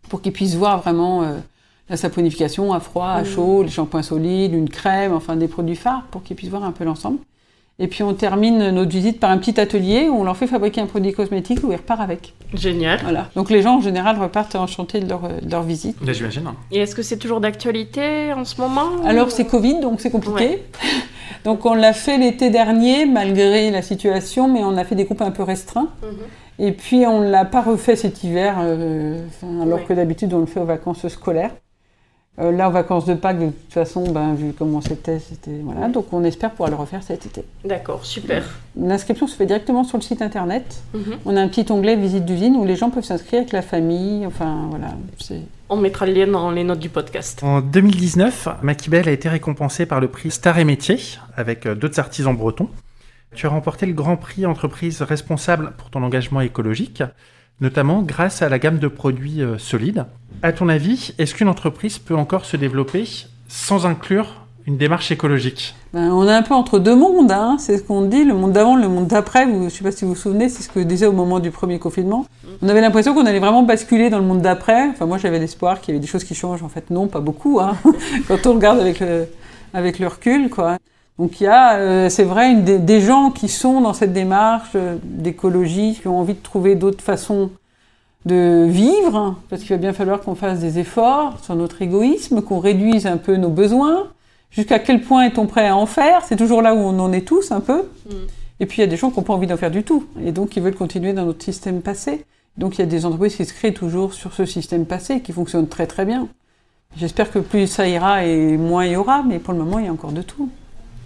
pour 0.10 0.22
qu'ils 0.22 0.32
puissent 0.32 0.56
voir 0.56 0.82
vraiment 0.82 1.24
euh, 1.24 1.38
la 1.90 1.98
saponification 1.98 2.74
à 2.74 2.80
froid, 2.80 3.10
à 3.10 3.24
chaud, 3.24 3.62
les 3.64 3.70
shampoings 3.70 4.02
solides, 4.04 4.54
une 4.54 4.70
crème, 4.70 5.14
enfin 5.14 5.36
des 5.36 5.48
produits 5.48 5.76
phares 5.76 6.04
pour 6.12 6.24
qu'ils 6.24 6.36
puissent 6.36 6.50
voir 6.50 6.64
un 6.64 6.72
peu 6.72 6.84
l'ensemble. 6.84 7.20
Et 7.78 7.88
puis 7.88 8.04
on 8.04 8.14
termine 8.14 8.70
notre 8.70 8.90
visite 8.92 9.20
par 9.20 9.30
un 9.32 9.38
petit 9.38 9.60
atelier 9.60 10.08
où 10.08 10.16
on 10.16 10.24
leur 10.24 10.38
fait 10.38 10.48
fabriquer 10.48 10.80
un 10.80 10.86
produit 10.86 11.12
cosmétique 11.12 11.60
où 11.64 11.72
ils 11.72 11.76
repartent 11.76 12.00
avec. 12.02 12.34
Génial. 12.54 13.00
Voilà. 13.04 13.28
Donc 13.36 13.50
les 13.50 13.62
gens 13.62 13.78
en 13.78 13.82
général 13.82 14.18
repartent 14.18 14.56
enchantés 14.56 15.02
de 15.02 15.10
leur, 15.10 15.22
de 15.42 15.52
leur 15.52 15.64
visite. 15.64 15.98
Là, 16.06 16.14
j'imagine. 16.14 16.44
Et 16.72 16.80
est-ce 16.80 16.96
que 16.96 17.02
c'est 17.02 17.18
toujours 17.18 17.42
d'actualité 17.42 18.32
en 18.32 18.46
ce 18.46 18.62
moment 18.62 19.04
Alors 19.06 19.30
c'est 19.30 19.46
Covid, 19.46 19.82
donc 19.82 20.00
c'est 20.00 20.12
compliqué. 20.12 20.64
Donc 21.44 21.64
on 21.68 21.76
l'a 21.76 21.94
fait 21.94 22.18
l'été 22.18 22.50
dernier 22.50 23.06
malgré 23.06 23.70
la 23.70 23.84
situation, 23.84 24.48
mais 24.48 24.64
on 24.64 24.78
a 24.78 24.84
fait 24.84 24.96
des 24.96 25.04
groupes 25.04 25.22
un 25.22 25.30
peu 25.30 25.44
restreints. 25.44 25.90
Mhm. 26.02 26.18
Et 26.68 26.72
puis 26.72 27.06
on 27.06 27.22
l'a 27.22 27.46
pas 27.46 27.62
refait 27.62 27.96
cet 27.96 28.24
hiver, 28.24 28.56
euh, 28.62 29.20
alors 29.62 29.80
Ouais. 29.80 29.86
que 29.88 29.94
d'habitude 29.94 30.34
on 30.34 30.40
le 30.40 30.46
fait 30.48 30.60
aux 30.60 30.66
vacances 30.66 31.08
scolaires. 31.08 31.52
Euh, 32.38 32.52
là, 32.52 32.68
aux 32.68 32.72
vacances 32.72 33.06
de 33.06 33.14
Pâques, 33.14 33.40
de 33.40 33.46
toute 33.46 33.74
façon, 33.74 34.12
ben, 34.12 34.34
vu 34.34 34.54
comment 34.58 34.82
c'était, 34.82 35.20
c'était 35.20 35.58
voilà. 35.64 35.88
Donc 35.88 36.12
on 36.12 36.24
espère 36.26 36.52
pouvoir 36.52 36.70
le 36.70 36.76
refaire 36.76 37.02
cet 37.02 37.26
été. 37.26 37.46
D'accord, 37.64 38.06
super. 38.06 38.44
L'inscription 38.78 39.26
se 39.26 39.36
fait 39.38 39.46
directement 39.46 39.86
sur 39.86 39.98
le 39.98 40.04
site 40.04 40.22
internet. 40.22 40.84
Mhm. 40.94 41.18
On 41.26 41.38
a 41.38 41.42
un 41.42 41.48
petit 41.48 41.66
onglet 41.72 41.96
visite 41.96 42.26
d'usine 42.26 42.58
où 42.58 42.66
les 42.66 42.76
gens 42.76 42.90
peuvent 42.90 43.06
s'inscrire 43.06 43.42
avec 43.42 43.54
la 43.54 43.62
famille. 43.62 44.26
Enfin 44.26 44.68
voilà, 44.70 44.88
c'est 45.18 45.42
On 45.70 45.78
mettra 45.78 46.06
le 46.06 46.12
lien 46.12 46.28
dans 46.28 46.52
les 46.52 46.66
notes 46.66 46.80
du 46.80 46.90
podcast. 46.90 47.42
En 47.42 47.62
2019, 47.62 48.50
Maquibel 48.62 49.08
a 49.08 49.12
été 49.14 49.30
récompensé 49.30 49.86
par 49.86 50.02
le 50.02 50.10
prix 50.10 50.30
Star 50.30 50.60
et 50.60 50.66
Métier 50.66 51.00
avec 51.38 51.66
euh, 51.66 51.74
d'autres 51.74 52.00
artisans 52.00 52.36
bretons. 52.36 52.68
Tu 53.34 53.46
as 53.46 53.50
remporté 53.50 53.86
le 53.86 53.94
grand 53.94 54.18
prix 54.18 54.46
entreprise 54.46 55.02
responsable 55.02 55.74
pour 55.78 55.90
ton 55.90 56.04
engagement 56.04 56.42
écologique, 56.42 57.04
notamment 57.62 58.02
grâce 58.02 58.42
à 58.42 58.50
la 58.50 58.60
gamme 58.60 58.80
de 58.80 58.88
produits 58.88 59.42
euh, 59.42 59.58
solides. 59.58 60.06
À 60.44 60.52
ton 60.52 60.70
avis, 60.70 61.14
est-ce 61.18 61.34
qu'une 61.34 61.48
entreprise 61.48 61.98
peut 62.00 62.16
encore 62.16 62.46
se 62.46 62.58
développer 62.58 63.08
sans 63.48 63.86
inclure 63.86 64.46
une 64.68 64.78
démarche 64.78 65.12
écologique? 65.12 65.76
Ben, 65.94 66.12
on 66.12 66.28
est 66.28 66.34
un 66.34 66.42
peu 66.42 66.54
entre 66.54 66.80
deux 66.80 66.96
mondes, 66.96 67.32
hein. 67.32 67.58
c'est 67.60 67.78
ce 67.78 67.84
qu'on 67.84 68.02
dit, 68.02 68.26
le 68.26 68.34
monde 68.34 68.52
d'avant, 68.52 68.76
le 68.76 68.88
monde 68.88 69.08
d'après. 69.08 69.46
Je 69.46 69.52
ne 69.52 69.70
sais 69.70 69.84
pas 69.84 69.92
si 69.92 70.06
vous 70.06 70.14
vous 70.14 70.20
souvenez, 70.20 70.50
c'est 70.50 70.64
ce 70.64 70.70
que 70.70 70.82
je 70.82 70.86
disais 70.86 71.06
au 71.06 71.14
moment 71.14 71.40
du 71.40 71.52
premier 71.52 71.80
confinement. 71.80 72.26
On 72.62 72.70
avait 72.70 72.82
l'impression 72.82 73.14
qu'on 73.14 73.26
allait 73.26 73.40
vraiment 73.40 73.64
basculer 73.64 74.10
dans 74.10 74.20
le 74.20 74.26
monde 74.26 74.42
d'après. 74.42 74.90
Enfin, 74.90 75.06
moi, 75.06 75.18
j'avais 75.18 75.40
l'espoir 75.40 75.82
qu'il 75.82 75.94
y 75.94 75.98
avait 75.98 76.02
des 76.02 76.12
choses 76.12 76.24
qui 76.24 76.36
changent. 76.36 76.64
En 76.64 76.70
fait, 76.70 76.90
non, 76.90 77.08
pas 77.08 77.20
beaucoup. 77.20 77.60
Hein. 77.60 77.78
Quand 78.28 78.46
on 78.48 78.54
regarde 78.54 78.80
avec 78.80 79.00
le, 79.00 79.28
avec 79.74 80.00
le 80.00 80.08
recul, 80.08 80.50
quoi. 80.50 80.78
Donc, 81.18 81.40
il 81.40 81.46
y 81.46 81.48
a, 81.48 81.78
euh, 81.78 82.10
c'est 82.10 82.24
vrai, 82.24 82.52
une 82.52 82.64
des, 82.64 82.78
des 82.78 83.00
gens 83.00 83.32
qui 83.32 83.48
sont 83.48 83.82
dans 83.82 83.94
cette 83.94 84.12
démarche 84.12 84.72
euh, 84.76 84.98
d'écologie, 85.04 85.98
qui 86.02 86.08
ont 86.08 86.20
envie 86.20 86.34
de 86.34 86.42
trouver 86.42 86.76
d'autres 86.76 87.04
façons 87.04 87.52
de 88.26 88.66
vivre, 88.68 89.36
parce 89.50 89.62
qu'il 89.62 89.72
va 89.72 89.78
bien 89.78 89.94
falloir 89.94 90.20
qu'on 90.20 90.36
fasse 90.36 90.60
des 90.60 90.80
efforts 90.80 91.40
sur 91.44 91.56
notre 91.56 91.82
égoïsme, 91.82 92.42
qu'on 92.42 92.60
réduise 92.60 93.06
un 93.06 93.18
peu 93.18 93.36
nos 93.36 93.50
besoins. 93.50 94.08
Jusqu'à 94.50 94.80
quel 94.80 95.02
point 95.02 95.24
est-on 95.24 95.46
prêt 95.46 95.68
à 95.68 95.76
en 95.76 95.86
faire? 95.86 96.24
C'est 96.26 96.36
toujours 96.36 96.62
là 96.62 96.74
où 96.74 96.80
on 96.80 96.98
en 97.00 97.12
est 97.12 97.28
tous 97.28 97.52
un 97.52 97.60
peu. 97.60 97.84
Mm. 98.10 98.14
Et 98.60 98.66
puis 98.66 98.78
il 98.78 98.82
y 98.82 98.84
a 98.84 98.88
des 98.88 98.98
gens 98.98 99.12
qui 99.12 99.18
n'ont 99.20 99.24
pas 99.24 99.34
envie 99.34 99.48
d'en 99.48 99.58
faire 99.58 99.72
du 99.72 99.84
tout, 99.84 100.06
et 100.24 100.32
donc 100.32 100.50
qui 100.50 100.60
veulent 100.60 100.76
continuer 100.76 101.14
dans 101.14 101.26
notre 101.26 101.44
système 101.44 101.82
passé. 101.82 102.26
Donc 102.58 102.78
il 102.78 102.80
y 102.80 102.84
a 102.84 102.88
des 102.88 103.06
entreprises 103.06 103.36
qui 103.36 103.46
se 103.46 103.54
créent 103.54 103.74
toujours 103.74 104.14
sur 104.14 104.34
ce 104.34 104.46
système 104.46 104.86
passé, 104.86 105.22
qui 105.22 105.32
fonctionne 105.32 105.68
très 105.68 105.88
très 105.88 106.06
bien. 106.06 106.28
J'espère 106.98 107.30
que 107.32 107.40
plus 107.40 107.68
ça 107.68 107.88
ira 107.88 108.26
et 108.26 108.58
moins 108.58 108.86
il 108.86 108.94
y 108.94 108.96
aura, 108.96 109.24
mais 109.24 109.40
pour 109.40 109.54
le 109.54 109.60
moment 109.60 109.80
il 109.80 109.86
y 109.86 109.90
a 109.90 109.92
encore 109.92 110.14
de 110.14 110.22
tout. 110.22 110.50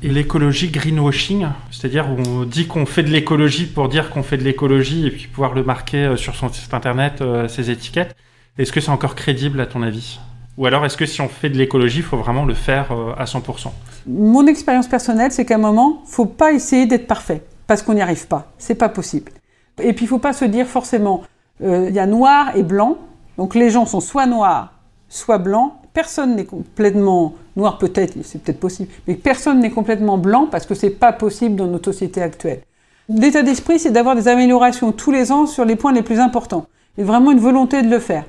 Et 0.01 0.07
l'écologie 0.07 0.69
greenwashing, 0.69 1.47
c'est-à-dire 1.71 2.09
où 2.09 2.21
on 2.25 2.45
dit 2.45 2.67
qu'on 2.67 2.85
fait 2.85 3.03
de 3.03 3.09
l'écologie 3.09 3.65
pour 3.65 3.89
dire 3.89 4.09
qu'on 4.09 4.23
fait 4.23 4.37
de 4.37 4.43
l'écologie 4.43 5.05
et 5.07 5.11
puis 5.11 5.27
pouvoir 5.27 5.53
le 5.53 5.63
marquer 5.63 6.05
euh, 6.05 6.15
sur 6.15 6.35
son 6.35 6.47
site 6.47 6.73
internet, 6.73 7.19
euh, 7.19 7.49
ses 7.49 7.69
étiquettes, 7.69 8.15
est-ce 8.57 8.71
que 8.71 8.79
c'est 8.79 8.91
encore 8.91 9.15
crédible 9.15 9.59
à 9.59 9.65
ton 9.65 9.83
avis? 9.83 10.19
Ou 10.57 10.65
alors 10.67 10.85
est-ce 10.85 10.95
que 10.95 11.05
si 11.05 11.19
on 11.19 11.27
fait 11.27 11.49
de 11.49 11.57
l'écologie, 11.57 11.97
il 11.97 12.03
faut 12.03 12.15
vraiment 12.15 12.45
le 12.45 12.53
faire 12.53 12.93
euh, 12.93 13.11
à 13.17 13.25
100% 13.25 13.71
Mon 14.07 14.47
expérience 14.47 14.87
personnelle, 14.87 15.33
c'est 15.33 15.43
qu'à 15.43 15.55
un 15.55 15.59
moment, 15.59 16.01
faut 16.05 16.25
pas 16.25 16.53
essayer 16.53 16.85
d'être 16.85 17.07
parfait 17.07 17.43
parce 17.67 17.81
qu'on 17.81 17.93
n'y 17.93 18.01
arrive 18.01 18.25
pas. 18.27 18.53
C'est 18.57 18.75
pas 18.75 18.89
possible. 18.89 19.33
Et 19.81 19.91
puis 19.91 20.05
il 20.05 20.07
faut 20.07 20.19
pas 20.19 20.33
se 20.33 20.45
dire 20.45 20.65
forcément, 20.65 21.23
il 21.61 21.91
y 21.93 21.99
a 21.99 22.05
noir 22.05 22.55
et 22.55 22.63
blanc. 22.63 22.97
Donc 23.37 23.53
les 23.53 23.69
gens 23.69 23.85
sont 23.85 23.99
soit 23.99 24.25
noirs, 24.25 24.73
soit 25.09 25.37
blancs 25.37 25.73
personne 25.93 26.35
n'est 26.35 26.45
complètement 26.45 27.35
noir, 27.59 27.77
peut-être, 27.77 28.15
c'est 28.23 28.41
peut-être 28.41 28.59
possible, 28.59 28.89
mais 29.07 29.15
personne 29.15 29.59
n'est 29.59 29.69
complètement 29.69 30.17
blanc 30.17 30.47
parce 30.49 30.65
que 30.65 30.73
c'est 30.73 30.89
pas 30.89 31.13
possible 31.13 31.55
dans 31.55 31.67
notre 31.67 31.91
société 31.91 32.21
actuelle. 32.21 32.61
L'état 33.09 33.43
d'esprit, 33.43 33.79
c'est 33.79 33.91
d'avoir 33.91 34.15
des 34.15 34.27
améliorations 34.27 34.91
tous 34.91 35.11
les 35.11 35.31
ans 35.31 35.45
sur 35.45 35.65
les 35.65 35.75
points 35.75 35.93
les 35.93 36.01
plus 36.01 36.19
importants, 36.19 36.65
et 36.97 37.03
vraiment 37.03 37.31
une 37.31 37.39
volonté 37.39 37.81
de 37.81 37.89
le 37.89 37.99
faire. 37.99 38.25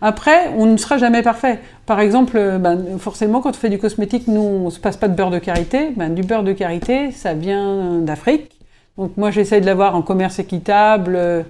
Après, 0.00 0.50
on 0.56 0.66
ne 0.66 0.76
sera 0.76 0.98
jamais 0.98 1.22
parfait. 1.22 1.60
Par 1.86 2.00
exemple, 2.00 2.36
euh, 2.36 2.58
ben, 2.58 2.98
forcément, 2.98 3.40
quand 3.40 3.50
on 3.50 3.52
fait 3.52 3.68
du 3.68 3.78
cosmétique, 3.78 4.26
nous, 4.26 4.40
on 4.40 4.64
ne 4.64 4.70
se 4.70 4.80
passe 4.80 4.96
pas 4.96 5.06
de 5.06 5.14
beurre 5.14 5.30
de 5.30 5.38
karité. 5.38 5.90
Ben, 5.96 6.12
du 6.12 6.22
beurre 6.22 6.42
de 6.42 6.52
karité, 6.52 7.12
ça 7.12 7.34
vient 7.34 8.00
d'Afrique. 8.00 8.50
Donc 8.98 9.16
moi, 9.16 9.30
j'essaie 9.30 9.60
de 9.60 9.66
l'avoir 9.66 9.94
en 9.94 10.02
commerce 10.02 10.40
équitable, 10.40 11.14
euh, 11.14 11.42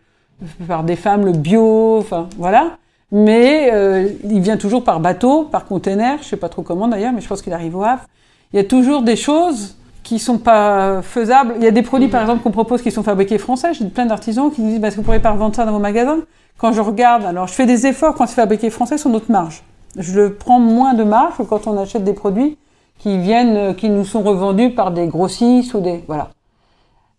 par 0.69 0.85
des 0.85 0.97
femmes, 0.97 1.25
le 1.25 1.33
bio, 1.33 1.97
enfin 1.99 2.29
voilà 2.37 2.77
mais 3.13 3.71
euh, 3.73 4.09
il 4.25 4.41
vient 4.41 4.57
toujours 4.57 4.83
par 4.83 4.99
bateau, 4.99 5.45
par 5.45 5.67
container, 5.67 6.19
je 6.23 6.29
sais 6.29 6.37
pas 6.39 6.49
trop 6.49 6.63
comment 6.63 6.89
d'ailleurs, 6.89 7.13
mais 7.13 7.21
je 7.21 7.29
pense 7.29 7.43
qu'il 7.43 7.53
arrive 7.53 7.77
au 7.77 7.85
Havre. 7.85 8.05
Il 8.53 8.57
y 8.57 8.59
a 8.59 8.65
toujours 8.65 9.03
des 9.03 9.17
choses 9.17 9.77
qui 10.03 10.19
sont 10.19 10.39
pas 10.39 11.03
faisables. 11.03 11.55
Il 11.59 11.65
y 11.65 11.67
a 11.67 11.71
des 11.71 11.83
produits, 11.83 12.09
par 12.09 12.23
exemple, 12.23 12.43
qu'on 12.43 12.51
propose 12.51 12.83
qui 12.83 12.91
sont 12.91 13.03
fabriqués 13.03 13.39
français. 13.39 13.75
J'ai 13.75 13.85
plein 13.85 14.07
d'artisans 14.07 14.51
qui 14.51 14.63
nous 14.63 14.71
disent, 14.71 14.81
bah, 14.81 14.89
est-ce 14.89 14.97
que 14.97 15.01
vous 15.01 15.05
pourriez 15.05 15.21
pas 15.21 15.31
revendre 15.31 15.55
ça 15.55 15.65
dans 15.65 15.73
vos 15.73 15.79
magasins? 15.79 16.21
Quand 16.59 16.73
je 16.73 16.81
regarde, 16.81 17.25
alors 17.25 17.47
je 17.47 17.53
fais 17.53 17.67
des 17.67 17.87
efforts 17.87 18.15
quand 18.15 18.27
c'est 18.27 18.35
fabriqué 18.35 18.71
français 18.71 18.99
sur 18.99 19.11
notre 19.11 19.31
marge. 19.31 19.63
Je 19.97 20.29
prends 20.29 20.59
moins 20.59 20.95
de 20.95 21.05
marge 21.05 21.35
quand 21.49 21.67
on 21.67 21.79
achète 21.79 22.05
des 22.05 22.15
produits 22.15 22.57
qui 22.99 23.19
viennent, 23.19 23.75
qui 23.75 23.91
nous 23.91 24.05
sont 24.05 24.23
revendus 24.23 24.71
par 24.71 24.91
des 24.91 25.07
grossistes 25.07 25.75
ou 25.75 25.81
des, 25.81 26.03
voilà. 26.07 26.31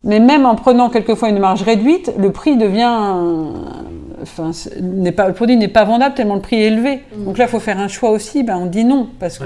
Mais 0.03 0.19
même 0.19 0.45
en 0.45 0.55
prenant 0.55 0.89
quelquefois 0.89 1.29
une 1.29 1.39
marge 1.39 1.63
réduite, 1.63 2.11
le 2.17 2.31
prix 2.31 2.57
devient 2.57 3.07
enfin, 4.21 4.51
n'est 4.81 5.11
pas, 5.11 5.27
le 5.27 5.33
produit 5.33 5.55
n'est 5.55 5.67
pas 5.67 5.85
vendable 5.85 6.15
tellement 6.15 6.35
le 6.35 6.41
prix 6.41 6.57
est 6.57 6.67
élevé. 6.67 7.03
Mm. 7.15 7.25
Donc 7.25 7.37
là, 7.37 7.45
il 7.45 7.49
faut 7.49 7.59
faire 7.59 7.79
un 7.79 7.87
choix 7.87 8.11
aussi. 8.11 8.43
Ben, 8.43 8.57
on 8.57 8.65
dit 8.65 8.83
non 8.83 9.07
parce 9.19 9.37
que 9.37 9.45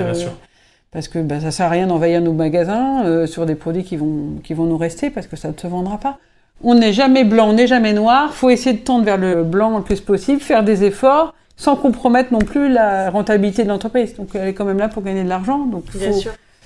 parce 0.92 1.10
que 1.10 1.20
ben, 1.20 1.42
ça 1.42 1.52
sert 1.52 1.66
à 1.68 1.70
rien 1.70 1.88
d'envahir 1.88 2.22
nos 2.22 2.34
magasins 2.34 3.06
euh, 3.06 3.28
sur 3.28 3.46
des 3.46 3.56
produits 3.56 3.84
qui 3.84 3.98
vont 3.98 4.40
qui 4.44 4.54
vont 4.54 4.66
nous 4.66 4.78
rester 4.78 5.10
parce 5.10 5.28
que 5.28 5.36
ça 5.36 5.50
ne 5.50 5.58
se 5.58 5.68
vendra 5.68 5.98
pas. 5.98 6.18
On 6.64 6.74
n'est 6.74 6.94
jamais 6.94 7.24
blanc, 7.24 7.50
on 7.50 7.54
n'est 7.54 7.68
jamais 7.68 7.94
noir. 7.94 8.34
Faut 8.34 8.50
essayer 8.50 8.76
de 8.76 8.84
tendre 8.84 9.06
vers 9.06 9.18
le 9.18 9.44
blanc 9.44 9.78
le 9.78 9.84
plus 9.84 10.02
possible, 10.02 10.42
faire 10.42 10.64
des 10.64 10.84
efforts 10.84 11.36
sans 11.56 11.76
compromettre 11.76 12.32
non 12.34 12.40
plus 12.40 12.70
la 12.70 13.10
rentabilité 13.10 13.64
de 13.64 13.70
l'entreprise. 13.70 14.16
Donc 14.16 14.30
elle 14.34 14.48
est 14.48 14.54
quand 14.54 14.66
même 14.66 14.80
là 14.80 14.88
pour 14.88 15.04
gagner 15.04 15.24
de 15.24 15.30
l'argent. 15.30 15.66
Donc 15.66 15.84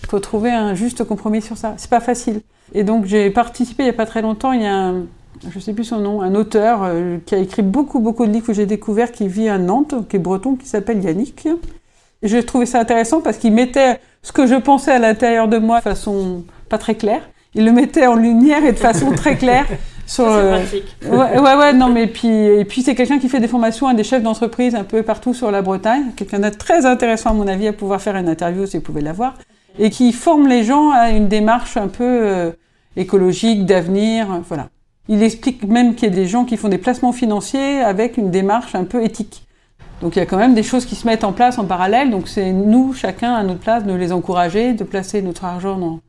il 0.01 0.07
faut, 0.09 0.19
trouver 0.19 0.51
un 0.51 0.73
juste 0.75 1.03
compromis 1.03 1.41
sur 1.41 1.57
ça. 1.57 1.73
C'est 1.77 1.89
pas 1.89 1.99
facile. 1.99 2.41
Et 2.73 2.83
donc 2.83 3.05
j'ai 3.05 3.29
participé 3.29 3.83
il 3.83 3.87
y 3.87 3.89
a 3.89 3.93
pas 3.93 4.05
très 4.05 4.21
longtemps. 4.21 4.51
Il 4.51 4.61
y 4.61 4.65
a 4.65 4.75
un, 4.75 5.05
je 5.49 5.55
ne 5.55 5.61
sais 5.61 5.73
plus 5.73 5.83
son 5.83 5.99
nom, 5.99 6.21
un 6.21 6.35
auteur 6.35 6.81
euh, 6.83 7.17
qui 7.25 7.35
a 7.35 7.37
écrit 7.37 7.61
beaucoup, 7.61 7.99
beaucoup 7.99 8.25
de 8.25 8.31
livres 8.31 8.47
que 8.47 8.53
j'ai 8.53 8.65
découvert, 8.65 9.11
qui 9.11 9.27
vit 9.27 9.49
à 9.49 9.57
Nantes, 9.57 9.95
qui 10.09 10.17
est 10.17 10.19
breton, 10.19 10.55
qui 10.55 10.67
s'appelle 10.67 11.03
Yannick. 11.03 11.47
Et 12.21 12.27
j'ai 12.27 12.43
trouvé 12.43 12.65
ça 12.65 12.79
intéressant 12.79 13.21
parce 13.21 13.37
qu'il 13.37 13.53
mettait 13.53 13.99
ce 14.21 14.31
que 14.31 14.45
je 14.45 14.55
pensais 14.55 14.91
à 14.91 14.99
l'intérieur 14.99 15.47
de 15.47 15.57
moi 15.57 15.77
de 15.77 15.83
façon 15.83 16.43
pas 16.69 16.77
très 16.77 16.95
claire. 16.95 17.27
Il 17.53 17.65
le 17.65 17.71
mettait 17.71 18.07
en 18.07 18.15
lumière 18.15 18.63
et 18.63 18.71
de 18.71 18.77
façon 18.77 19.11
très 19.11 19.37
claire. 19.37 19.65
Sur, 20.07 20.27
euh, 20.27 20.59
ouais, 21.05 21.39
ouais, 21.39 21.55
ouais, 21.55 21.73
non, 21.73 21.87
mais 21.87 22.05
puis, 22.05 22.27
et 22.27 22.65
puis 22.65 22.81
c'est 22.81 22.95
quelqu'un 22.95 23.17
qui 23.17 23.29
fait 23.29 23.39
des 23.39 23.47
formations 23.47 23.87
à 23.87 23.93
des 23.93 24.03
chefs 24.03 24.21
d'entreprise 24.21 24.75
un 24.75 24.83
peu 24.83 25.03
partout 25.03 25.33
sur 25.33 25.51
la 25.51 25.61
Bretagne. 25.61 26.11
Quelqu'un 26.17 26.39
de 26.39 26.49
très 26.49 26.85
intéressant, 26.85 27.29
à 27.29 27.33
mon 27.33 27.47
avis, 27.47 27.69
à 27.69 27.73
pouvoir 27.73 28.01
faire 28.01 28.17
une 28.17 28.27
interview 28.27 28.65
si 28.65 28.75
vous 28.75 28.83
pouvez 28.83 28.99
l'avoir. 28.99 29.35
Et 29.79 29.89
qui 29.89 30.11
forme 30.11 30.47
les 30.47 30.63
gens 30.63 30.91
à 30.91 31.11
une 31.11 31.27
démarche 31.27 31.77
un 31.77 31.87
peu 31.87 32.03
euh, 32.03 32.51
écologique, 32.95 33.65
d'avenir, 33.65 34.41
voilà. 34.47 34.69
Il 35.07 35.23
explique 35.23 35.63
même 35.63 35.95
qu'il 35.95 36.09
y 36.09 36.11
a 36.11 36.15
des 36.15 36.27
gens 36.27 36.45
qui 36.45 36.57
font 36.57 36.69
des 36.69 36.77
placements 36.77 37.11
financiers 37.11 37.81
avec 37.81 38.17
une 38.17 38.31
démarche 38.31 38.75
un 38.75 38.83
peu 38.83 39.03
éthique. 39.03 39.45
Donc 40.01 40.15
il 40.15 40.19
y 40.19 40.21
a 40.21 40.25
quand 40.25 40.37
même 40.37 40.53
des 40.53 40.63
choses 40.63 40.85
qui 40.85 40.95
se 40.95 41.05
mettent 41.05 41.23
en 41.23 41.33
place 41.33 41.57
en 41.57 41.65
parallèle. 41.65 42.11
Donc 42.11 42.27
c'est 42.27 42.51
nous, 42.51 42.93
chacun 42.93 43.33
à 43.33 43.43
notre 43.43 43.59
place, 43.59 43.85
de 43.85 43.93
les 43.93 44.11
encourager, 44.11 44.73
de 44.73 44.83
placer 44.83 45.21
notre 45.21 45.45
argent 45.45 45.77
dans, 45.77 45.99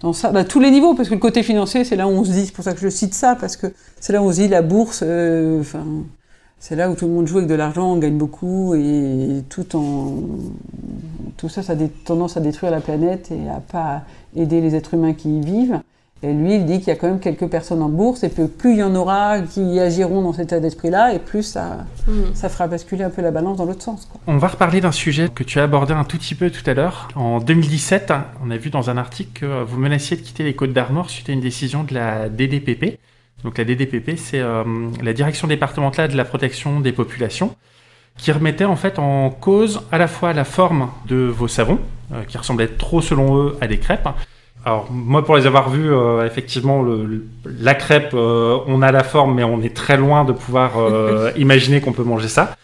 dans 0.00 0.12
ça, 0.12 0.30
bah, 0.30 0.44
tous 0.44 0.60
les 0.60 0.70
niveaux, 0.70 0.94
parce 0.94 1.08
que 1.08 1.14
le 1.14 1.20
côté 1.20 1.42
financier, 1.42 1.84
c'est 1.84 1.96
là 1.96 2.06
où 2.06 2.10
on 2.10 2.24
se 2.24 2.30
dit, 2.30 2.46
c'est 2.46 2.54
pour 2.54 2.64
ça 2.64 2.74
que 2.74 2.80
je 2.80 2.88
cite 2.88 3.14
ça, 3.14 3.36
parce 3.36 3.56
que 3.56 3.68
c'est 4.00 4.12
là 4.12 4.22
où 4.22 4.26
on 4.26 4.32
se 4.32 4.40
dit 4.40 4.48
la 4.48 4.62
bourse, 4.62 5.02
euh, 5.06 5.60
enfin, 5.60 5.84
c'est 6.62 6.76
là 6.76 6.88
où 6.88 6.94
tout 6.94 7.08
le 7.08 7.12
monde 7.12 7.26
joue 7.26 7.38
avec 7.38 7.50
de 7.50 7.56
l'argent, 7.56 7.94
on 7.94 7.96
gagne 7.96 8.16
beaucoup, 8.16 8.76
et 8.76 9.42
tout 9.48 9.74
en, 9.74 10.14
tout 11.36 11.48
ça, 11.48 11.60
ça 11.60 11.72
a 11.72 11.74
des 11.74 11.88
tendances 11.88 12.36
à 12.36 12.40
détruire 12.40 12.70
la 12.70 12.80
planète 12.80 13.32
et 13.32 13.48
à 13.50 13.58
pas 13.58 14.02
aider 14.36 14.60
les 14.60 14.76
êtres 14.76 14.94
humains 14.94 15.12
qui 15.12 15.38
y 15.38 15.40
vivent. 15.40 15.80
Et 16.22 16.32
lui, 16.32 16.54
il 16.54 16.64
dit 16.64 16.78
qu'il 16.78 16.86
y 16.86 16.92
a 16.92 16.94
quand 16.94 17.08
même 17.08 17.18
quelques 17.18 17.48
personnes 17.48 17.82
en 17.82 17.88
bourse 17.88 18.22
et 18.22 18.30
que 18.30 18.42
plus 18.42 18.74
il 18.74 18.78
y 18.78 18.82
en 18.84 18.94
aura 18.94 19.40
qui 19.40 19.80
agiront 19.80 20.22
dans 20.22 20.32
cet 20.32 20.52
état 20.52 20.60
d'esprit-là, 20.60 21.12
et 21.14 21.18
plus 21.18 21.42
ça, 21.42 21.78
mm. 22.06 22.12
ça 22.34 22.48
fera 22.48 22.68
basculer 22.68 23.02
un 23.02 23.10
peu 23.10 23.22
la 23.22 23.32
balance 23.32 23.56
dans 23.56 23.64
l'autre 23.64 23.82
sens. 23.82 24.08
On 24.28 24.36
va 24.36 24.46
reparler 24.46 24.80
d'un 24.80 24.92
sujet 24.92 25.30
que 25.34 25.42
tu 25.42 25.58
as 25.58 25.64
abordé 25.64 25.94
un 25.94 26.04
tout 26.04 26.16
petit 26.16 26.36
peu 26.36 26.48
tout 26.48 26.70
à 26.70 26.74
l'heure. 26.74 27.08
En 27.16 27.40
2017, 27.40 28.12
on 28.46 28.52
a 28.52 28.56
vu 28.56 28.70
dans 28.70 28.88
un 28.88 28.98
article 28.98 29.40
que 29.40 29.64
vous 29.64 29.78
menaciez 29.78 30.16
de 30.16 30.22
quitter 30.22 30.44
les 30.44 30.54
Côtes 30.54 30.72
d'Armor 30.72 31.10
suite 31.10 31.28
à 31.28 31.32
une 31.32 31.40
décision 31.40 31.82
de 31.82 31.92
la 31.92 32.28
DDPP. 32.28 33.00
Donc 33.44 33.58
la 33.58 33.64
DDPP, 33.64 34.16
c'est 34.16 34.40
euh, 34.40 34.62
la 35.02 35.12
Direction 35.12 35.48
départementale 35.48 36.10
de 36.10 36.16
la 36.16 36.24
protection 36.24 36.80
des 36.80 36.92
populations 36.92 37.54
qui 38.18 38.30
remettait 38.30 38.64
en 38.64 38.76
fait 38.76 38.98
en 38.98 39.30
cause 39.30 39.82
à 39.90 39.98
la 39.98 40.06
fois 40.06 40.32
la 40.32 40.44
forme 40.44 40.90
de 41.06 41.16
vos 41.16 41.48
savons, 41.48 41.78
euh, 42.12 42.22
qui 42.28 42.36
ressemblaient 42.36 42.68
trop 42.68 43.00
selon 43.00 43.38
eux 43.38 43.56
à 43.60 43.66
des 43.66 43.78
crêpes, 43.78 44.08
alors 44.64 44.92
moi 44.92 45.24
pour 45.24 45.36
les 45.36 45.46
avoir 45.46 45.70
vus, 45.70 45.92
euh, 45.92 46.24
effectivement, 46.24 46.84
la 47.44 47.74
crêpe, 47.74 48.14
on 48.14 48.82
a 48.82 48.92
la 48.92 49.02
forme, 49.02 49.34
mais 49.34 49.44
on 49.44 49.60
est 49.62 49.74
très 49.74 49.96
loin 49.96 50.24
de 50.24 50.32
pouvoir 50.32 50.72
imaginer 51.36 51.80
qu'on 51.80 51.92
peut 51.92 52.04
manger 52.04 52.28
ça. 52.28 52.56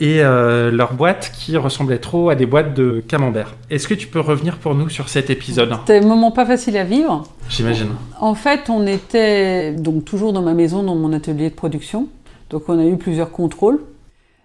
Et 0.00 0.20
leur 0.20 0.94
boîte 0.94 1.32
qui 1.34 1.56
ressemblait 1.56 1.98
trop 1.98 2.30
à 2.30 2.34
des 2.34 2.46
boîtes 2.46 2.74
de 2.74 3.02
camembert. 3.06 3.54
Est-ce 3.70 3.88
que 3.88 3.94
tu 3.94 4.06
peux 4.06 4.20
revenir 4.20 4.58
pour 4.58 4.74
nous 4.74 4.88
sur 4.88 5.08
cet 5.08 5.30
épisode? 5.30 5.74
C'était 5.80 6.04
un 6.04 6.06
moment 6.06 6.30
pas 6.30 6.46
facile 6.46 6.76
à 6.76 6.84
vivre. 6.84 7.24
J'imagine. 7.48 7.88
En 8.20 8.34
fait, 8.34 8.68
on 8.68 8.86
était 8.86 9.72
donc 9.72 10.04
toujours 10.04 10.32
dans 10.32 10.42
ma 10.42 10.54
maison, 10.54 10.82
dans 10.82 10.94
mon 10.94 11.12
atelier 11.12 11.50
de 11.50 11.54
production. 11.54 12.08
Donc 12.50 12.68
on 12.68 12.78
a 12.78 12.84
eu 12.84 12.96
plusieurs 12.96 13.30
contrôles. 13.30 13.80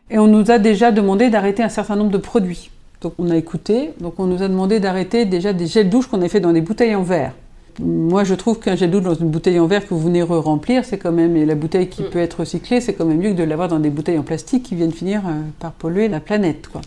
Et 0.10 0.18
on 0.18 0.28
nous 0.28 0.50
a 0.52 0.60
déjà 0.60 0.92
demandé 0.92 1.30
d'arrêter 1.30 1.64
un 1.64 1.70
certain 1.70 1.96
nombre 1.96 2.12
de 2.12 2.18
produits. 2.18 2.70
Donc 3.02 3.14
on 3.18 3.30
a 3.30 3.36
écouté, 3.36 3.92
donc 4.00 4.20
on 4.20 4.26
nous 4.26 4.44
a 4.44 4.48
demandé 4.48 4.80
d'arrêter 4.80 5.26
déjà 5.26 5.52
des 5.54 5.68
gels 5.68 5.90
douches 5.90 6.08
qu'on 6.08 6.22
a 6.22 6.30
fait 6.30 6.40
dans 6.40 6.54
des 6.54 6.62
bouteilles 6.62 6.96
en 6.96 7.04
verre. 7.04 7.34
Moi, 7.80 8.24
je 8.24 8.36
trouve 8.36 8.60
qu'un 8.60 8.76
gel 8.76 8.92
douche 8.92 9.04
dans 9.04 9.16
une 9.16 9.30
bouteille 9.30 9.60
en 9.60 9.68
verre 9.68 9.88
que 9.88 9.94
vous 9.94 10.00
venez 10.00 10.22
re-remplir, 10.22 10.86
c'est 10.86 10.98
quand 10.98 11.12
même, 11.12 11.36
et 11.36 11.46
la 11.46 11.56
bouteille 11.56 11.90
qui 11.90 12.04
mm. 12.04 12.10
peut 12.10 12.20
être 12.20 12.42
recyclée, 12.42 12.82
c'est 12.82 12.94
quand 12.94 13.06
même 13.06 13.18
mieux 13.18 13.32
que 13.32 13.38
de 13.38 13.44
l'avoir 13.44 13.68
dans 13.68 13.80
des 13.80 13.90
bouteilles 13.90 14.18
en 14.18 14.24
plastique 14.24 14.64
qui 14.64 14.76
viennent 14.76 14.92
finir 14.92 15.22
euh, 15.26 15.42
par 15.60 15.72
polluer 15.72 16.08
la 16.08 16.20
planète, 16.20 16.68
quoi. 16.68 16.82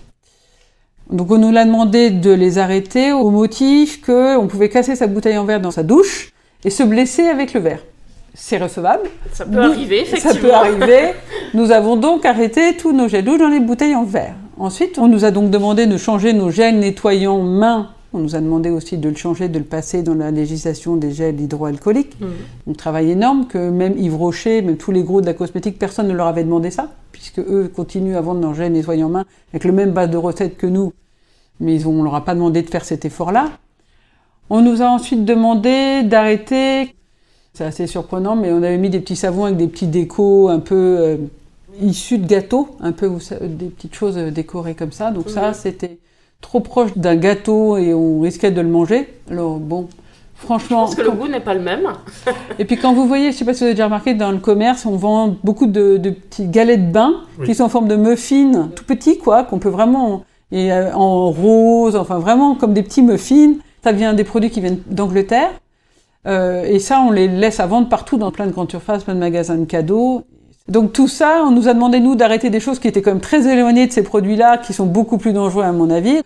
Donc 1.10 1.30
on 1.30 1.38
nous 1.38 1.52
l'a 1.52 1.64
demandé 1.64 2.10
de 2.10 2.32
les 2.32 2.58
arrêter 2.58 3.12
au 3.12 3.30
motif 3.30 4.04
qu'on 4.04 4.48
pouvait 4.48 4.68
casser 4.68 4.96
sa 4.96 5.06
bouteille 5.06 5.38
en 5.38 5.44
verre 5.44 5.60
dans 5.60 5.70
sa 5.70 5.84
douche 5.84 6.32
et 6.64 6.70
se 6.70 6.82
blesser 6.82 7.22
avec 7.22 7.54
le 7.54 7.60
verre. 7.60 7.80
C'est 8.34 8.58
recevable. 8.58 9.08
Ça 9.32 9.46
peut 9.46 9.60
arriver, 9.60 10.00
effectivement. 10.00 10.32
Ça 10.32 10.38
peut 10.40 10.52
arriver. 10.52 11.12
nous 11.54 11.70
avons 11.70 11.96
donc 11.96 12.26
arrêté 12.26 12.76
tous 12.76 12.92
nos 12.92 13.08
gels 13.08 13.24
douches 13.24 13.38
dans 13.38 13.48
les 13.48 13.60
bouteilles 13.60 13.94
en 13.94 14.04
verre. 14.04 14.34
Ensuite, 14.58 14.98
on 14.98 15.06
nous 15.06 15.24
a 15.24 15.30
donc 15.30 15.50
demandé 15.50 15.86
de 15.86 15.96
changer 15.96 16.32
nos 16.32 16.50
gels 16.50 16.78
nettoyants 16.78 17.40
mains. 17.40 17.90
On 18.16 18.20
nous 18.20 18.34
a 18.34 18.40
demandé 18.40 18.70
aussi 18.70 18.96
de 18.96 19.08
le 19.08 19.14
changer, 19.14 19.48
de 19.48 19.58
le 19.58 19.64
passer 19.64 20.02
dans 20.02 20.14
la 20.14 20.30
législation 20.30 20.96
des 20.96 21.12
gels 21.12 21.38
hydroalcooliques. 21.38 22.18
Mmh. 22.18 22.70
Un 22.70 22.72
travail 22.72 23.10
énorme 23.10 23.46
que 23.46 23.70
même 23.70 23.96
Yves 23.98 24.16
Rocher, 24.16 24.62
même 24.62 24.78
tous 24.78 24.90
les 24.90 25.02
gros 25.02 25.20
de 25.20 25.26
la 25.26 25.34
cosmétique, 25.34 25.78
personne 25.78 26.08
ne 26.08 26.14
leur 26.14 26.26
avait 26.26 26.42
demandé 26.42 26.70
ça, 26.70 26.88
puisque 27.12 27.40
eux 27.40 27.70
continuent 27.74 28.16
à 28.16 28.22
vendre 28.22 28.40
leurs 28.40 28.54
gels 28.54 28.72
nettoyants 28.72 29.10
mains 29.10 29.26
avec 29.52 29.64
le 29.64 29.72
même 29.72 29.92
base 29.92 30.10
de 30.10 30.16
recettes 30.16 30.56
que 30.56 30.66
nous, 30.66 30.94
mais 31.60 31.84
on 31.84 31.92
ne 31.92 32.04
leur 32.04 32.14
a 32.14 32.24
pas 32.24 32.34
demandé 32.34 32.62
de 32.62 32.70
faire 32.70 32.86
cet 32.86 33.04
effort-là. 33.04 33.50
On 34.48 34.62
nous 34.62 34.80
a 34.80 34.86
ensuite 34.86 35.26
demandé 35.26 36.02
d'arrêter, 36.02 36.94
c'est 37.52 37.64
assez 37.64 37.86
surprenant, 37.86 38.34
mais 38.34 38.50
on 38.50 38.62
avait 38.62 38.78
mis 38.78 38.88
des 38.88 39.00
petits 39.00 39.16
savons 39.16 39.44
avec 39.44 39.58
des 39.58 39.68
petits 39.68 39.88
décos 39.88 40.48
un 40.48 40.60
peu... 40.60 40.74
Euh, 40.74 41.16
issus 41.82 42.16
de 42.16 42.26
gâteaux, 42.26 42.68
un 42.80 42.92
peu 42.92 43.10
des 43.42 43.66
petites 43.66 43.94
choses 43.94 44.16
décorées 44.16 44.74
comme 44.74 44.92
ça. 44.92 45.10
Donc 45.10 45.28
ça, 45.28 45.52
c'était 45.52 45.98
trop 46.40 46.60
proche 46.60 46.96
d'un 46.96 47.16
gâteau 47.16 47.76
et 47.76 47.94
on 47.94 48.20
risquait 48.20 48.50
de 48.50 48.60
le 48.60 48.68
manger. 48.68 49.08
Alors 49.30 49.58
bon, 49.58 49.88
franchement. 50.34 50.86
Je 50.86 50.94
pense 50.94 50.94
que 50.96 51.02
le 51.02 51.10
goût 51.10 51.28
n'est 51.28 51.40
pas 51.40 51.54
le 51.54 51.60
même. 51.60 51.88
et 52.58 52.64
puis 52.64 52.76
quand 52.76 52.92
vous 52.92 53.06
voyez, 53.06 53.32
je 53.32 53.36
sais 53.36 53.44
pas 53.44 53.54
si 53.54 53.60
vous 53.60 53.64
avez 53.64 53.74
déjà 53.74 53.86
remarqué, 53.86 54.14
dans 54.14 54.32
le 54.32 54.38
commerce, 54.38 54.86
on 54.86 54.96
vend 54.96 55.36
beaucoup 55.42 55.66
de, 55.66 55.96
de 55.96 56.10
petits 56.10 56.46
galets 56.46 56.86
de 56.86 56.92
bain 56.92 57.22
qui 57.44 57.54
sont 57.54 57.64
en 57.64 57.68
forme 57.68 57.88
de 57.88 57.96
muffins, 57.96 58.70
tout 58.74 58.84
petits 58.84 59.18
quoi, 59.18 59.44
qu'on 59.44 59.58
peut 59.58 59.68
vraiment 59.68 60.24
et 60.52 60.72
euh, 60.72 60.92
en 60.94 61.30
rose, 61.30 61.96
enfin 61.96 62.18
vraiment 62.18 62.54
comme 62.54 62.72
des 62.72 62.82
petits 62.82 63.02
muffins. 63.02 63.54
Ça 63.82 63.92
vient 63.92 64.14
des 64.14 64.24
produits 64.24 64.50
qui 64.50 64.60
viennent 64.60 64.80
d'Angleterre. 64.86 65.50
Euh, 66.26 66.64
et 66.64 66.80
ça, 66.80 67.00
on 67.00 67.12
les 67.12 67.28
laisse 67.28 67.60
à 67.60 67.66
vendre 67.66 67.88
partout 67.88 68.16
dans 68.16 68.32
plein 68.32 68.46
de 68.46 68.52
grandes 68.52 68.70
surfaces, 68.70 69.04
plein 69.04 69.14
de 69.14 69.20
magasins 69.20 69.56
de 69.56 69.64
cadeaux. 69.64 70.24
Donc 70.68 70.92
tout 70.92 71.08
ça, 71.08 71.44
on 71.46 71.52
nous 71.52 71.68
a 71.68 71.74
demandé, 71.74 72.00
nous, 72.00 72.16
d'arrêter 72.16 72.50
des 72.50 72.60
choses 72.60 72.78
qui 72.78 72.88
étaient 72.88 73.02
quand 73.02 73.12
même 73.12 73.20
très 73.20 73.46
éloignées 73.46 73.86
de 73.86 73.92
ces 73.92 74.02
produits-là, 74.02 74.58
qui 74.58 74.72
sont 74.72 74.86
beaucoup 74.86 75.18
plus 75.18 75.32
dangereux 75.32 75.62
à 75.62 75.72
mon 75.72 75.90
avis. 75.90 76.20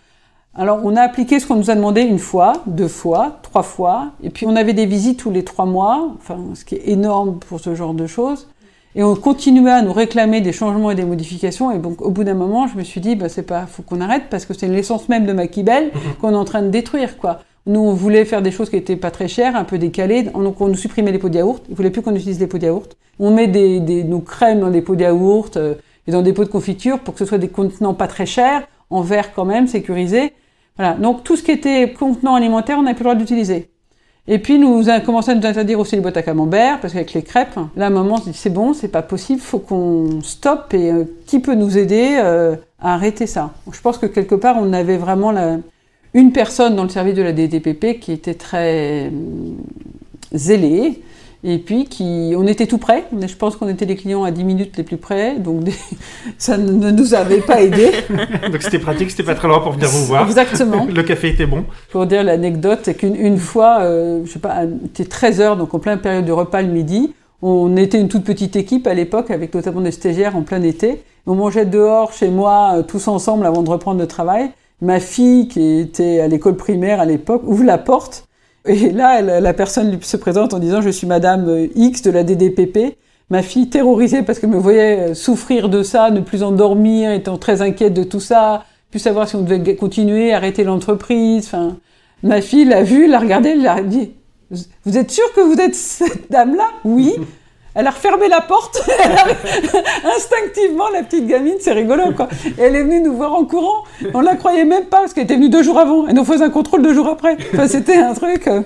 Alors 0.55 0.81
on 0.83 0.96
a 0.96 1.03
appliqué 1.03 1.38
ce 1.38 1.46
qu'on 1.46 1.57
nous 1.57 1.70
a 1.70 1.74
demandé 1.74 2.03
une 2.03 2.18
fois, 2.18 2.55
deux 2.66 2.88
fois, 2.88 3.38
trois 3.42 3.62
fois, 3.62 4.12
et 4.22 4.31
puis 4.31 4.46
on 4.46 4.57
avait 4.57 4.72
des 4.72 4.87
visites 4.87 5.18
tous 5.18 5.31
les 5.31 5.44
trois 5.44 5.66
mois, 5.66 6.09
enfin 6.16 6.38
ce 6.55 6.64
qui 6.64 6.74
est 6.74 6.88
énorme 6.88 7.38
pour 7.38 7.61
ce 7.61 7.74
genre 7.74 7.94
de 7.94 8.07
choses. 8.07 8.48
Et 8.96 9.05
on 9.05 9.14
continuait 9.14 9.70
à 9.70 9.83
nous 9.83 9.92
réclamer 9.92 10.40
des 10.40 10.53
changements 10.53 10.90
et 10.90 10.96
des 10.96 11.05
modifications. 11.05 11.70
Et 11.70 11.79
donc, 11.79 12.03
au 12.03 12.11
bout 12.11 12.24
d'un 12.24 12.35
moment, 12.35 12.66
je 12.66 12.76
me 12.76 12.83
suis 12.83 13.00
dit, 13.00 13.14
bah, 13.14 13.29
c'est 13.29 13.44
pas, 13.44 13.66
faut 13.66 13.83
qu'on 13.83 14.00
arrête 14.00 14.24
parce 14.31 14.46
que 14.46 14.55
c'est 14.55 14.66
l'essence 14.66 15.09
même 15.09 15.26
de 15.26 15.33
Maquibel 15.33 15.92
qu'on 16.20 16.33
est 16.33 16.37
en 16.37 16.44
train 16.44 16.62
de 16.62 16.70
détruire, 16.70 17.16
quoi. 17.16 17.40
Nous, 17.70 17.78
on 17.78 17.94
voulait 17.94 18.24
faire 18.24 18.42
des 18.42 18.50
choses 18.50 18.68
qui 18.68 18.74
étaient 18.74 18.96
pas 18.96 19.12
très 19.12 19.28
chères, 19.28 19.54
un 19.54 19.62
peu 19.62 19.78
décalées. 19.78 20.24
Donc, 20.24 20.61
on 20.61 20.66
nous 20.66 20.74
supprimait 20.74 21.12
les 21.12 21.20
pots 21.20 21.28
de 21.28 21.37
yaourt. 21.37 21.62
Ils 21.68 21.76
voulaient 21.76 21.90
plus 21.90 22.02
qu'on 22.02 22.16
utilise 22.16 22.40
les 22.40 22.48
pots 22.48 22.59
de 22.59 22.64
yaourt. 22.64 22.96
On 23.20 23.30
met 23.30 23.46
des, 23.46 24.02
nos 24.02 24.18
crèmes 24.18 24.59
dans 24.59 24.70
des 24.70 24.83
pots 24.83 24.96
de 24.96 25.02
yaourt 25.02 25.56
euh, 25.56 25.74
et 26.09 26.11
dans 26.11 26.22
des 26.22 26.33
pots 26.33 26.42
de 26.42 26.48
confiture 26.48 26.98
pour 26.98 27.14
que 27.14 27.20
ce 27.20 27.26
soit 27.26 27.38
des 27.38 27.46
contenants 27.46 27.94
pas 27.94 28.09
très 28.09 28.26
chers, 28.26 28.66
en 28.90 29.02
verre 29.02 29.33
quand 29.33 29.44
même, 29.44 29.68
sécurisés. 29.68 30.33
Voilà. 30.76 30.94
Donc, 30.94 31.22
tout 31.22 31.37
ce 31.37 31.44
qui 31.44 31.52
était 31.52 31.92
contenant 31.92 32.35
alimentaire, 32.35 32.76
on 32.76 32.83
n'avait 32.83 32.96
plus 32.96 33.04
le 33.04 33.11
droit 33.11 33.14
d'utiliser. 33.14 33.68
Et 34.26 34.40
puis 34.40 34.59
nous 34.59 34.88
avons 34.88 35.04
commencé 35.04 35.30
à 35.30 35.37
nous 35.37 35.46
interdire 35.46 35.78
aussi 35.78 35.94
les 35.94 36.02
boîtes 36.02 36.16
à 36.16 36.22
camembert, 36.22 36.80
parce 36.80 36.92
qu'avec 36.92 37.14
les 37.14 37.22
crêpes, 37.22 37.56
là 37.76 37.90
on 37.90 38.16
se 38.16 38.24
dit 38.24 38.35
c'est 38.35 38.50
bon, 38.50 38.74
c'est 38.74 38.88
pas 38.88 39.02
possible, 39.02 39.40
faut 39.40 39.59
qu'on 39.59 40.20
stoppe 40.22 40.74
et 40.74 40.92
qui 41.26 41.40
peut 41.40 41.54
nous 41.54 41.78
aider 41.78 42.16
euh, 42.18 42.54
à 42.80 42.94
arrêter 42.94 43.26
ça 43.26 43.50
Je 43.72 43.80
pense 43.80 43.96
que 43.98 44.06
quelque 44.06 44.35
part 44.35 44.56
on 44.61 44.72
avait 44.72 44.98
vraiment 44.98 45.33
la... 45.33 45.56
une 46.14 46.33
personne 46.33 46.77
dans 46.77 46.83
le 46.83 46.88
service 46.88 47.14
de 47.14 47.23
la 47.23 47.33
DDPP 47.33 48.01
qui 48.01 48.12
était 48.12 48.35
très 48.35 49.07
euh, 49.07 49.11
zélée, 50.33 51.03
et 51.42 51.57
puis, 51.57 51.87
qui, 51.87 52.35
on 52.37 52.46
était 52.46 52.66
tout 52.66 52.77
près. 52.77 53.05
Je 53.18 53.35
pense 53.35 53.57
qu'on 53.57 53.68
était 53.68 53.87
les 53.87 53.96
clients 53.96 54.25
à 54.25 54.31
10 54.31 54.44
minutes 54.44 54.77
les 54.77 54.83
plus 54.83 54.99
près. 54.99 55.38
Donc, 55.38 55.68
ça 56.38 56.59
ne 56.59 56.90
nous 56.90 57.14
avait 57.14 57.40
pas 57.40 57.62
aidé. 57.62 57.92
donc, 58.53 58.62
c'était 58.62 58.79
pratique, 58.79 59.11
c'était 59.11 59.23
pas 59.23 59.35
très 59.35 59.49
loin 59.49 59.61
pour 59.61 59.73
venir 59.73 59.88
vous 59.88 60.05
voir. 60.05 60.27
Exactement. 60.27 60.87
Le 60.94 61.03
café 61.03 61.31
était 61.31 61.46
bon. 61.46 61.64
Pour 61.90 62.05
dire 62.05 62.23
l'anecdote, 62.25 62.81
c'est 62.83 62.94
qu'une 62.94 63.38
fois, 63.38 63.79
euh, 63.81 64.20
je 64.27 64.33
sais 64.33 64.38
pas, 64.38 64.64
c'était 64.94 65.09
13 65.09 65.40
heures, 65.40 65.57
donc 65.57 65.73
en 65.73 65.79
pleine 65.79 65.99
période 65.99 66.27
de 66.27 66.33
repas 66.33 66.61
le 66.61 66.68
midi. 66.68 67.14
On 67.40 67.75
était 67.79 67.99
une 67.99 68.09
toute 68.09 68.25
petite 68.25 68.55
équipe 68.57 68.87
à 68.87 68.92
l'époque, 68.92 69.31
avec 69.31 69.55
notamment 69.55 69.81
des 69.81 69.92
stagiaires 69.92 70.37
en 70.37 70.42
plein 70.42 70.62
été. 70.62 71.03
On 71.27 71.35
mangeait 71.35 71.64
dehors, 71.64 72.12
chez 72.12 72.29
moi, 72.29 72.75
euh, 72.75 72.83
tous 72.83 73.09
ensemble 73.09 73.46
avant 73.46 73.62
de 73.62 73.70
reprendre 73.70 73.99
le 73.99 74.07
travail. 74.07 74.51
Ma 74.80 75.00
fille, 75.00 75.48
qui 75.48 75.78
était 75.78 76.20
à 76.20 76.28
l'école 76.28 76.56
primaire 76.56 77.00
à 77.00 77.04
l'époque, 77.04 77.42
ouvre 77.44 77.64
la 77.64 77.78
porte 77.78 78.26
et 78.66 78.90
là, 78.90 79.22
la 79.22 79.54
personne 79.54 80.00
se 80.02 80.16
présente 80.16 80.52
en 80.52 80.58
disant 80.58 80.80
Je 80.80 80.90
suis 80.90 81.06
Madame 81.06 81.68
X 81.74 82.02
de 82.02 82.10
la 82.10 82.24
DDPP. 82.24 82.96
Ma 83.30 83.42
fille, 83.42 83.70
terrorisée 83.70 84.22
parce 84.22 84.38
qu'elle 84.38 84.50
me 84.50 84.58
voyait 84.58 85.10
euh, 85.10 85.14
souffrir 85.14 85.68
de 85.68 85.84
ça, 85.84 86.10
ne 86.10 86.20
plus 86.20 86.42
endormir, 86.42 87.12
étant 87.12 87.38
très 87.38 87.62
inquiète 87.62 87.94
de 87.94 88.02
tout 88.02 88.18
ça, 88.18 88.64
plus 88.90 88.98
savoir 88.98 89.28
si 89.28 89.36
on 89.36 89.42
devait 89.42 89.76
continuer, 89.76 90.32
arrêter 90.32 90.64
l'entreprise. 90.64 91.46
Enfin, 91.46 91.76
ma 92.24 92.40
fille 92.40 92.64
l'a 92.64 92.82
vu, 92.82 93.06
l'a 93.06 93.20
regardé, 93.20 93.50
elle 93.50 93.62
l'a 93.62 93.82
dit 93.82 94.10
Vous 94.84 94.98
êtes 94.98 95.12
sûr 95.12 95.32
que 95.34 95.40
vous 95.40 95.60
êtes 95.60 95.76
cette 95.76 96.30
dame-là? 96.30 96.70
Oui. 96.84 97.14
Elle 97.74 97.87
a 97.87 97.90
refermé 97.90 98.28
la 98.28 98.40
porte. 98.40 98.83
Instinctivement, 100.16 100.88
la 100.92 101.02
petite 101.02 101.26
gamine, 101.26 101.56
c'est 101.61 101.72
rigolo, 101.72 102.12
quoi. 102.16 102.28
elle 102.59 102.74
est 102.74 102.83
venue 102.83 103.00
nous 103.00 103.16
voir 103.16 103.35
en 103.35 103.44
courant. 103.44 103.85
On 104.12 104.20
la 104.20 104.37
croyait 104.37 104.64
même 104.64 104.87
pas, 104.87 104.98
parce 104.98 105.14
qu'elle 105.14 105.24
était 105.24 105.37
venue 105.37 105.50
deux 105.50 105.62
jours 105.62 105.78
avant. 105.78 106.09
Et 106.09 106.12
nous 106.12 106.24
faisait 106.24 106.44
un 106.44 106.50
contrôle 106.50 106.83
deux 106.83 106.94
jours 106.94 107.09
après. 107.09 107.37
Enfin, 107.54 107.68
c'était 107.68 107.96
un 107.96 108.14
truc. 108.14 108.48
Euh. 108.48 108.62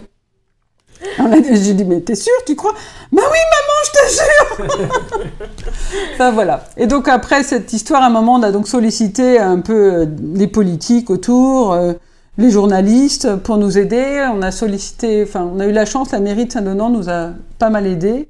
J'ai 1.52 1.74
dit, 1.74 1.84
mais 1.84 2.00
t'es 2.00 2.14
sûre, 2.14 2.32
tu 2.46 2.56
crois? 2.56 2.72
Bah 3.12 3.22
oui, 3.30 3.38
maman, 3.52 3.78
je 3.84 3.90
te 4.00 4.76
jure 4.78 4.88
Enfin 6.14 6.30
voilà. 6.30 6.64
Et 6.76 6.86
donc 6.86 7.08
après 7.08 7.42
cette 7.42 7.72
histoire, 7.72 8.02
à 8.02 8.06
un 8.06 8.10
moment, 8.10 8.34
on 8.34 8.42
a 8.42 8.52
donc 8.52 8.68
sollicité 8.68 9.38
un 9.38 9.60
peu 9.60 9.92
euh, 9.92 10.06
les 10.34 10.46
politiques 10.46 11.10
autour, 11.10 11.72
euh, 11.72 11.92
les 12.38 12.50
journalistes 12.50 13.36
pour 13.36 13.58
nous 13.58 13.76
aider. 13.76 14.26
On 14.32 14.42
a 14.42 14.50
sollicité, 14.50 15.24
enfin, 15.24 15.50
on 15.54 15.60
a 15.60 15.66
eu 15.66 15.72
la 15.72 15.84
chance, 15.84 16.12
la 16.12 16.20
mairie 16.20 16.46
de 16.46 16.52
Saint-Donant 16.52 16.90
nous 16.90 17.10
a 17.10 17.30
pas 17.58 17.70
mal 17.70 17.86
aidés. 17.86 18.28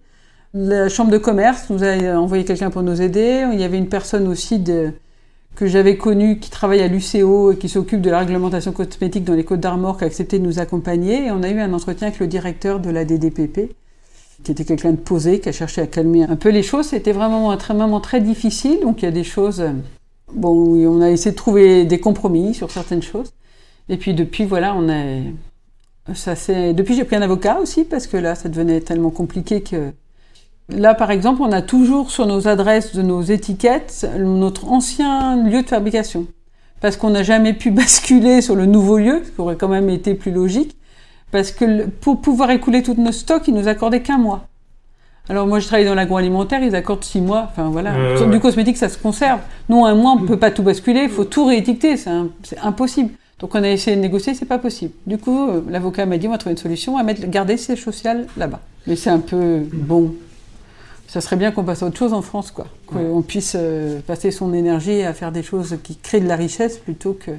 La 0.56 0.88
chambre 0.88 1.10
de 1.10 1.18
commerce 1.18 1.68
nous 1.68 1.82
a 1.82 2.16
envoyé 2.16 2.44
quelqu'un 2.44 2.70
pour 2.70 2.84
nous 2.84 3.02
aider. 3.02 3.44
Il 3.52 3.58
y 3.58 3.64
avait 3.64 3.76
une 3.76 3.88
personne 3.88 4.28
aussi 4.28 4.60
de, 4.60 4.92
que 5.56 5.66
j'avais 5.66 5.96
connue 5.96 6.38
qui 6.38 6.48
travaille 6.48 6.80
à 6.80 6.86
l'UCO 6.86 7.50
et 7.50 7.58
qui 7.58 7.68
s'occupe 7.68 8.00
de 8.00 8.08
la 8.08 8.20
réglementation 8.20 8.70
cosmétique 8.70 9.24
dans 9.24 9.34
les 9.34 9.42
Côtes 9.42 9.58
d'Armor 9.58 9.98
qui 9.98 10.04
a 10.04 10.06
accepté 10.06 10.38
de 10.38 10.44
nous 10.44 10.60
accompagner. 10.60 11.26
Et 11.26 11.30
on 11.32 11.42
a 11.42 11.50
eu 11.50 11.58
un 11.58 11.72
entretien 11.72 12.06
avec 12.06 12.20
le 12.20 12.28
directeur 12.28 12.78
de 12.78 12.88
la 12.90 13.04
DDPP 13.04 13.74
qui 14.44 14.52
était 14.52 14.64
quelqu'un 14.64 14.92
de 14.92 14.96
posé, 14.96 15.40
qui 15.40 15.48
a 15.48 15.52
cherché 15.52 15.80
à 15.80 15.88
calmer 15.88 16.22
un 16.22 16.36
peu 16.36 16.50
les 16.50 16.62
choses. 16.62 16.86
C'était 16.86 17.12
vraiment 17.12 17.50
un 17.50 17.74
moment 17.74 18.00
très 18.00 18.20
difficile. 18.20 18.78
Donc 18.80 19.02
il 19.02 19.06
y 19.06 19.08
a 19.08 19.12
des 19.12 19.24
choses. 19.24 19.64
Bon, 20.32 20.76
on 20.86 21.00
a 21.00 21.10
essayé 21.10 21.32
de 21.32 21.36
trouver 21.36 21.84
des 21.84 21.98
compromis 21.98 22.54
sur 22.54 22.70
certaines 22.70 23.02
choses. 23.02 23.32
Et 23.88 23.96
puis 23.96 24.14
depuis, 24.14 24.44
voilà, 24.44 24.76
on 24.76 24.88
a. 24.88 26.14
Ça, 26.14 26.34
Depuis, 26.72 26.94
j'ai 26.94 27.04
pris 27.04 27.16
un 27.16 27.22
avocat 27.22 27.58
aussi 27.60 27.82
parce 27.82 28.06
que 28.06 28.16
là, 28.16 28.36
ça 28.36 28.48
devenait 28.48 28.80
tellement 28.82 29.10
compliqué 29.10 29.62
que 29.62 29.90
Là, 30.68 30.94
par 30.94 31.10
exemple, 31.10 31.42
on 31.42 31.52
a 31.52 31.62
toujours 31.62 32.10
sur 32.10 32.26
nos 32.26 32.48
adresses 32.48 32.94
de 32.94 33.02
nos 33.02 33.22
étiquettes 33.22 34.06
notre 34.18 34.68
ancien 34.68 35.36
lieu 35.44 35.62
de 35.62 35.68
fabrication. 35.68 36.26
Parce 36.80 36.96
qu'on 36.96 37.10
n'a 37.10 37.22
jamais 37.22 37.52
pu 37.52 37.70
basculer 37.72 38.40
sur 38.40 38.56
le 38.56 38.66
nouveau 38.66 38.98
lieu, 38.98 39.22
ce 39.24 39.30
qui 39.30 39.40
aurait 39.40 39.56
quand 39.56 39.68
même 39.68 39.90
été 39.90 40.14
plus 40.14 40.32
logique. 40.32 40.76
Parce 41.32 41.50
que 41.50 41.86
pour 41.86 42.20
pouvoir 42.20 42.50
écouler 42.50 42.82
tous 42.82 42.94
nos 42.94 43.12
stocks, 43.12 43.48
ils 43.48 43.54
nous 43.54 43.68
accordaient 43.68 44.02
qu'un 44.02 44.18
mois. 44.18 44.46
Alors 45.28 45.46
moi, 45.46 45.58
je 45.58 45.66
travaille 45.66 45.86
dans 45.86 45.94
l'agroalimentaire, 45.94 46.62
ils 46.62 46.76
accordent 46.76 47.04
six 47.04 47.20
mois. 47.20 47.48
Enfin 47.50 47.70
voilà, 47.70 47.94
du 48.26 48.40
cosmétique, 48.40 48.76
ça 48.76 48.88
se 48.88 48.98
conserve. 48.98 49.40
Non, 49.68 49.86
un 49.86 49.94
mois, 49.94 50.12
on 50.12 50.20
ne 50.20 50.26
peut 50.26 50.38
pas 50.38 50.50
tout 50.50 50.62
basculer, 50.62 51.04
il 51.04 51.08
faut 51.08 51.24
tout 51.24 51.46
réétiqueter, 51.46 51.96
c'est 51.96 52.58
impossible. 52.62 53.10
Donc 53.40 53.54
on 53.54 53.62
a 53.62 53.68
essayé 53.68 53.96
de 53.96 54.00
négocier, 54.00 54.34
c'est 54.34 54.44
pas 54.44 54.58
possible. 54.58 54.92
Du 55.06 55.18
coup, 55.18 55.48
euh, 55.48 55.60
l'avocat 55.68 56.06
m'a 56.06 56.18
dit, 56.18 56.28
on 56.28 56.30
va 56.30 56.38
trouver 56.38 56.52
une 56.52 56.58
solution, 56.58 56.94
on 56.94 56.98
va 56.98 57.02
mettre, 57.02 57.26
garder 57.26 57.56
ces 57.56 57.74
sociales 57.74 58.26
là-bas. 58.36 58.60
Mais 58.86 58.96
c'est 58.96 59.10
un 59.10 59.18
peu 59.18 59.66
bon 59.72 60.14
ça 61.06 61.20
serait 61.20 61.36
bien 61.36 61.50
qu'on 61.50 61.64
passe 61.64 61.82
à 61.82 61.86
autre 61.86 61.98
chose 61.98 62.12
en 62.12 62.22
France, 62.22 62.50
quoi. 62.50 62.66
Qu'on 62.86 63.22
puisse 63.22 63.56
euh, 63.58 64.00
passer 64.00 64.30
son 64.30 64.52
énergie 64.52 65.02
à 65.02 65.12
faire 65.12 65.32
des 65.32 65.42
choses 65.42 65.78
qui 65.82 65.96
créent 65.96 66.20
de 66.20 66.28
la 66.28 66.36
richesse 66.36 66.78
plutôt 66.78 67.12
que. 67.12 67.32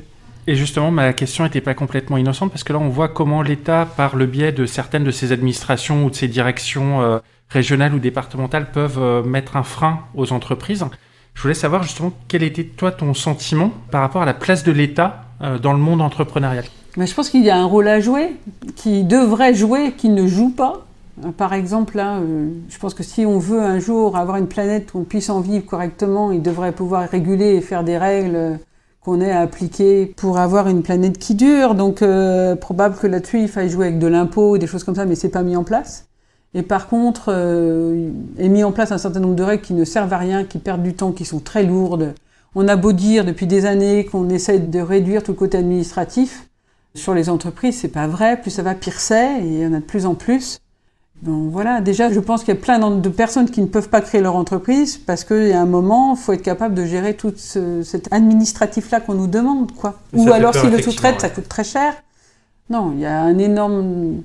Et 0.48 0.56
justement, 0.56 0.92
ma 0.92 1.12
question 1.14 1.44
n'était 1.44 1.62
pas 1.62 1.74
complètement 1.74 2.18
innocente 2.18 2.52
parce 2.52 2.64
que 2.64 2.72
là, 2.72 2.80
on 2.80 2.90
voit 2.90 3.08
comment 3.08 3.42
l'État, 3.42 3.88
par 3.98 4.16
le 4.16 4.28
biais 4.28 4.52
de 4.52 4.66
certaines 4.66 5.04
de 5.04 5.12
ses 5.12 5.32
administrations 5.32 6.06
ou 6.06 6.10
de 6.10 6.16
ses 6.16 6.28
directions 6.28 7.02
euh, 7.02 7.20
régionales 7.50 7.94
ou 7.96 8.00
départementales, 8.00 8.72
peuvent 8.72 9.00
euh, 9.00 9.24
mettre 9.24 9.58
un 9.58 9.64
frein 9.64 10.02
aux 10.14 10.32
entreprises. 10.32 10.86
Je 11.34 11.42
voulais 11.42 11.54
savoir 11.54 11.84
justement 11.84 12.14
quel 12.28 12.44
était 12.44 12.64
toi 12.64 12.92
ton 12.92 13.14
sentiment 13.14 13.72
par 13.92 14.02
rapport 14.02 14.22
à 14.22 14.26
la 14.26 14.34
place 14.34 14.64
de 14.64 14.72
l'État 14.72 15.24
dans 15.62 15.74
le 15.74 15.80
monde 15.80 16.02
entrepreneurial? 16.02 16.64
Mais 16.98 17.08
je 17.08 17.14
pense 17.14 17.30
qu'il 17.30 17.44
y 17.44 17.50
a 17.50 17.58
un 17.58 17.66
rôle 17.66 17.90
à 17.90 18.00
jouer, 18.00 18.38
qui 18.76 19.04
devrait 19.04 19.54
jouer, 19.54 19.94
qui 19.98 20.10
ne 20.10 20.28
joue 20.28 20.52
pas. 20.52 20.85
Par 21.38 21.54
exemple, 21.54 21.96
là, 21.96 22.18
euh, 22.18 22.50
je 22.68 22.78
pense 22.78 22.94
que 22.94 23.04
si 23.04 23.26
on 23.26 23.40
veut 23.40 23.62
un 23.62 23.80
jour 23.80 24.18
avoir 24.18 24.38
une 24.38 24.48
planète 24.48 24.94
où 24.94 25.00
on 25.00 25.04
puisse 25.04 25.30
en 25.30 25.40
vivre 25.40 25.66
correctement, 25.66 26.32
il 26.32 26.42
devrait 26.42 26.74
pouvoir 26.74 27.08
réguler 27.10 27.56
et 27.56 27.62
faire 27.62 27.84
des 27.84 27.98
règles 27.98 28.60
qu'on 29.00 29.22
ait 29.22 29.32
à 29.32 29.42
appliquer 29.42 30.08
pour 30.18 30.40
avoir 30.40 30.68
une 30.68 30.82
planète 30.82 31.18
qui 31.18 31.36
dure. 31.36 31.76
Donc, 31.76 32.02
euh, 32.02 32.56
probable 32.56 32.98
que 32.98 33.08
là-dessus, 33.08 33.40
il 33.42 33.48
faille 33.48 33.70
jouer 33.70 33.88
avec 33.88 34.00
de 34.00 34.08
l'impôt, 34.08 34.58
des 34.58 34.68
choses 34.68 34.84
comme 34.84 34.96
ça, 34.96 35.06
mais 35.06 35.16
c'est 35.16 35.30
pas 35.30 35.44
mis 35.44 35.56
en 35.56 35.64
place. 35.64 36.08
Et 36.54 36.64
par 36.64 36.88
contre, 36.88 37.26
euh, 37.30 38.10
est 38.38 38.50
mis 38.50 38.64
en 38.64 38.72
place 38.72 38.92
un 38.92 38.98
certain 38.98 39.20
nombre 39.20 39.36
de 39.36 39.44
règles 39.44 39.62
qui 39.64 39.74
ne 39.74 39.86
servent 39.86 40.14
à 40.14 40.18
rien, 40.18 40.44
qui 40.44 40.58
perdent 40.58 40.84
du 40.84 40.96
temps, 40.96 41.12
qui 41.12 41.26
sont 41.26 41.40
très 41.40 41.64
lourdes. 41.64 42.14
On 42.56 42.68
a 42.68 42.76
beau 42.76 42.94
dire 42.94 43.26
depuis 43.26 43.48
des 43.48 43.66
années 43.66 44.06
qu'on 44.06 44.30
essaie 44.30 44.60
de 44.60 44.80
réduire 44.80 45.24
tout 45.24 45.34
le 45.34 45.38
côté 45.38 45.58
administratif. 45.58 46.48
Sur 46.94 47.14
les 47.14 47.30
entreprises, 47.30 47.80
c'est 47.80 47.90
pas 47.90 48.08
vrai. 48.08 48.42
Plus 48.42 48.52
ça 48.52 48.64
va, 48.64 48.74
pire 48.74 49.00
c'est. 49.00 49.42
Et 49.42 49.46
il 49.46 49.60
y 49.62 49.66
en 49.66 49.74
a 49.74 49.80
de 49.80 49.86
plus 49.86 50.06
en 50.06 50.16
plus. 50.16 50.60
Donc 51.26 51.52
voilà, 51.52 51.82
déjà, 51.82 52.12
je 52.12 52.20
pense 52.20 52.44
qu'il 52.44 52.54
y 52.54 52.58
a 52.58 52.62
plein 52.62 52.78
de 52.78 53.10
personnes 53.10 53.50
qui 53.50 53.60
ne 53.60 53.66
peuvent 53.66 53.90
pas 53.90 54.02
créer 54.02 54.22
leur 54.22 54.36
entreprise 54.36 54.98
parce 54.98 55.24
qu'il 55.24 55.48
y 55.48 55.54
a 55.54 55.60
un 55.60 55.66
moment, 55.66 56.14
il 56.14 56.22
faut 56.22 56.34
être 56.34 56.44
capable 56.44 56.76
de 56.76 56.86
gérer 56.86 57.16
tout 57.16 57.34
cet 57.36 58.14
administratif-là 58.14 59.00
qu'on 59.00 59.16
nous 59.16 59.28
demande, 59.28 59.72
quoi. 59.72 59.96
Ou 60.14 60.32
alors, 60.32 60.54
si 60.54 60.68
le 60.68 60.80
sous-traite, 60.80 61.22
ça 61.22 61.30
coûte 61.30 61.50
très 61.50 61.64
cher. 61.64 61.96
Non, 62.70 62.92
il 62.94 63.00
y 63.00 63.08
a 63.08 63.22
un 63.22 63.40
énorme 63.40 64.22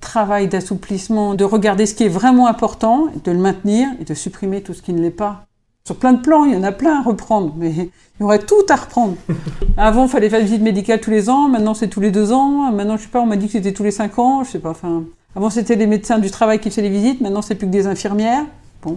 travail 0.00 0.46
d'assouplissement, 0.46 1.34
de 1.34 1.44
regarder 1.44 1.86
ce 1.86 1.94
qui 1.94 2.04
est 2.04 2.08
vraiment 2.08 2.46
important, 2.46 3.08
de 3.24 3.32
le 3.32 3.38
maintenir 3.38 3.88
et 4.00 4.04
de 4.04 4.14
supprimer 4.14 4.62
tout 4.62 4.74
ce 4.74 4.82
qui 4.82 4.92
ne 4.92 5.00
l'est 5.00 5.10
pas. 5.10 5.46
Sur 5.84 5.96
plein 5.96 6.12
de 6.12 6.20
plans, 6.20 6.44
il 6.44 6.54
y 6.54 6.56
en 6.56 6.62
a 6.62 6.72
plein 6.72 7.00
à 7.00 7.02
reprendre, 7.02 7.52
mais 7.56 7.70
il 7.70 7.90
y 8.20 8.22
aurait 8.22 8.38
tout 8.38 8.64
à 8.68 8.76
reprendre. 8.76 9.16
Avant, 9.76 10.04
il 10.04 10.08
fallait 10.08 10.30
faire 10.30 10.40
une 10.40 10.46
visite 10.46 10.62
médicale 10.62 11.00
tous 11.00 11.10
les 11.10 11.28
ans, 11.28 11.48
maintenant 11.48 11.74
c'est 11.74 11.88
tous 11.88 12.00
les 12.00 12.12
deux 12.12 12.32
ans, 12.32 12.70
maintenant 12.70 12.96
je 12.96 13.02
sais 13.02 13.08
pas, 13.08 13.20
on 13.20 13.26
m'a 13.26 13.36
dit 13.36 13.46
que 13.46 13.52
c'était 13.52 13.72
tous 13.72 13.82
les 13.82 13.90
cinq 13.90 14.18
ans, 14.20 14.44
je 14.44 14.50
sais 14.52 14.60
pas, 14.60 14.70
enfin... 14.70 15.02
Avant 15.36 15.50
c'était 15.50 15.74
les 15.74 15.86
médecins 15.86 16.18
du 16.18 16.30
travail 16.30 16.60
qui 16.60 16.70
faisaient 16.70 16.82
les 16.82 16.90
visites, 16.90 17.20
maintenant 17.20 17.42
c'est 17.42 17.56
plus 17.56 17.66
que 17.66 17.72
des 17.72 17.86
infirmières. 17.86 18.44
Bon, 18.82 18.96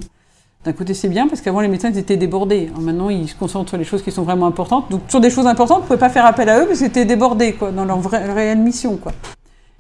d'un 0.63 0.73
côté 0.73 0.93
c'est 0.93 1.09
bien 1.09 1.27
parce 1.27 1.41
qu'avant 1.41 1.61
les 1.61 1.67
médecins 1.67 1.89
ils 1.89 1.97
étaient 1.97 2.17
débordés. 2.17 2.69
maintenant 2.79 3.09
ils 3.09 3.27
se 3.27 3.35
concentrent 3.35 3.69
sur 3.69 3.77
les 3.77 3.83
choses 3.83 4.03
qui 4.03 4.11
sont 4.11 4.23
vraiment 4.23 4.45
importantes. 4.45 4.91
Donc 4.91 5.01
sur 5.07 5.19
des 5.19 5.29
choses 5.29 5.47
importantes, 5.47 5.79
on 5.79 5.81
ne 5.81 5.87
pouvait 5.87 5.99
pas 5.99 6.09
faire 6.09 6.25
appel 6.25 6.47
à 6.49 6.61
eux 6.61 6.67
parce 6.67 6.79
qu'ils 6.79 6.87
étaient 6.87 7.05
débordés 7.05 7.53
quoi, 7.53 7.71
dans 7.71 7.85
leur 7.85 7.99
vraie, 7.99 8.31
réelle 8.31 8.59
mission. 8.59 8.97
Quoi. 8.97 9.13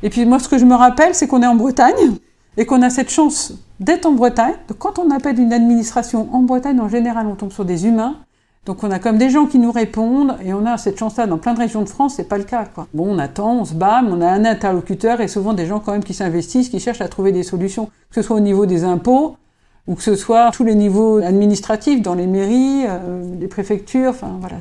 Et 0.01 0.09
puis 0.09 0.25
moi 0.25 0.39
ce 0.39 0.49
que 0.49 0.57
je 0.57 0.65
me 0.65 0.75
rappelle 0.75 1.13
c'est 1.13 1.27
qu'on 1.27 1.43
est 1.43 1.47
en 1.47 1.55
Bretagne 1.55 2.15
et 2.57 2.65
qu'on 2.65 2.81
a 2.81 2.89
cette 2.89 3.11
chance 3.11 3.53
d'être 3.79 4.07
en 4.07 4.13
Bretagne. 4.13 4.55
Quand 4.79 4.97
on 4.97 5.11
appelle 5.11 5.39
une 5.39 5.53
administration 5.53 6.27
en 6.33 6.41
Bretagne, 6.41 6.79
en 6.79 6.89
général 6.89 7.27
on 7.27 7.35
tombe 7.35 7.51
sur 7.51 7.65
des 7.65 7.85
humains. 7.85 8.15
Donc 8.67 8.83
on 8.83 8.91
a 8.91 8.99
comme 8.99 9.17
des 9.17 9.29
gens 9.29 9.45
qui 9.45 9.59
nous 9.59 9.71
répondent 9.71 10.35
et 10.43 10.53
on 10.53 10.65
a 10.65 10.77
cette 10.77 10.99
chance-là 10.99 11.25
dans 11.25 11.37
plein 11.37 11.53
de 11.53 11.59
régions 11.59 11.83
de 11.83 11.89
France, 11.89 12.15
c'est 12.17 12.27
pas 12.27 12.37
le 12.37 12.43
cas. 12.43 12.67
Bon, 12.93 13.15
on 13.15 13.17
attend, 13.17 13.59
on 13.61 13.65
se 13.65 13.73
bat, 13.73 14.01
on 14.05 14.19
a 14.19 14.27
un 14.27 14.43
interlocuteur 14.43 15.21
et 15.21 15.29
souvent 15.29 15.53
des 15.53 15.65
gens 15.65 15.79
quand 15.79 15.93
même 15.93 16.03
qui 16.03 16.13
s'investissent, 16.13 16.67
qui 16.67 16.81
cherchent 16.81 16.99
à 16.99 17.07
trouver 17.07 17.31
des 17.31 17.43
solutions, 17.43 17.85
que 18.09 18.15
ce 18.15 18.21
soit 18.21 18.35
au 18.35 18.41
niveau 18.41 18.65
des 18.65 18.83
impôts 18.83 19.37
ou 19.87 19.95
que 19.95 20.03
ce 20.03 20.17
soit 20.17 20.51
tous 20.51 20.65
les 20.65 20.75
niveaux 20.75 21.19
administratifs 21.19 22.01
dans 22.01 22.13
les 22.13 22.27
mairies, 22.27 22.83
euh, 22.85 23.23
les 23.39 23.47
préfectures, 23.47 24.09
enfin 24.09 24.35
voilà. 24.41 24.57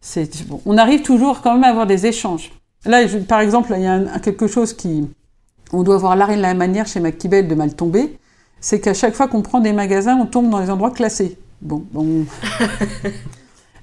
C'est 0.00 0.46
bon. 0.46 0.60
On 0.64 0.78
arrive 0.78 1.02
toujours 1.02 1.40
quand 1.42 1.54
même 1.54 1.64
à 1.64 1.70
avoir 1.70 1.88
des 1.88 2.06
échanges. 2.06 2.52
Là, 2.84 3.00
par 3.26 3.40
exemple, 3.40 3.74
il 3.76 3.82
y 3.82 3.88
a 3.88 4.20
quelque 4.20 4.46
chose 4.46 4.74
qui, 4.74 5.10
on 5.72 5.82
doit 5.82 5.96
avoir 5.96 6.14
l'arrêt 6.14 6.36
de 6.36 6.42
la 6.42 6.54
manière 6.54 6.86
chez 6.86 7.00
McKibel 7.00 7.48
de 7.48 7.54
mal 7.56 7.74
tomber, 7.74 8.16
c'est 8.60 8.78
qu'à 8.78 8.94
chaque 8.94 9.14
fois 9.14 9.26
qu'on 9.26 9.42
prend 9.42 9.58
des 9.58 9.72
magasins, 9.72 10.16
on 10.16 10.26
tombe 10.26 10.50
dans 10.50 10.60
les 10.60 10.70
endroits 10.70 10.92
classés. 10.92 11.36
Bon. 11.60 11.84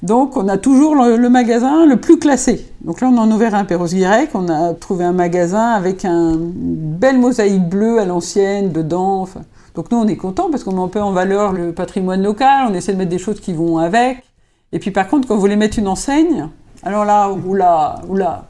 Donc, 0.04 0.38
on 0.38 0.48
a 0.48 0.58
toujours 0.58 0.96
le, 0.96 1.30
magasin 1.30 1.86
le 1.86 1.98
plus 1.98 2.20
classé. 2.20 2.72
Donc 2.82 3.02
là, 3.02 3.10
on 3.12 3.18
en 3.18 3.32
a 3.32 3.34
ouvert 3.34 3.56
un 3.56 3.66
Perros-Guirec. 3.66 4.30
On 4.36 4.50
a 4.50 4.74
trouvé 4.74 5.04
un 5.04 5.14
magasin 5.14 5.72
avec 5.72 6.06
un, 6.06 6.34
une 6.34 6.96
belle 6.98 7.18
mosaïque 7.18 7.68
bleue 7.68 8.00
à 8.00 8.06
l'ancienne 8.06 8.72
dedans. 8.72 9.28
donc 9.74 9.92
nous, 9.92 9.98
on 9.98 10.08
est 10.08 10.16
content 10.16 10.50
parce 10.52 10.64
qu'on 10.64 10.74
met 10.74 10.82
un 10.82 10.90
peu 10.90 11.02
en 11.02 11.12
valeur 11.12 11.54
le 11.54 11.72
patrimoine 11.74 12.22
local. 12.22 12.68
On 12.70 12.74
essaie 12.74 12.94
de 12.94 12.98
mettre 12.98 13.10
des 13.10 13.18
choses 13.18 13.40
qui 13.40 13.54
vont 13.54 13.80
avec. 13.80 14.24
Et 14.72 14.80
puis 14.80 14.92
par 14.92 15.08
contre, 15.08 15.28
quand 15.28 15.36
vous 15.36 15.42
voulez 15.42 15.56
mettre 15.56 15.80
une 15.80 15.88
enseigne, 15.88 16.50
alors 16.84 17.06
là, 17.06 17.32
oula, 17.32 17.96
oula. 18.08 18.46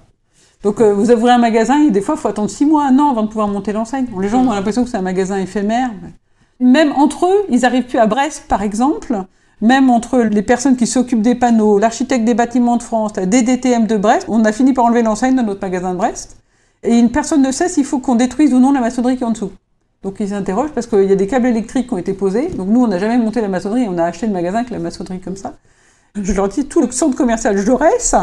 Donc 0.64 0.82
euh, 0.82 0.94
vous 0.94 1.12
ouvrez 1.12 1.32
un 1.32 1.38
magasin 1.38 1.84
et 1.84 1.92
des 1.92 2.02
fois, 2.02 2.16
il 2.18 2.22
faut 2.22 2.28
attendre 2.28 2.50
six 2.50 2.66
mois, 2.66 2.88
un 2.88 3.00
an 3.00 3.12
avant 3.12 3.24
de 3.24 3.28
pouvoir 3.28 3.48
monter 3.48 3.72
l'enseigne. 3.72 4.08
Les 4.20 4.28
gens 4.28 4.44
ont 4.44 4.52
l'impression 4.52 4.84
que 4.84 4.90
c'est 4.90 4.98
un 4.98 5.02
magasin 5.04 5.38
éphémère. 5.38 5.92
Même 6.60 6.92
entre 6.94 7.26
eux, 7.26 7.46
ils 7.50 7.66
arrivent 7.66 7.86
plus 7.86 8.00
à 8.00 8.08
Brest, 8.08 8.46
par 8.48 8.62
exemple. 8.62 9.16
Même 9.62 9.90
entre 9.90 10.20
les 10.20 10.42
personnes 10.42 10.76
qui 10.76 10.88
s'occupent 10.88 11.22
des 11.22 11.36
panneaux, 11.36 11.80
l'architecte 11.80 12.26
des 12.26 12.34
bâtiments 12.34 12.78
de 12.78 12.84
France, 12.84 13.16
la 13.16 13.26
DDTM 13.26 13.88
de 13.88 13.98
Brest, 13.98 14.26
on 14.30 14.44
a 14.46 14.52
fini 14.52 14.74
par 14.74 14.86
enlever 14.86 15.02
l'enseigne 15.02 15.36
de 15.36 15.42
notre 15.42 15.62
magasin 15.62 15.94
de 15.94 15.98
Brest. 15.98 16.38
Et 16.84 16.98
une 16.98 17.12
personne 17.12 17.42
ne 17.42 17.52
sait 17.52 17.70
s'il 17.70 17.86
faut 17.86 18.00
qu'on 18.00 18.16
détruise 18.16 18.54
ou 18.54 18.60
non 18.60 18.72
la 18.72 18.82
maçonnerie 18.82 19.18
qui 19.18 19.24
est 19.24 19.28
en 19.28 19.32
dessous. 19.32 19.52
Donc 20.04 20.18
ils 20.20 20.30
s'interrogent 20.30 20.72
parce 20.72 20.88
qu'il 20.88 21.06
y 21.06 21.12
a 21.12 21.16
des 21.16 21.28
câbles 21.28 21.48
électriques 21.48 21.88
qui 21.88 21.94
ont 21.94 21.98
été 21.98 22.14
posés. 22.14 22.48
Donc 22.50 22.68
nous, 22.68 22.84
on 22.84 22.88
n'a 22.88 23.00
jamais 23.00 23.18
monté 23.18 23.42
la 23.42 23.48
maçonnerie, 23.48 23.88
on 23.90 23.98
a 23.98 24.04
acheté 24.04 24.28
le 24.28 24.34
magasin 24.34 24.60
avec 24.60 24.70
la 24.70 24.80
maçonnerie 24.80 25.20
comme 25.20 25.36
ça. 25.36 25.56
Je 26.22 26.32
leur 26.34 26.48
dis, 26.48 26.66
tout 26.66 26.82
le 26.82 26.92
centre 26.92 27.18
commercial 27.18 27.58
Jaurès 27.58 28.16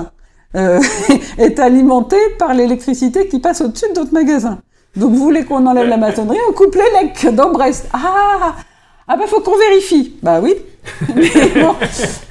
euh, 0.54 0.80
est 1.38 1.58
alimenté 1.58 2.16
par 2.38 2.54
l'électricité 2.54 3.26
qui 3.26 3.40
passe 3.40 3.62
au-dessus 3.62 3.86
de 3.92 3.98
notre 3.98 4.14
magasin. 4.14 4.60
Donc 4.96 5.10
vous 5.10 5.24
voulez 5.24 5.44
qu'on 5.44 5.66
enlève 5.66 5.88
la 5.88 5.96
maçonnerie, 5.96 6.38
on 6.48 6.52
coupe 6.52 6.74
les 6.74 7.02
lecs 7.02 7.34
dans 7.34 7.50
Brest. 7.50 7.88
Ah 7.92 8.56
Ah 9.08 9.16
bah 9.16 9.24
faut 9.26 9.40
qu'on 9.40 9.56
vérifie. 9.56 10.14
Bah 10.22 10.40
oui. 10.42 10.54
Mais 11.14 11.30
bon, 11.54 11.74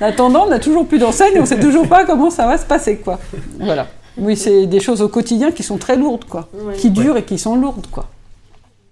en 0.02 0.06
attendant, 0.06 0.46
on 0.46 0.50
n'a 0.50 0.60
toujours 0.60 0.86
plus 0.86 1.00
d'enseigne, 1.00 1.40
on 1.40 1.46
sait 1.46 1.60
toujours 1.60 1.88
pas 1.88 2.06
comment 2.06 2.30
ça 2.30 2.46
va 2.46 2.58
se 2.58 2.66
passer, 2.66 2.98
quoi. 2.98 3.20
Voilà. 3.60 3.88
Oui, 4.18 4.36
c'est 4.36 4.66
des 4.68 4.82
choses 4.82 5.02
au 5.02 5.08
quotidien 5.08 5.52
qui 5.52 5.64
sont 5.64 5.78
très 5.78 5.96
lourdes, 5.96 6.26
quoi. 6.26 6.50
Qui 6.78 6.90
durent 6.90 7.18
et 7.18 7.24
qui 7.24 7.40
sont 7.40 7.56
lourdes, 7.56 7.88
quoi. 7.90 8.08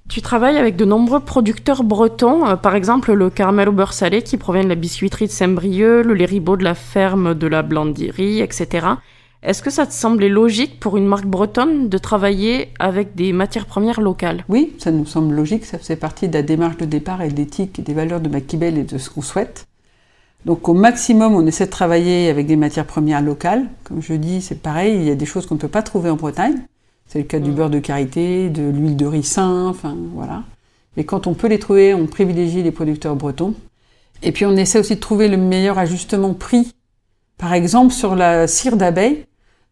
Tu 0.07 0.23
travailles 0.23 0.57
avec 0.57 0.75
de 0.75 0.85
nombreux 0.85 1.19
producteurs 1.19 1.83
bretons, 1.83 2.47
euh, 2.47 2.55
par 2.55 2.73
exemple 2.73 3.13
le 3.13 3.29
caramel 3.29 3.69
au 3.69 3.71
beurre 3.71 3.93
salé 3.93 4.23
qui 4.23 4.37
provient 4.37 4.63
de 4.63 4.69
la 4.69 4.73
biscuiterie 4.73 5.27
de 5.27 5.31
Saint-Brieuc, 5.31 6.03
le 6.03 6.15
lait 6.15 6.25
ribot 6.25 6.57
de 6.57 6.63
la 6.63 6.73
ferme 6.73 7.35
de 7.35 7.45
la 7.45 7.61
Blandierie, 7.61 8.41
etc. 8.41 8.87
Est-ce 9.41 9.61
que 9.61 9.69
ça 9.69 9.85
te 9.85 9.93
semblait 9.93 10.27
logique 10.27 10.81
pour 10.81 10.97
une 10.97 11.05
marque 11.05 11.25
bretonne 11.25 11.87
de 11.87 11.97
travailler 11.97 12.69
avec 12.77 13.15
des 13.15 13.31
matières 13.31 13.65
premières 13.65 14.01
locales? 14.01 14.43
Oui, 14.49 14.73
ça 14.79 14.91
nous 14.91 15.05
semble 15.05 15.33
logique. 15.33 15.65
Ça 15.65 15.77
faisait 15.77 15.95
partie 15.95 16.27
de 16.27 16.33
la 16.33 16.41
démarche 16.41 16.75
de 16.75 16.85
départ 16.85 17.21
et 17.21 17.29
de 17.29 17.37
l'éthique 17.37 17.79
et 17.79 17.81
des 17.81 17.93
valeurs 17.93 18.19
de 18.19 18.27
Maquibel 18.27 18.77
et 18.77 18.83
de 18.83 18.97
ce 18.97 19.09
qu'on 19.09 19.21
souhaite. 19.21 19.65
Donc 20.45 20.67
au 20.67 20.73
maximum, 20.73 21.35
on 21.35 21.45
essaie 21.45 21.65
de 21.67 21.71
travailler 21.71 22.29
avec 22.29 22.47
des 22.47 22.57
matières 22.57 22.85
premières 22.85 23.21
locales. 23.21 23.67
Comme 23.85 24.01
je 24.01 24.13
dis, 24.13 24.41
c'est 24.41 24.61
pareil, 24.61 24.95
il 24.95 25.03
y 25.03 25.11
a 25.11 25.15
des 25.15 25.25
choses 25.25 25.45
qu'on 25.45 25.55
ne 25.55 25.59
peut 25.59 25.69
pas 25.69 25.83
trouver 25.83 26.09
en 26.09 26.15
Bretagne. 26.17 26.61
C'est 27.07 27.19
le 27.19 27.25
cas 27.25 27.39
du 27.39 27.51
mm. 27.51 27.55
beurre 27.55 27.69
de 27.69 27.79
karité, 27.79 28.49
de 28.49 28.69
l'huile 28.69 28.97
de 28.97 29.05
ricin, 29.05 29.67
enfin 29.67 29.95
voilà. 30.13 30.43
Et 30.97 31.05
quand 31.05 31.27
on 31.27 31.33
peut 31.33 31.47
les 31.47 31.59
trouver, 31.59 31.93
on 31.93 32.07
privilégie 32.07 32.61
les 32.61 32.71
producteurs 32.71 33.15
bretons. 33.15 33.53
Et 34.21 34.33
puis 34.33 34.45
on 34.45 34.55
essaie 34.57 34.79
aussi 34.79 34.95
de 34.95 34.99
trouver 34.99 35.29
le 35.29 35.37
meilleur 35.37 35.79
ajustement 35.79 36.33
prix. 36.33 36.73
Par 37.37 37.53
exemple, 37.53 37.93
sur 37.93 38.15
la 38.15 38.47
cire 38.47 38.75
d'abeille, 38.75 39.25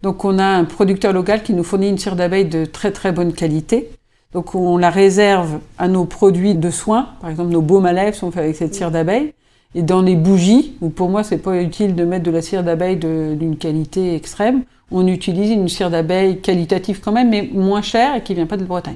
donc 0.04 0.26
on 0.26 0.38
a 0.38 0.46
un 0.46 0.64
producteur 0.64 1.14
local 1.14 1.44
qui 1.44 1.54
nous 1.54 1.64
fournit 1.64 1.90
une 1.90 1.98
cire 1.98 2.16
d'abeille 2.16 2.46
de 2.46 2.66
très 2.66 2.92
très 2.92 3.12
bonne 3.12 3.34
qualité. 3.34 3.90
Donc 4.34 4.56
on 4.56 4.78
la 4.78 4.90
réserve 4.90 5.60
à 5.78 5.88
nos 5.88 6.06
produits 6.06 6.54
de 6.54 6.70
soins, 6.70 7.10
par 7.22 7.30
exemple 7.30 7.52
nos 7.52 7.62
baumes 7.62 7.86
à 7.86 7.94
lèvres 7.94 8.16
sont 8.16 8.30
faits 8.30 8.44
avec 8.44 8.56
cette 8.56 8.76
cire 8.76 8.92
d'abeille. 8.92 9.34
Et 9.76 9.82
dans 9.82 10.02
les 10.02 10.16
bougies, 10.16 10.76
où 10.82 10.90
pour 10.90 11.10
moi 11.10 11.24
c'est 11.24 11.38
pas 11.38 11.62
utile 11.62 11.96
de 11.96 12.04
mettre 12.04 12.24
de 12.24 12.32
la 12.32 12.42
cire 12.42 12.64
d'abeille 12.64 12.98
d'une 12.98 13.58
qualité 13.58 14.16
extrême, 14.16 14.64
on 14.92 15.08
utilise 15.08 15.52
une 15.52 15.68
cire 15.68 15.90
d'abeille 15.90 16.40
qualitative 16.40 17.00
quand 17.02 17.12
même, 17.12 17.30
mais 17.30 17.50
moins 17.52 17.82
chère 17.82 18.16
et 18.16 18.22
qui 18.22 18.34
vient 18.34 18.46
pas 18.46 18.58
de 18.58 18.64
Bretagne. 18.64 18.96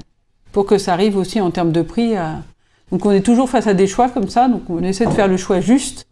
Pour 0.52 0.66
que 0.66 0.78
ça 0.78 0.92
arrive 0.92 1.16
aussi 1.16 1.40
en 1.40 1.50
termes 1.50 1.72
de 1.72 1.82
prix 1.82 2.16
à... 2.16 2.42
Donc 2.90 3.04
on 3.06 3.10
est 3.10 3.22
toujours 3.22 3.48
face 3.48 3.66
à 3.66 3.74
des 3.74 3.86
choix 3.86 4.08
comme 4.08 4.28
ça, 4.28 4.48
donc 4.48 4.62
on 4.68 4.82
essaie 4.82 5.06
de 5.06 5.10
faire 5.10 5.28
le 5.28 5.36
choix 5.36 5.60
juste 5.60 6.06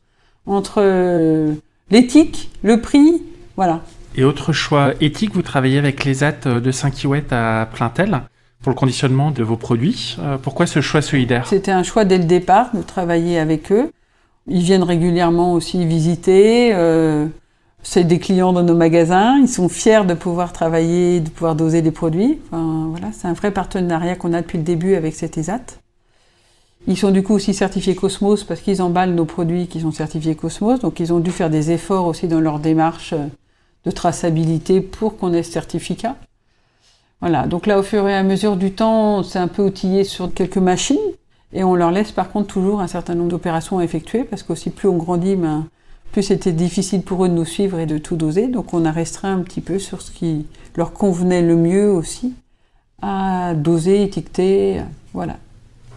entre 0.47 0.77
euh, 0.79 1.55
l'éthique, 1.91 2.51
le 2.63 2.81
prix, 2.81 3.23
voilà. 3.57 3.83
Et 4.17 4.25
autre 4.25 4.53
choix 4.53 4.93
éthique, 5.01 5.35
vous 5.35 5.43
travaillez 5.43 5.79
avec 5.79 6.05
les 6.05 6.25
AT 6.25 6.47
de 6.47 6.71
Saint-Kiouette 6.71 7.33
à 7.33 7.69
Plaintel 7.73 8.23
pour 8.63 8.71
le 8.71 8.77
conditionnement 8.77 9.31
de 9.31 9.43
vos 9.43 9.57
produits. 9.57 10.17
Euh, 10.21 10.37
pourquoi 10.37 10.67
ce 10.67 10.81
choix 10.81 11.03
solidaire 11.03 11.47
C'était 11.47 11.71
un 11.71 11.83
choix 11.83 12.05
dès 12.05 12.19
le 12.19 12.25
départ 12.25 12.75
de 12.75 12.83
travailler 12.83 13.39
avec 13.39 13.73
eux. 13.73 13.91
Ils 14.47 14.63
viennent 14.63 14.83
régulièrement 14.83 15.55
aussi 15.55 15.85
visiter. 15.87 16.75
Euh, 16.75 17.27
c'est 17.83 18.05
des 18.05 18.19
clients 18.19 18.53
dans 18.53 18.63
nos 18.63 18.75
magasins. 18.75 19.39
Ils 19.39 19.49
sont 19.49 19.69
fiers 19.69 20.05
de 20.05 20.15
pouvoir 20.15 20.53
travailler, 20.53 21.21
de 21.21 21.31
pouvoir 21.31 21.55
doser 21.55 21.81
des 21.81 21.91
produits. 21.91 22.39
Voilà, 22.51 23.09
c'est 23.13 23.29
un 23.29 23.33
vrai 23.33 23.51
partenariat 23.51 24.17
qu'on 24.17 24.35
a 24.35 24.43
depuis 24.43 24.59
le 24.59 24.65
début 24.65 24.95
avec 24.95 25.15
cet 25.15 25.39
ESAT. 25.39 25.81
Ils 26.87 26.97
sont 26.97 27.11
du 27.11 27.23
coup 27.23 27.35
aussi 27.35 27.55
certifiés 27.55 27.95
Cosmos 27.95 28.45
parce 28.45 28.61
qu'ils 28.61 28.81
emballent 28.83 29.15
nos 29.15 29.27
produits 29.27 29.67
qui 29.67 29.81
sont 29.81 29.93
certifiés 29.93 30.35
Cosmos. 30.35 30.81
Donc 30.81 31.01
ils 31.01 31.13
ont 31.13 31.21
dû 31.21 31.31
faire 31.31 31.51
des 31.51 31.71
efforts 31.71 32.07
aussi 32.07 32.27
dans 32.27 32.41
leur 32.41 32.59
démarche 32.59 33.13
euh, 33.13 33.27
de 33.85 33.91
traçabilité 33.91 34.81
pour 34.81 35.17
qu'on 35.17 35.33
ait 35.33 35.43
ce 35.43 35.53
certificat. 35.53 36.17
Voilà, 37.21 37.47
donc 37.47 37.67
là 37.67 37.79
au 37.79 37.83
fur 37.83 38.09
et 38.09 38.15
à 38.15 38.23
mesure 38.23 38.57
du 38.57 38.73
temps, 38.73 39.23
c'est 39.23 39.39
un 39.39 39.49
peu 39.49 39.63
outillé 39.63 40.05
sur 40.05 40.33
quelques 40.33 40.57
machines 40.57 40.97
et 41.53 41.65
on 41.65 41.75
leur 41.75 41.91
laisse 41.91 42.13
par 42.13 42.31
contre 42.31 42.47
toujours 42.49 42.81
un 42.81 42.87
certain 42.87 43.15
nombre 43.15 43.31
d'opérations 43.31 43.79
à 43.79 43.85
effectuer 43.85 44.25
parce 44.25 44.43
qu'aussi 44.43 44.71
plus 44.71 44.89
on 44.89 44.97
grandit, 44.97 45.37
ben, 45.37 45.67
plus 46.13 46.23
c'était 46.23 46.53
difficile 46.53 47.03
pour 47.03 47.25
eux 47.25 47.29
de 47.29 47.35
nous 47.35 47.45
suivre 47.45 47.79
et 47.79 47.87
de 47.87 47.99
tout 47.99 48.17
doser. 48.17 48.49
Donc 48.49 48.73
on 48.73 48.85
a 48.85 48.91
restreint 48.91 49.35
un 49.35 49.43
petit 49.43 49.61
peu 49.61 49.79
sur 49.79 50.01
ce 50.01 50.11
qui 50.11 50.47
leur 50.77 50.93
convenait 50.93 51.43
le 51.43 51.57
mieux 51.57 51.91
aussi 51.91 52.35
à 53.03 53.55
doser, 53.55 54.03
étiqueter, 54.03 54.83
voilà. 55.15 55.37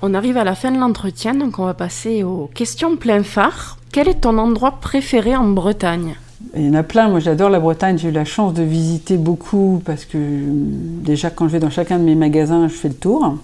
On 0.01 0.13
arrive 0.13 0.37
à 0.37 0.43
la 0.43 0.55
fin 0.55 0.71
de 0.71 0.77
l'entretien, 0.77 1.33
donc 1.33 1.59
on 1.59 1.65
va 1.65 1.73
passer 1.73 2.23
aux 2.23 2.49
questions 2.53 2.97
plein 2.97 3.23
phare. 3.23 3.77
Quel 3.91 4.09
est 4.09 4.21
ton 4.21 4.37
endroit 4.37 4.79
préféré 4.81 5.35
en 5.35 5.47
Bretagne? 5.47 6.15
Il 6.55 6.65
y 6.65 6.69
en 6.69 6.73
a 6.73 6.83
plein. 6.83 7.09
Moi, 7.09 7.19
j'adore 7.19 7.49
la 7.49 7.59
Bretagne. 7.59 7.97
J'ai 7.97 8.09
eu 8.09 8.11
la 8.11 8.25
chance 8.25 8.53
de 8.53 8.63
visiter 8.63 9.17
beaucoup 9.17 9.81
parce 9.85 10.05
que 10.05 10.17
déjà, 10.17 11.29
quand 11.29 11.47
je 11.47 11.53
vais 11.53 11.59
dans 11.59 11.69
chacun 11.69 11.99
de 11.99 12.03
mes 12.03 12.15
magasins, 12.15 12.67
je 12.67 12.73
fais 12.73 12.89
le 12.89 12.95
tour. 12.95 13.37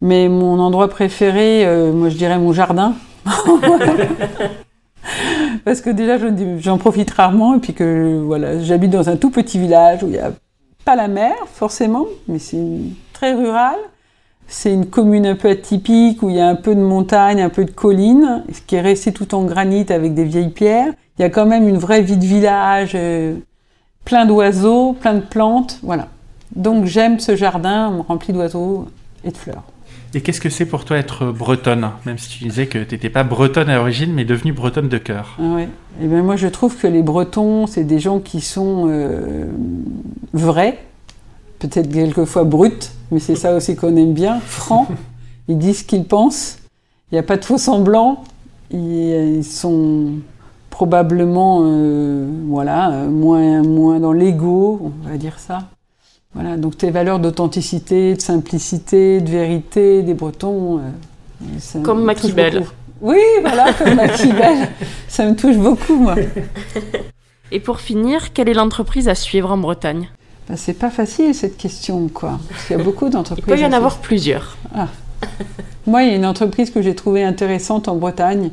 Mais 0.00 0.28
mon 0.28 0.58
endroit 0.58 0.88
préféré, 0.88 1.64
euh, 1.64 1.92
moi, 1.92 2.08
je 2.08 2.16
dirais 2.16 2.38
mon 2.38 2.52
jardin. 2.52 2.94
parce 5.64 5.80
que 5.80 5.90
déjà, 5.90 6.18
j'en 6.58 6.78
profite 6.78 7.10
rarement 7.10 7.54
et 7.54 7.58
puis 7.58 7.74
que 7.74 8.20
voilà, 8.24 8.58
j'habite 8.60 8.90
dans 8.90 9.08
un 9.08 9.16
tout 9.16 9.30
petit 9.30 9.58
village 9.58 10.02
où 10.02 10.06
il 10.06 10.12
n'y 10.12 10.18
a 10.18 10.32
pas 10.84 10.96
la 10.96 11.08
mer, 11.08 11.32
forcément, 11.52 12.06
mais 12.28 12.38
c'est 12.38 12.58
très 13.12 13.32
rural. 13.32 13.76
C'est 14.46 14.74
une 14.74 14.86
commune 14.86 15.24
un 15.24 15.36
peu 15.36 15.48
atypique 15.48 16.22
où 16.22 16.28
il 16.28 16.36
y 16.36 16.40
a 16.40 16.48
un 16.48 16.54
peu 16.54 16.74
de 16.74 16.80
montagne, 16.80 17.40
un 17.40 17.48
peu 17.48 17.64
de 17.64 17.70
collines, 17.70 18.44
qui 18.66 18.76
est 18.76 18.82
resté 18.82 19.10
tout 19.10 19.34
en 19.34 19.44
granit 19.44 19.86
avec 19.88 20.12
des 20.12 20.24
vieilles 20.24 20.50
pierres 20.50 20.92
il 21.18 21.22
y 21.22 21.24
a 21.24 21.30
quand 21.30 21.46
même 21.46 21.68
une 21.68 21.78
vraie 21.78 22.02
vie 22.02 22.16
de 22.16 22.24
village, 22.24 22.92
euh, 22.94 23.36
plein 24.04 24.26
d'oiseaux, 24.26 24.92
plein 24.94 25.14
de 25.14 25.20
plantes, 25.20 25.78
voilà. 25.82 26.08
Donc 26.56 26.86
j'aime 26.86 27.18
ce 27.18 27.36
jardin 27.36 28.04
rempli 28.06 28.32
d'oiseaux 28.32 28.86
et 29.24 29.30
de 29.30 29.36
fleurs. 29.36 29.62
Et 30.14 30.20
qu'est-ce 30.20 30.40
que 30.40 30.48
c'est 30.48 30.66
pour 30.66 30.84
toi 30.84 30.96
être 30.96 31.32
bretonne 31.32 31.90
Même 32.06 32.18
si 32.18 32.28
tu 32.28 32.44
disais 32.44 32.66
que 32.66 32.78
tu 32.84 32.94
n'étais 32.94 33.10
pas 33.10 33.24
bretonne 33.24 33.68
à 33.68 33.76
l'origine, 33.76 34.12
mais 34.12 34.24
devenue 34.24 34.52
bretonne 34.52 34.88
de 34.88 34.98
cœur? 34.98 35.36
Ah 35.40 35.54
ouais. 35.54 35.68
Et 36.00 36.06
bien 36.06 36.22
moi 36.22 36.36
je 36.36 36.46
trouve 36.46 36.76
que 36.76 36.86
les 36.86 37.02
Bretons, 37.02 37.66
c'est 37.66 37.84
des 37.84 37.98
gens 37.98 38.20
qui 38.20 38.40
sont 38.40 38.86
euh, 38.88 39.46
vrais, 40.32 40.78
peut-être 41.58 41.92
quelquefois 41.92 42.44
bruts, 42.44 42.70
mais 43.10 43.18
c'est 43.18 43.34
ça 43.34 43.54
aussi 43.56 43.74
qu'on 43.74 43.96
aime 43.96 44.14
bien, 44.14 44.38
francs. 44.40 44.88
Ils 45.48 45.58
disent 45.58 45.80
ce 45.80 45.84
qu'ils 45.84 46.04
pensent. 46.04 46.58
Il 47.10 47.16
n'y 47.16 47.18
a 47.18 47.22
pas 47.22 47.36
de 47.36 47.44
faux 47.44 47.58
semblants. 47.58 48.24
Ils, 48.70 49.36
ils 49.38 49.44
sont 49.44 50.12
probablement 50.74 51.60
euh, 51.62 52.26
voilà, 52.48 52.90
euh, 52.90 53.08
moins, 53.08 53.62
moins 53.62 54.00
dans 54.00 54.12
l'ego, 54.12 54.80
on 54.82 55.08
va 55.08 55.16
dire 55.16 55.38
ça. 55.38 55.68
Voilà, 56.34 56.56
donc 56.56 56.76
tes 56.76 56.90
valeurs 56.90 57.20
d'authenticité, 57.20 58.14
de 58.16 58.20
simplicité, 58.20 59.20
de 59.20 59.30
vérité 59.30 60.02
des 60.02 60.14
Bretons. 60.14 60.78
euh, 60.78 60.80
ça 61.60 61.78
Comme 61.78 62.02
Maquibel. 62.02 62.66
Oui, 63.00 63.20
voilà, 63.40 63.72
comme 63.72 63.94
Maquibel. 63.94 64.68
ça 65.08 65.26
me 65.26 65.36
touche 65.36 65.58
beaucoup, 65.58 65.94
moi. 65.94 66.16
Et 67.52 67.60
pour 67.60 67.78
finir, 67.78 68.32
quelle 68.32 68.48
est 68.48 68.54
l'entreprise 68.54 69.08
à 69.08 69.14
suivre 69.14 69.52
en 69.52 69.58
Bretagne? 69.58 70.08
Ben, 70.48 70.56
c'est 70.56 70.74
pas 70.74 70.90
facile 70.90 71.36
cette 71.36 71.56
question, 71.56 72.08
quoi. 72.08 72.40
Parce 72.50 72.66
qu'il 72.66 72.76
y 72.76 72.80
a 72.80 72.82
beaucoup 72.82 73.06
Il 73.06 73.42
peut 73.44 73.56
y 73.56 73.64
en 73.64 73.72
avoir 73.72 73.98
plusieurs. 73.98 74.56
Moi, 75.86 76.02
il 76.02 76.10
y 76.10 76.12
a 76.14 76.16
une 76.16 76.26
entreprise 76.26 76.72
que 76.72 76.82
j'ai 76.82 76.96
trouvée 76.96 77.22
intéressante 77.22 77.86
en 77.86 77.94
Bretagne 77.94 78.50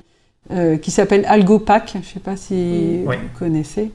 euh, 0.51 0.77
qui 0.77 0.91
s'appelle 0.91 1.25
Algopac. 1.27 1.91
Je 1.93 1.97
ne 1.99 2.03
sais 2.03 2.19
pas 2.19 2.35
si 2.35 3.01
Oui. 3.05 3.15
vous 3.17 3.39
connaissez. 3.39 3.91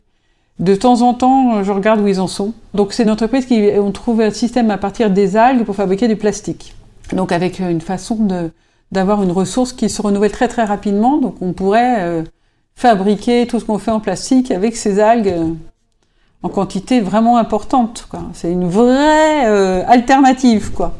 De 0.58 0.74
temps 0.74 1.02
en 1.02 1.12
temps, 1.12 1.62
je 1.62 1.70
regarde 1.72 2.00
où 2.00 2.06
ils 2.06 2.20
en 2.20 2.28
sont. 2.28 2.54
Donc, 2.72 2.92
c'est 2.92 3.02
une 3.02 3.10
entreprise 3.10 3.44
qui 3.46 3.68
ont 3.78 3.92
trouvé 3.92 4.24
un 4.26 4.30
système 4.30 4.70
à 4.70 4.78
partir 4.78 5.10
des 5.10 5.36
algues 5.36 5.64
pour 5.64 5.74
fabriquer 5.76 6.08
du 6.08 6.16
plastique. 6.16 6.74
Donc, 7.12 7.30
avec 7.32 7.58
une 7.58 7.80
façon 7.80 8.16
de 8.16 8.50
d'avoir 8.92 9.20
une 9.22 9.32
ressource 9.32 9.72
qui 9.72 9.88
se 9.90 10.00
renouvelle 10.00 10.30
très 10.30 10.46
très 10.48 10.64
rapidement. 10.64 11.18
Donc, 11.18 11.42
on 11.42 11.52
pourrait 11.52 11.96
euh, 12.02 12.22
fabriquer 12.76 13.46
tout 13.48 13.58
ce 13.58 13.64
qu'on 13.64 13.78
fait 13.78 13.90
en 13.90 13.98
plastique 14.00 14.50
avec 14.52 14.76
ces 14.76 15.00
algues 15.00 15.28
euh, 15.28 15.48
en 16.42 16.48
quantité 16.48 17.00
vraiment 17.00 17.36
importante. 17.36 18.06
quoi. 18.08 18.22
C'est 18.32 18.50
une 18.52 18.68
vraie 18.68 19.46
euh, 19.46 19.82
alternative, 19.88 20.70
quoi. 20.72 20.94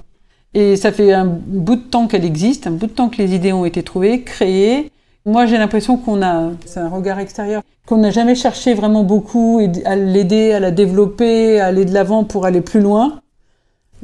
Et 0.52 0.76
ça 0.76 0.90
fait 0.90 1.12
un 1.12 1.26
bout 1.26 1.76
de 1.76 1.80
temps 1.82 2.08
qu'elle 2.08 2.24
existe, 2.24 2.66
un 2.66 2.72
bout 2.72 2.86
de 2.88 2.92
temps 2.92 3.08
que 3.08 3.18
les 3.18 3.34
idées 3.34 3.52
ont 3.52 3.64
été 3.64 3.82
trouvées, 3.82 4.22
créées. 4.22 4.90
Moi, 5.26 5.44
j'ai 5.46 5.58
l'impression 5.58 5.96
qu'on 5.96 6.22
a, 6.22 6.50
c'est 6.66 6.78
un 6.78 6.88
regard 6.88 7.18
extérieur, 7.18 7.62
qu'on 7.84 7.98
n'a 7.98 8.12
jamais 8.12 8.36
cherché 8.36 8.74
vraiment 8.74 9.02
beaucoup 9.02 9.60
à 9.84 9.96
l'aider, 9.96 10.52
à 10.52 10.60
la 10.60 10.70
développer, 10.70 11.58
à 11.58 11.66
aller 11.66 11.84
de 11.84 11.92
l'avant 11.92 12.22
pour 12.22 12.46
aller 12.46 12.60
plus 12.60 12.80
loin. 12.80 13.20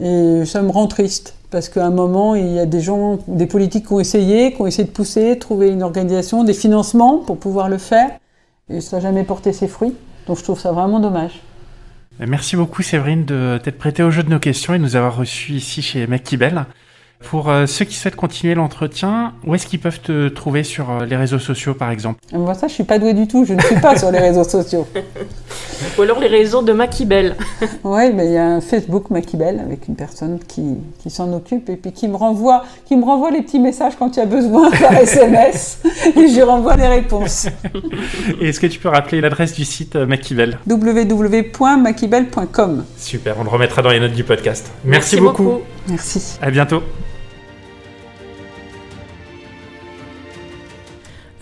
Et 0.01 0.45
ça 0.45 0.63
me 0.63 0.71
rend 0.71 0.89
triste 0.89 1.37
parce 1.53 1.69
qu'à 1.69 1.87
un 1.87 1.91
moment, 1.91 2.35
il 2.35 2.49
y 2.49 2.59
a 2.59 2.67
des 2.67 2.81
gens, 2.81 3.21
des 3.29 3.47
politiques 3.47 3.87
qui 3.87 3.93
ont 3.93 4.01
essayé, 4.01 4.53
qui 4.53 4.63
ont 4.63 4.67
essayé 4.67 4.83
de 4.83 4.93
pousser, 4.93 5.39
trouver 5.39 5.69
une 5.69 5.85
organisation, 5.85 6.43
des 6.43 6.55
financements 6.55 7.19
pour 7.19 7.39
pouvoir 7.39 7.69
le 7.69 7.79
faire, 7.79 8.11
et 8.69 8.81
ça 8.81 8.97
n'a 8.97 9.03
jamais 9.03 9.23
porté 9.23 9.53
ses 9.53 9.69
fruits. 9.69 9.95
Donc 10.27 10.39
je 10.39 10.43
trouve 10.43 10.59
ça 10.59 10.73
vraiment 10.73 10.99
dommage. 10.99 11.41
Merci 12.19 12.57
beaucoup 12.57 12.83
Séverine 12.83 13.25
de 13.25 13.61
t'être 13.63 13.79
prêtée 13.79 14.03
au 14.03 14.11
jeu 14.11 14.25
de 14.25 14.31
nos 14.31 14.39
questions 14.41 14.75
et 14.75 14.79
de 14.79 14.83
nous 14.83 14.97
avoir 14.97 15.17
reçus 15.17 15.53
ici 15.53 15.83
chez 15.83 16.07
Maquibel. 16.07 16.65
Pour 17.25 17.49
euh, 17.49 17.67
ceux 17.67 17.85
qui 17.85 17.97
souhaitent 17.97 18.17
continuer 18.17 18.55
l'entretien, 18.55 19.33
où 19.47 19.55
est-ce 19.55 19.67
qu'ils 19.67 19.81
peuvent 19.81 20.01
te 20.01 20.29
trouver 20.29 20.65
sur 20.65 20.91
euh, 20.91 21.07
les 21.07 21.17
réseaux 21.17 21.39
sociaux 21.39 21.75
par 21.75 21.91
exemple? 21.91 22.19
Moi, 22.33 22.55
ça, 22.55 22.69
je 22.69 22.75
suis 22.75 22.85
pas 22.85 22.99
douée 22.99 23.15
du 23.15 23.27
tout. 23.27 23.45
Je 23.45 23.55
ne 23.55 23.61
suis 23.61 23.81
pas 23.81 23.97
sur 23.97 24.11
les 24.11 24.19
réseaux 24.19 24.45
sociaux. 24.45 24.87
Ou 25.99 26.03
alors 26.03 26.21
les 26.21 26.29
réseaux 26.29 26.63
de 26.63 26.73
Maquibel. 26.73 27.37
Oui, 27.85 28.13
mais 28.15 28.27
il 28.27 28.33
y 28.33 28.39
a 28.39 28.47
un 28.47 28.61
Facebook 28.61 29.11
Maquibel 29.11 29.59
avec 29.59 29.89
une 29.89 29.97
personne 29.97 30.39
qui, 30.47 30.77
qui 31.03 31.11
s'en 31.11 31.33
occupe 31.33 31.69
et 31.69 31.75
puis 31.77 31.93
qui 31.93 32.07
me 32.09 32.17
renvoie, 32.17 32.65
qui 32.87 32.97
me 32.97 33.05
renvoie 33.05 33.31
les 33.31 33.43
petits 33.43 33.59
messages 33.59 33.95
quand 33.99 34.17
il 34.17 34.21
y 34.21 34.23
a 34.23 34.27
besoin 34.27 34.71
par 34.81 34.95
SMS 34.95 35.81
et 36.17 36.29
je 36.29 36.35
lui 36.35 36.43
renvoie 36.43 36.77
les 36.77 36.87
réponses. 36.87 37.49
Et 38.41 38.49
est-ce 38.49 38.61
que 38.61 38.67
tu 38.67 38.79
peux 38.79 38.89
rappeler 38.89 39.21
l'adresse 39.21 39.53
du 39.55 39.65
site 39.65 39.97
euh, 39.97 40.07
Maquibel 40.07 40.59
www.maquibel.com. 40.67 42.85
Super, 42.97 43.37
on 43.39 43.45
le 43.45 43.51
remettra 43.51 43.83
dans 43.83 43.91
les 43.91 44.01
notes 44.01 44.13
du 44.13 44.25
podcast. 44.25 44.71
Merci, 44.85 45.19
beaucoup. 45.19 45.61
Merci. 45.89 46.39
À 46.41 46.51
bientôt. 46.51 46.83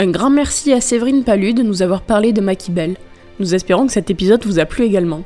Un 0.01 0.11
grand 0.11 0.31
merci 0.31 0.73
à 0.73 0.81
Séverine 0.81 1.25
Palu 1.25 1.53
de 1.53 1.63
nous 1.63 1.83
avoir 1.83 2.01
parlé 2.01 2.33
de 2.33 2.41
Maquibel. 2.41 2.97
Nous 3.39 3.55
espérons 3.55 3.87
que 3.87 3.93
cet 3.93 4.09
épisode 4.09 4.47
vous 4.47 4.59
a 4.59 4.65
plu 4.65 4.87
également. 4.87 5.25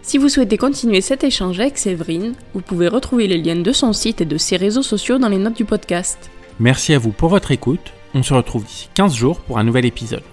Si 0.00 0.16
vous 0.16 0.30
souhaitez 0.30 0.56
continuer 0.56 1.02
cet 1.02 1.22
échange 1.22 1.60
avec 1.60 1.76
Séverine, 1.76 2.32
vous 2.54 2.62
pouvez 2.62 2.88
retrouver 2.88 3.26
les 3.26 3.36
liens 3.36 3.60
de 3.60 3.72
son 3.72 3.92
site 3.92 4.22
et 4.22 4.24
de 4.24 4.38
ses 4.38 4.56
réseaux 4.56 4.80
sociaux 4.80 5.18
dans 5.18 5.28
les 5.28 5.36
notes 5.36 5.58
du 5.58 5.66
podcast. 5.66 6.30
Merci 6.58 6.94
à 6.94 6.98
vous 6.98 7.10
pour 7.10 7.28
votre 7.28 7.50
écoute. 7.50 7.92
On 8.14 8.22
se 8.22 8.32
retrouve 8.32 8.64
d'ici 8.64 8.88
15 8.94 9.14
jours 9.14 9.40
pour 9.40 9.58
un 9.58 9.64
nouvel 9.64 9.84
épisode. 9.84 10.24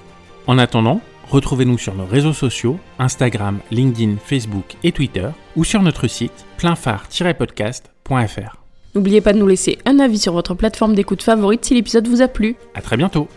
En 0.47 0.59
attendant, 0.59 1.01
retrouvez-nous 1.29 1.77
sur 1.77 1.93
nos 1.93 2.05
réseaux 2.05 2.31
sociaux, 2.31 2.79
Instagram, 2.99 3.59
LinkedIn, 3.69 4.15
Facebook 4.23 4.77
et 4.85 4.93
Twitter, 4.93 5.27
ou 5.57 5.65
sur 5.65 5.81
notre 5.81 6.07
site 6.07 6.45
pleinphare-podcast.fr. 6.57 8.61
N'oubliez 8.95 9.19
pas 9.19 9.33
de 9.33 9.39
nous 9.39 9.47
laisser 9.47 9.77
un 9.85 9.99
avis 9.99 10.19
sur 10.19 10.31
votre 10.31 10.53
plateforme 10.53 10.95
d'écoute 10.95 11.21
favorite 11.21 11.65
si 11.65 11.73
l'épisode 11.73 12.07
vous 12.07 12.21
a 12.21 12.29
plu. 12.29 12.55
À 12.73 12.81
très 12.81 12.95
bientôt 12.95 13.27